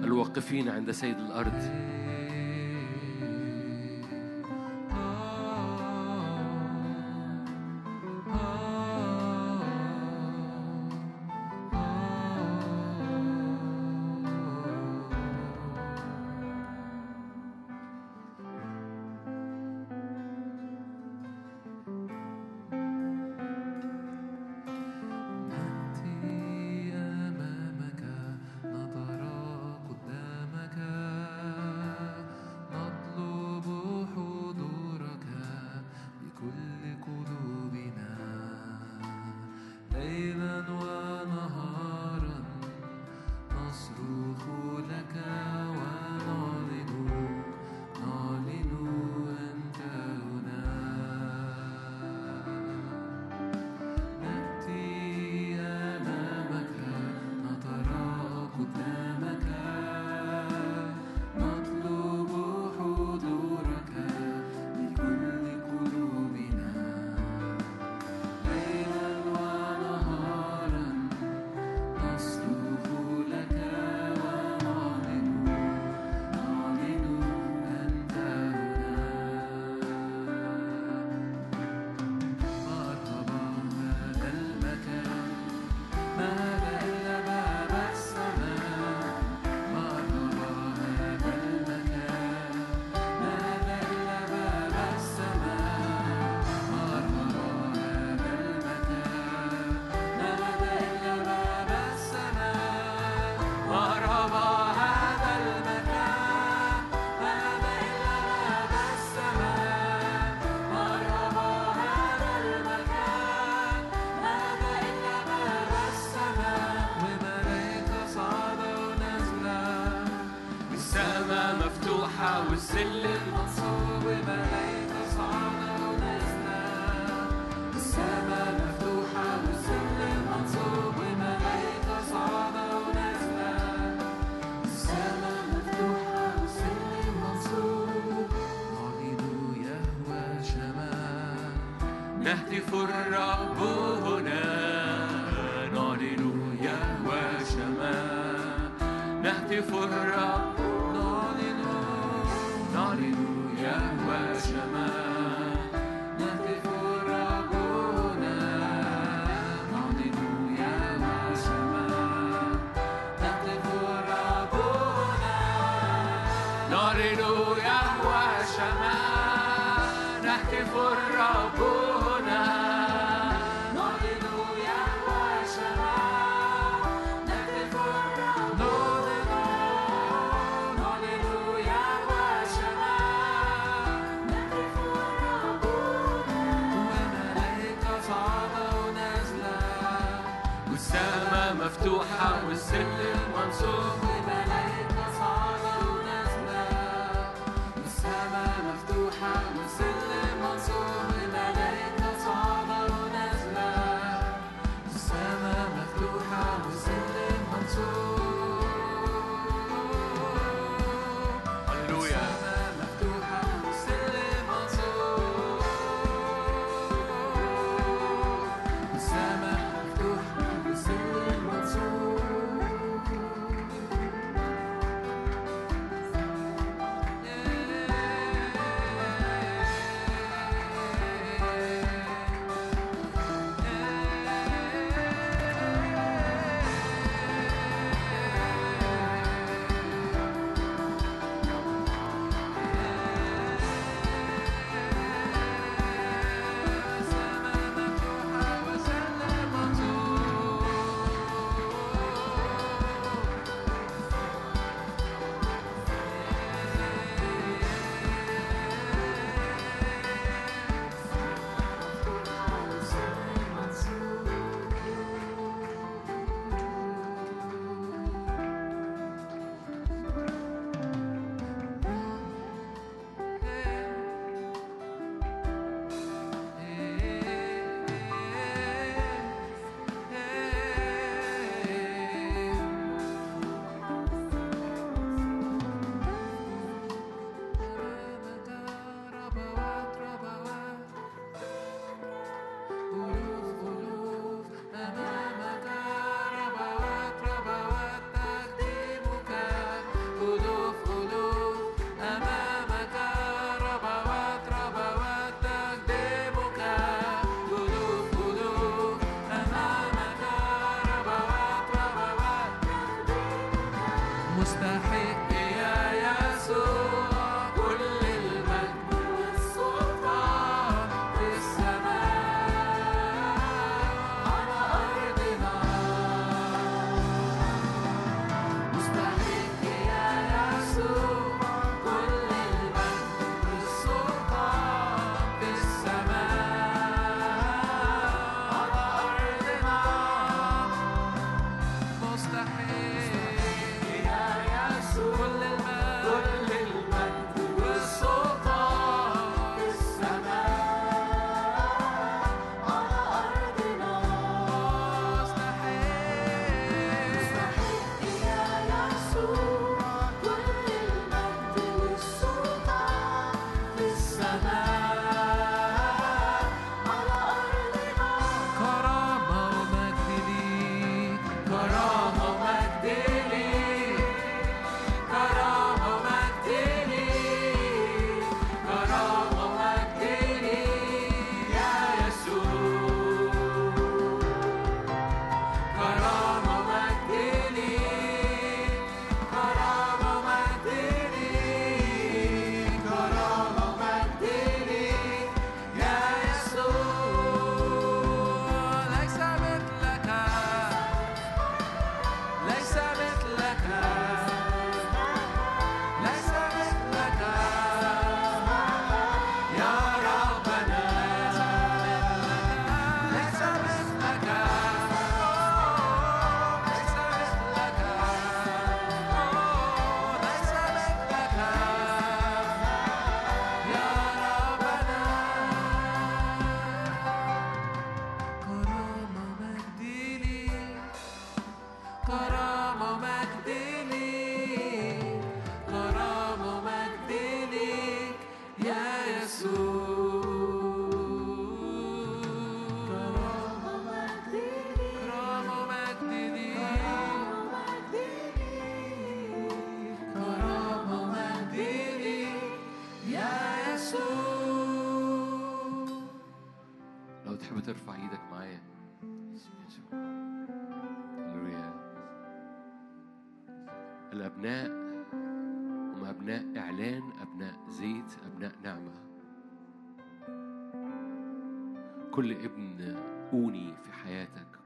[0.04, 2.01] الواقفين عند سيد الأرض.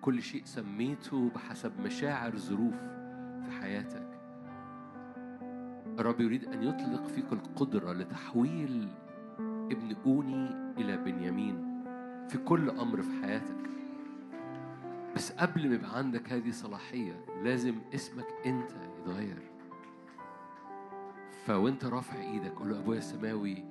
[0.05, 2.75] كل شيء سميته بحسب مشاعر ظروف
[3.45, 4.07] في حياتك.
[5.99, 8.89] الرب يريد أن يطلق فيك القدرة لتحويل
[9.39, 11.83] ابن أوني إلى بنيامين
[12.27, 13.69] في كل أمر في حياتك.
[15.15, 19.41] بس قبل ما يبقى عندك هذه الصلاحية لازم اسمك أنت يتغير.
[21.45, 23.65] فوأنت رافع إيدك قول له أبويا السماوي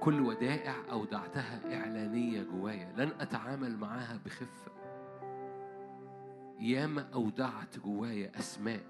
[0.00, 2.92] كل ودائع أودعتها إعلانية جوايا.
[2.96, 4.75] لن أتعامل معاها بخفة.
[6.60, 8.80] ياما أودعت جوايا أسماء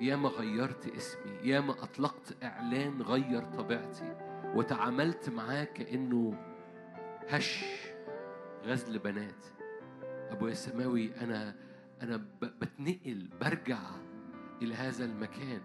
[0.00, 4.16] ياما غيرت اسمي ياما أطلقت إعلان غير طبيعتي
[4.54, 6.38] وتعاملت معاه كأنه
[7.28, 7.64] هش
[8.64, 9.44] غزل بنات.
[10.30, 13.78] ابويا السماوي أنا ب- بتنقل برجع
[14.62, 15.60] إلى هذا المكان.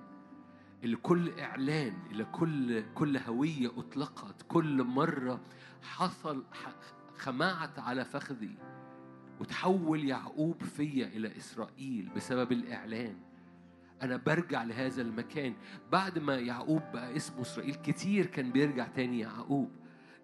[0.84, 4.42] اللي كل إعلان إلى كل كل هوية أطلقت.
[4.48, 5.42] كل مرة
[5.82, 6.44] حصل
[7.18, 8.58] خمعت على فخذي.
[9.40, 13.16] وتحول يعقوب فيا إلى إسرائيل بسبب الإعلان.
[14.02, 15.54] أنا برجع لهذا المكان.
[15.92, 19.72] بعد ما يعقوب بقى اسمه إسرائيل كتير كان بيرجع تاني يعقوب.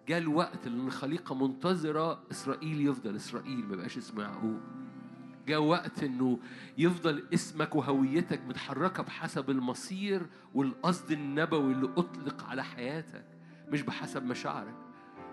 [0.08, 3.16] جاء الوقت اللي الخليقه منتظرة إسرائيل يفضل.
[3.16, 4.60] إسرائيل ما بقاش اسمه يعقوب.
[5.46, 6.38] جاء وقت إنه
[6.78, 13.24] يفضل اسمك وهويتك متحركة بحسب المصير والقصد النبوي اللي أطلق على حياتك
[13.68, 14.83] مش بحسب مشاعرك.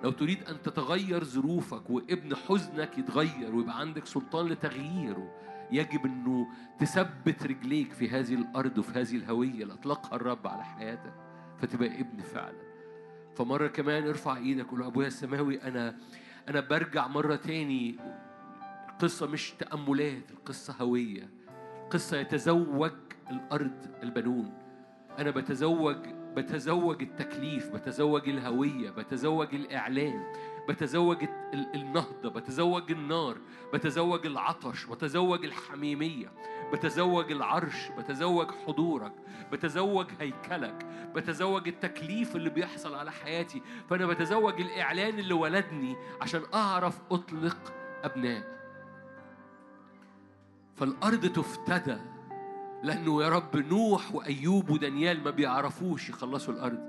[0.04, 5.32] لو تريد أن تتغير ظروفك وابن حزنك يتغير ويبقى عندك سلطان لتغييره
[5.72, 6.48] يجب إنه
[6.80, 11.14] تثبت رجليك في هذه الأرض وفي هذه الهوية اللي اطلقها الرب على حياتك
[11.58, 12.72] فتبقى ابن فعلا.
[13.36, 15.96] فمرة كمان ارفع إيدك وقول له أبويا السماوي أنا
[16.50, 17.96] أنا برجع مرة تاني.
[18.90, 21.30] القصة مش تأملات القصة هوية.
[21.90, 22.92] قصة يتزوج
[23.32, 24.54] الأرض البنون.
[25.20, 25.98] أنا بتزوج
[26.36, 30.24] بتزوج التكليف بتزوج الهوية بتزوج الإعلان
[30.70, 33.38] بتزوج ال- النهضة بتزوج النار
[33.74, 36.32] بتزوج العطش بتزوج الحميمية
[36.74, 39.14] بتزوج العرش بتزوج حضورك
[39.52, 40.86] بتزوج هيكلك
[41.16, 43.62] بتزوج التكليف اللي بيحصل على حياتي.
[43.90, 48.62] فأنا بتزوج الإعلان اللي ولدني عشان أعرف أطلق أبناء
[50.76, 51.98] فالأرض تفتدى
[52.84, 56.80] لأنه يا رب نوح وأيوب ودانيال ما بيعرفوش يخلصوا الأرض.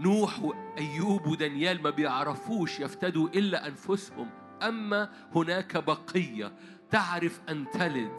[0.00, 4.30] نوح وأيوب ودانيال ما بيعرفوش يفتدوا إلا أنفسهم.
[4.62, 6.52] أما هناك بقية
[6.90, 8.16] تعرف أن تلد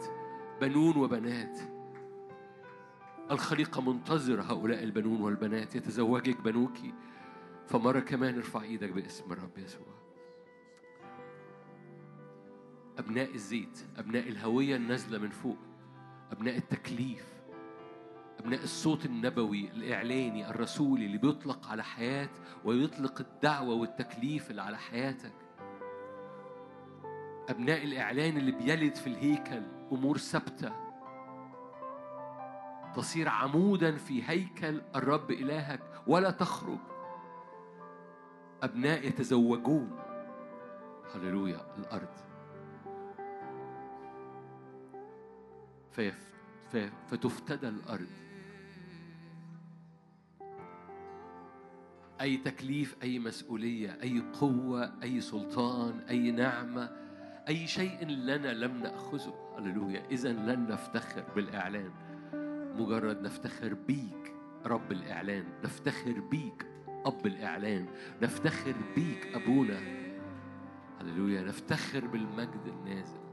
[0.60, 1.58] بنون وبنات.
[3.30, 6.78] الخليقة منتظرة هؤلاء البنون والبنات يتزوجك بنوك.
[7.66, 9.96] فمرة كمان ارفع إيدك باسم الرب يسوع.
[12.98, 15.58] أبناء الزيت أبناء الهوية النازلة من فوق.
[16.32, 17.36] أبناء التكليف
[18.40, 22.28] أبناء الصوت النبوي الإعلاني الرسولي اللي بيطلق على حياة
[22.64, 25.32] ويطلق الدعوة والتكليف اللي على حياتك.
[27.48, 30.72] أبناء الإعلان اللي بيلد في الهيكل أمور ثابتة.
[32.96, 36.78] تصير عمودا في هيكل الرب إلهك ولا تخرج.
[38.62, 39.98] أبناء يتزوجون.
[41.14, 42.25] هللويا الأرض.
[47.08, 48.06] فتفتدى الأرض.
[52.20, 56.90] أي تكليف أي مسؤولية أي قوة أي سلطان أي نعمة
[57.48, 59.34] أي شيء لنا لم نأخذه.
[59.58, 60.06] هللويا.
[60.10, 61.90] إذا لن نفتخر بالإعلان.
[62.78, 64.34] مجرد نفتخر بيك
[64.66, 65.44] رب الإعلان.
[65.64, 67.86] نفتخر بيك أب الإعلان.
[68.22, 69.78] نفتخر بيك أبونا.
[71.00, 71.42] هللويا.
[71.42, 73.25] نفتخر بالمجد النازل.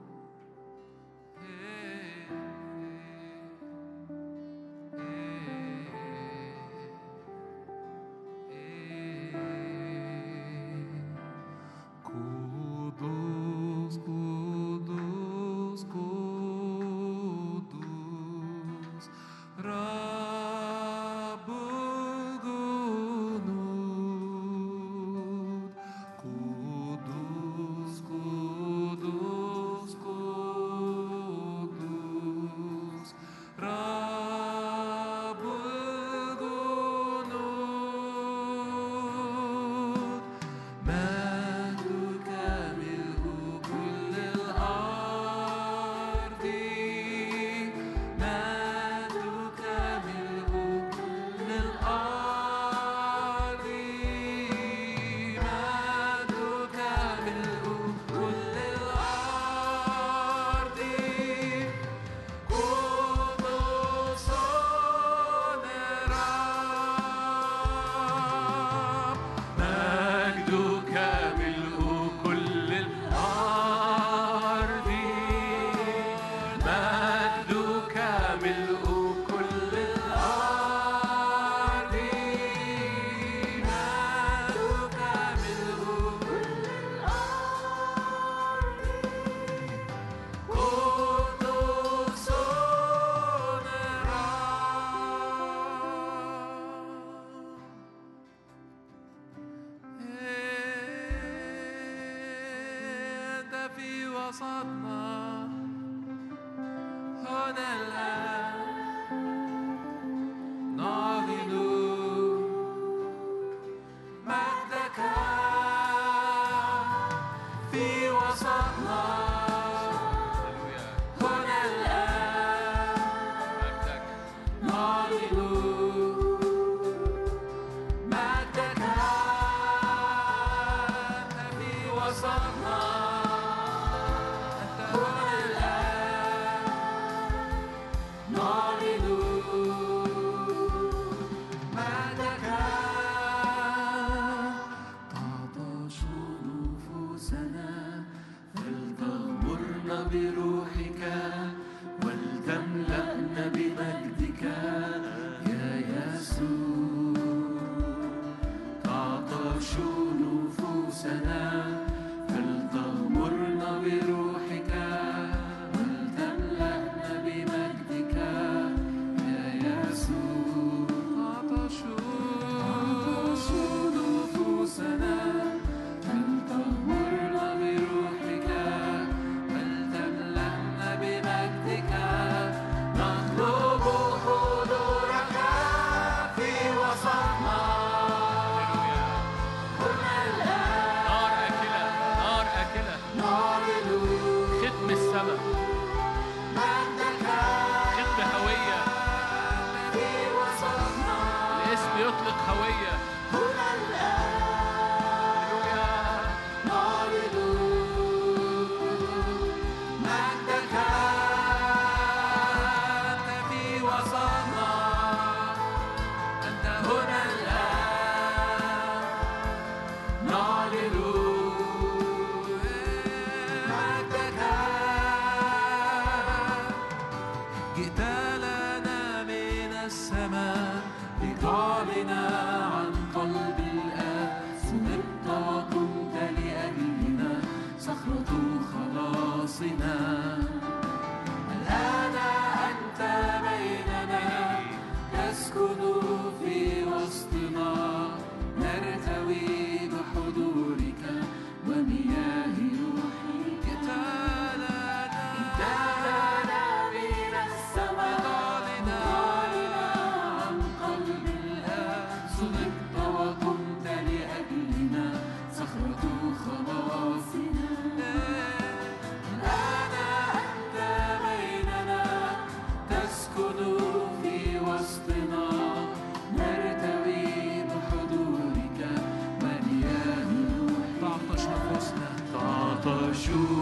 [283.24, 283.53] Yeshua.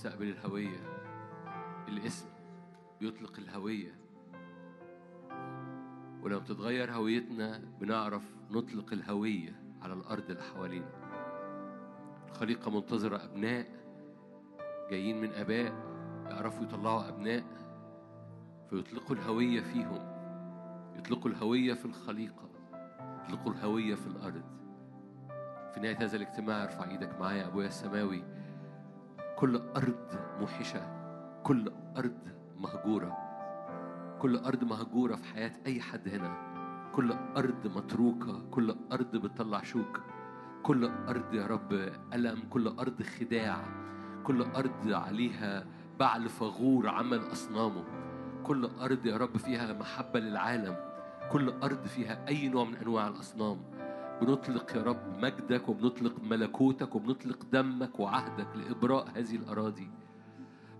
[0.00, 0.80] تستقبل الهوية.
[1.88, 2.26] الاسم
[3.00, 3.94] بيطلق الهوية.
[6.22, 10.90] ولو بتتغير هويتنا بنعرف نطلق الهوية على الأرض اللي حوالينا.
[12.30, 13.66] الخليقة منتظرة أبناء
[14.90, 15.72] جايين من آباء
[16.26, 17.44] يعرفوا يطلعوا أبناء
[18.70, 20.00] فيطلقوا الهوية فيهم.
[20.98, 22.50] يطلقوا الهوية في الخليقة
[23.24, 24.42] يطلقوا الهوية في الأرض.
[25.74, 28.39] في نهاية هذا الاجتماع ارفع إيدك معايا أبويا السماوي.
[29.40, 30.80] كل أرض موحشة
[31.42, 32.18] كل أرض
[32.56, 33.16] مهجورة
[34.18, 36.36] كل أرض مهجورة في حياة أي حد هنا
[36.94, 40.00] كل أرض متروكة كل أرض بتطلع شوك
[40.62, 41.72] كل أرض يا رب
[42.14, 43.64] ألم كل أرض خداع
[44.24, 45.66] كل أرض عليها
[46.00, 47.84] بعل فغور عمل أصنامه
[48.42, 50.76] كل أرض يا رب فيها محبة للعالم
[51.32, 53.58] كل أرض فيها أي نوع من أنواع الأصنام
[54.20, 59.90] بنطلق يا رب مجدك وبنطلق ملكوتك وبنطلق دمك وعهدك لإبراء هذه الأراضي.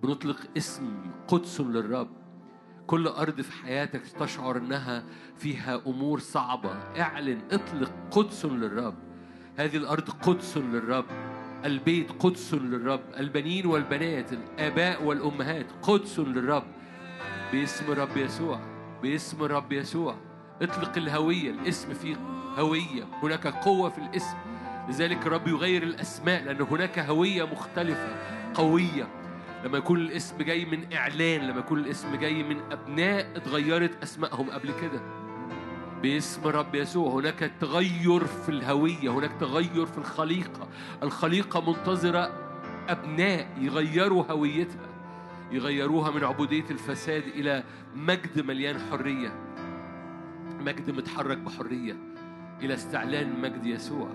[0.02, 2.09] بنطلق اسم قدس للرب.
[2.86, 5.05] كل أرض في حياتك تشعر إنها
[5.36, 6.70] فيها أمور صعبة.
[7.01, 8.94] اعلن اطلق قدس للرب.
[9.57, 11.05] هذه الأرض قدس للرب.
[11.65, 13.01] البيت قدس للرب.
[13.17, 16.65] البنين والبنات الآباء والأمهات قدس للرب.
[17.52, 18.60] باسم رب يسوع
[19.02, 20.30] باسم رب يسوع.
[20.63, 22.17] اطلق الهوية الاسم فيه
[22.59, 24.37] هوية هناك قوة في الاسم.
[24.89, 28.09] لذلك الرب يغير الأسماء لأن هناك هوية مختلفة
[28.55, 29.09] قوية.
[29.65, 34.73] لما يكون الاسم جاي من إعلان لما يكون الاسم جاي من أبناء اتغيرت أسمائهم قبل
[34.81, 35.01] كده.
[36.03, 40.69] باسم رب يسوع هناك تغير في الهوية هناك تغير في الخليقة.
[41.03, 42.33] الخليقة منتظرة
[42.89, 44.87] أبناء يغيروا هويتها
[45.53, 47.65] يغيروها من عبودية الفساد إلى
[47.95, 49.33] مجد مليان حرية.
[50.61, 51.97] مجد متحرك بحرية
[52.63, 54.09] إلى استعلان مجد يسوع.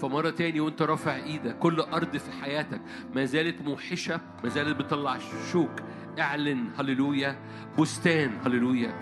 [0.00, 2.80] فمرة تاني وانت رافع إيدك كل أرض في حياتك
[3.14, 5.18] ما زالت موحشة ما زالت بتطلع
[5.52, 5.70] شوك.
[6.18, 7.36] اعلن هللويا.
[7.78, 8.94] بستان هللويا.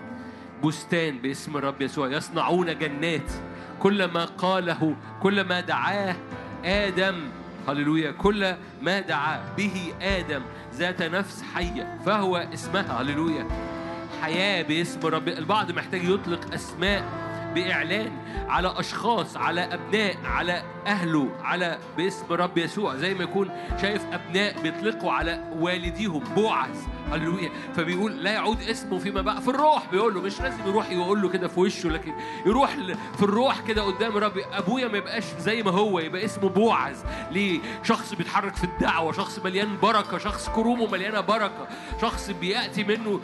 [0.63, 2.07] بستان باسم الرب يسوع.
[2.07, 3.31] يصنعون جنات.
[3.79, 6.15] كل ما قاله كل ما دعاه
[6.65, 7.15] آدم
[7.67, 8.11] هللويا.
[8.11, 10.41] كل ما دعا به آدم
[10.73, 13.74] ذات نفس حية فهو اسمها هللويا.
[14.25, 17.03] حياة باسم رب البعض محتاج يطلق أسماء
[17.55, 18.11] بإعلان
[18.49, 22.95] على أشخاص على أبناء على أهله على باسم رب يسوع.
[22.95, 23.49] زي ما يكون
[23.81, 27.49] شايف أبناء بيطلقوا على والديهم بوعز هللويا.
[27.75, 29.83] فبيقول لا يعود اسمه فيما بعد في الروح.
[29.91, 32.13] بيقول له مش لازم يروح يقول له كده في وشه لكن
[32.45, 32.75] يروح
[33.17, 34.45] في الروح كده قدام ربي.
[34.45, 39.39] أبويا ما يبقاش زي ما هو يبقى اسمه بوعز ليه؟ شخص بيتحرك في الدعوة شخص
[39.39, 41.67] مليان بركة شخص كرومه مليانة بركة.
[42.01, 43.19] شخص بيأتي منه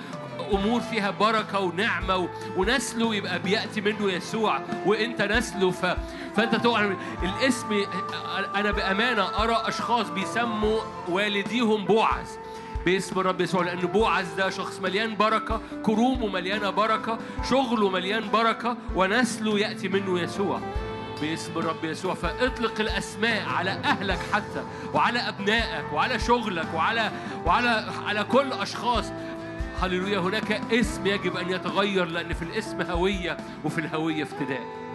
[0.53, 2.27] أمور فيها بركة ونعمة و...
[2.57, 4.59] ونسله يبقى بيأتي منه يسوع.
[4.85, 5.85] وإنت نسله ف...
[6.35, 6.91] فأنت تقع
[7.23, 7.83] الاسم
[8.55, 10.79] أنا بأمانة أرى أشخاص بيسموا
[11.09, 12.37] والديهم بوعز
[12.85, 17.19] باسم الرب يسوع لأن بوعز ده شخص مليان بركة كرومه مليانة بركة
[17.49, 20.59] شغله مليان بركة ونسله يأتي منه يسوع.
[21.21, 27.11] باسم الرب يسوع فاطلق الأسماء على أهلك حتى وعلى أبنائك وعلى شغلك وعلى
[27.45, 29.11] وعلى على كل أشخاص.
[29.81, 34.90] هللويا هناك اسم يجب أن يتغير لأن في الاسم هوية وفي الهوية افتداء.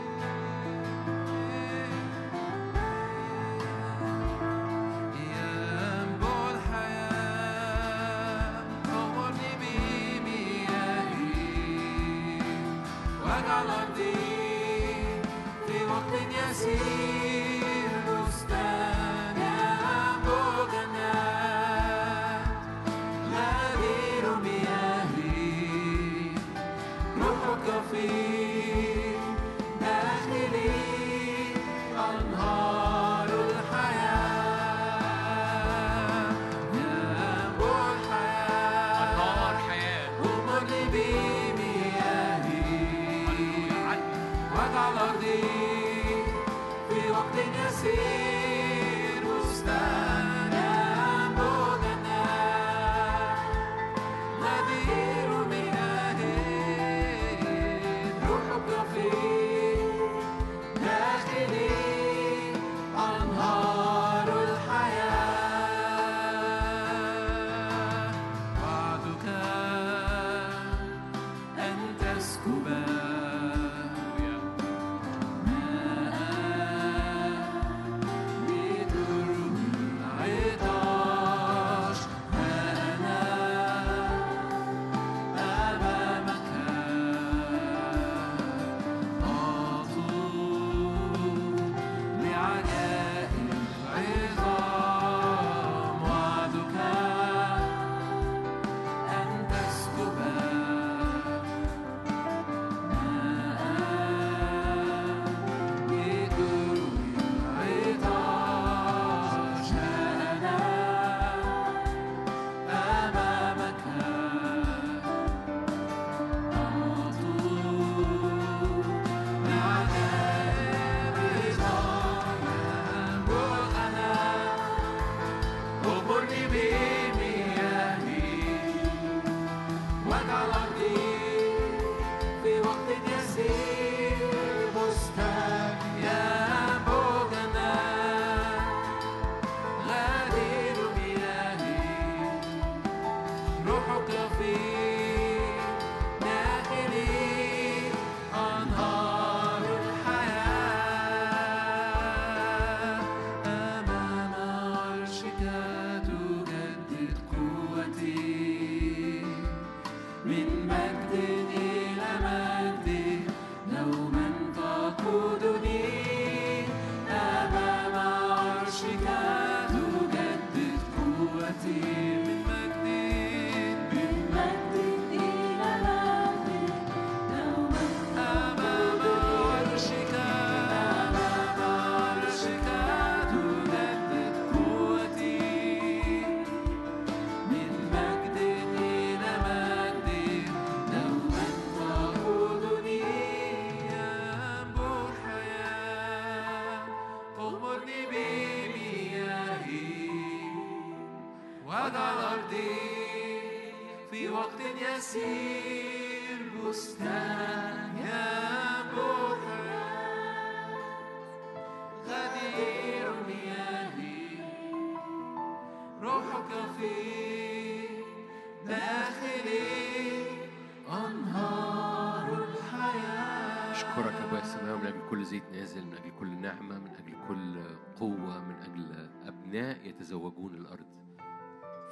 [230.07, 230.87] يتزوجون الأرض.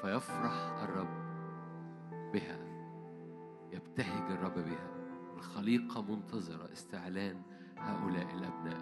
[0.00, 1.24] فيفرح الرب
[2.32, 2.58] بها
[3.72, 4.88] يبتهج الرب بها.
[5.36, 7.42] الخليقة منتظرة استعلان
[7.78, 8.78] هؤلاء الأبناء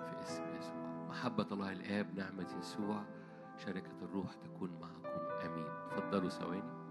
[0.00, 1.06] في اسم يسوع.
[1.08, 3.04] محبة الله الآب نعمة يسوع
[3.56, 5.46] شركة الروح تكون معكم.
[5.46, 5.66] آمين.
[5.90, 6.81] تفضلوا ثواني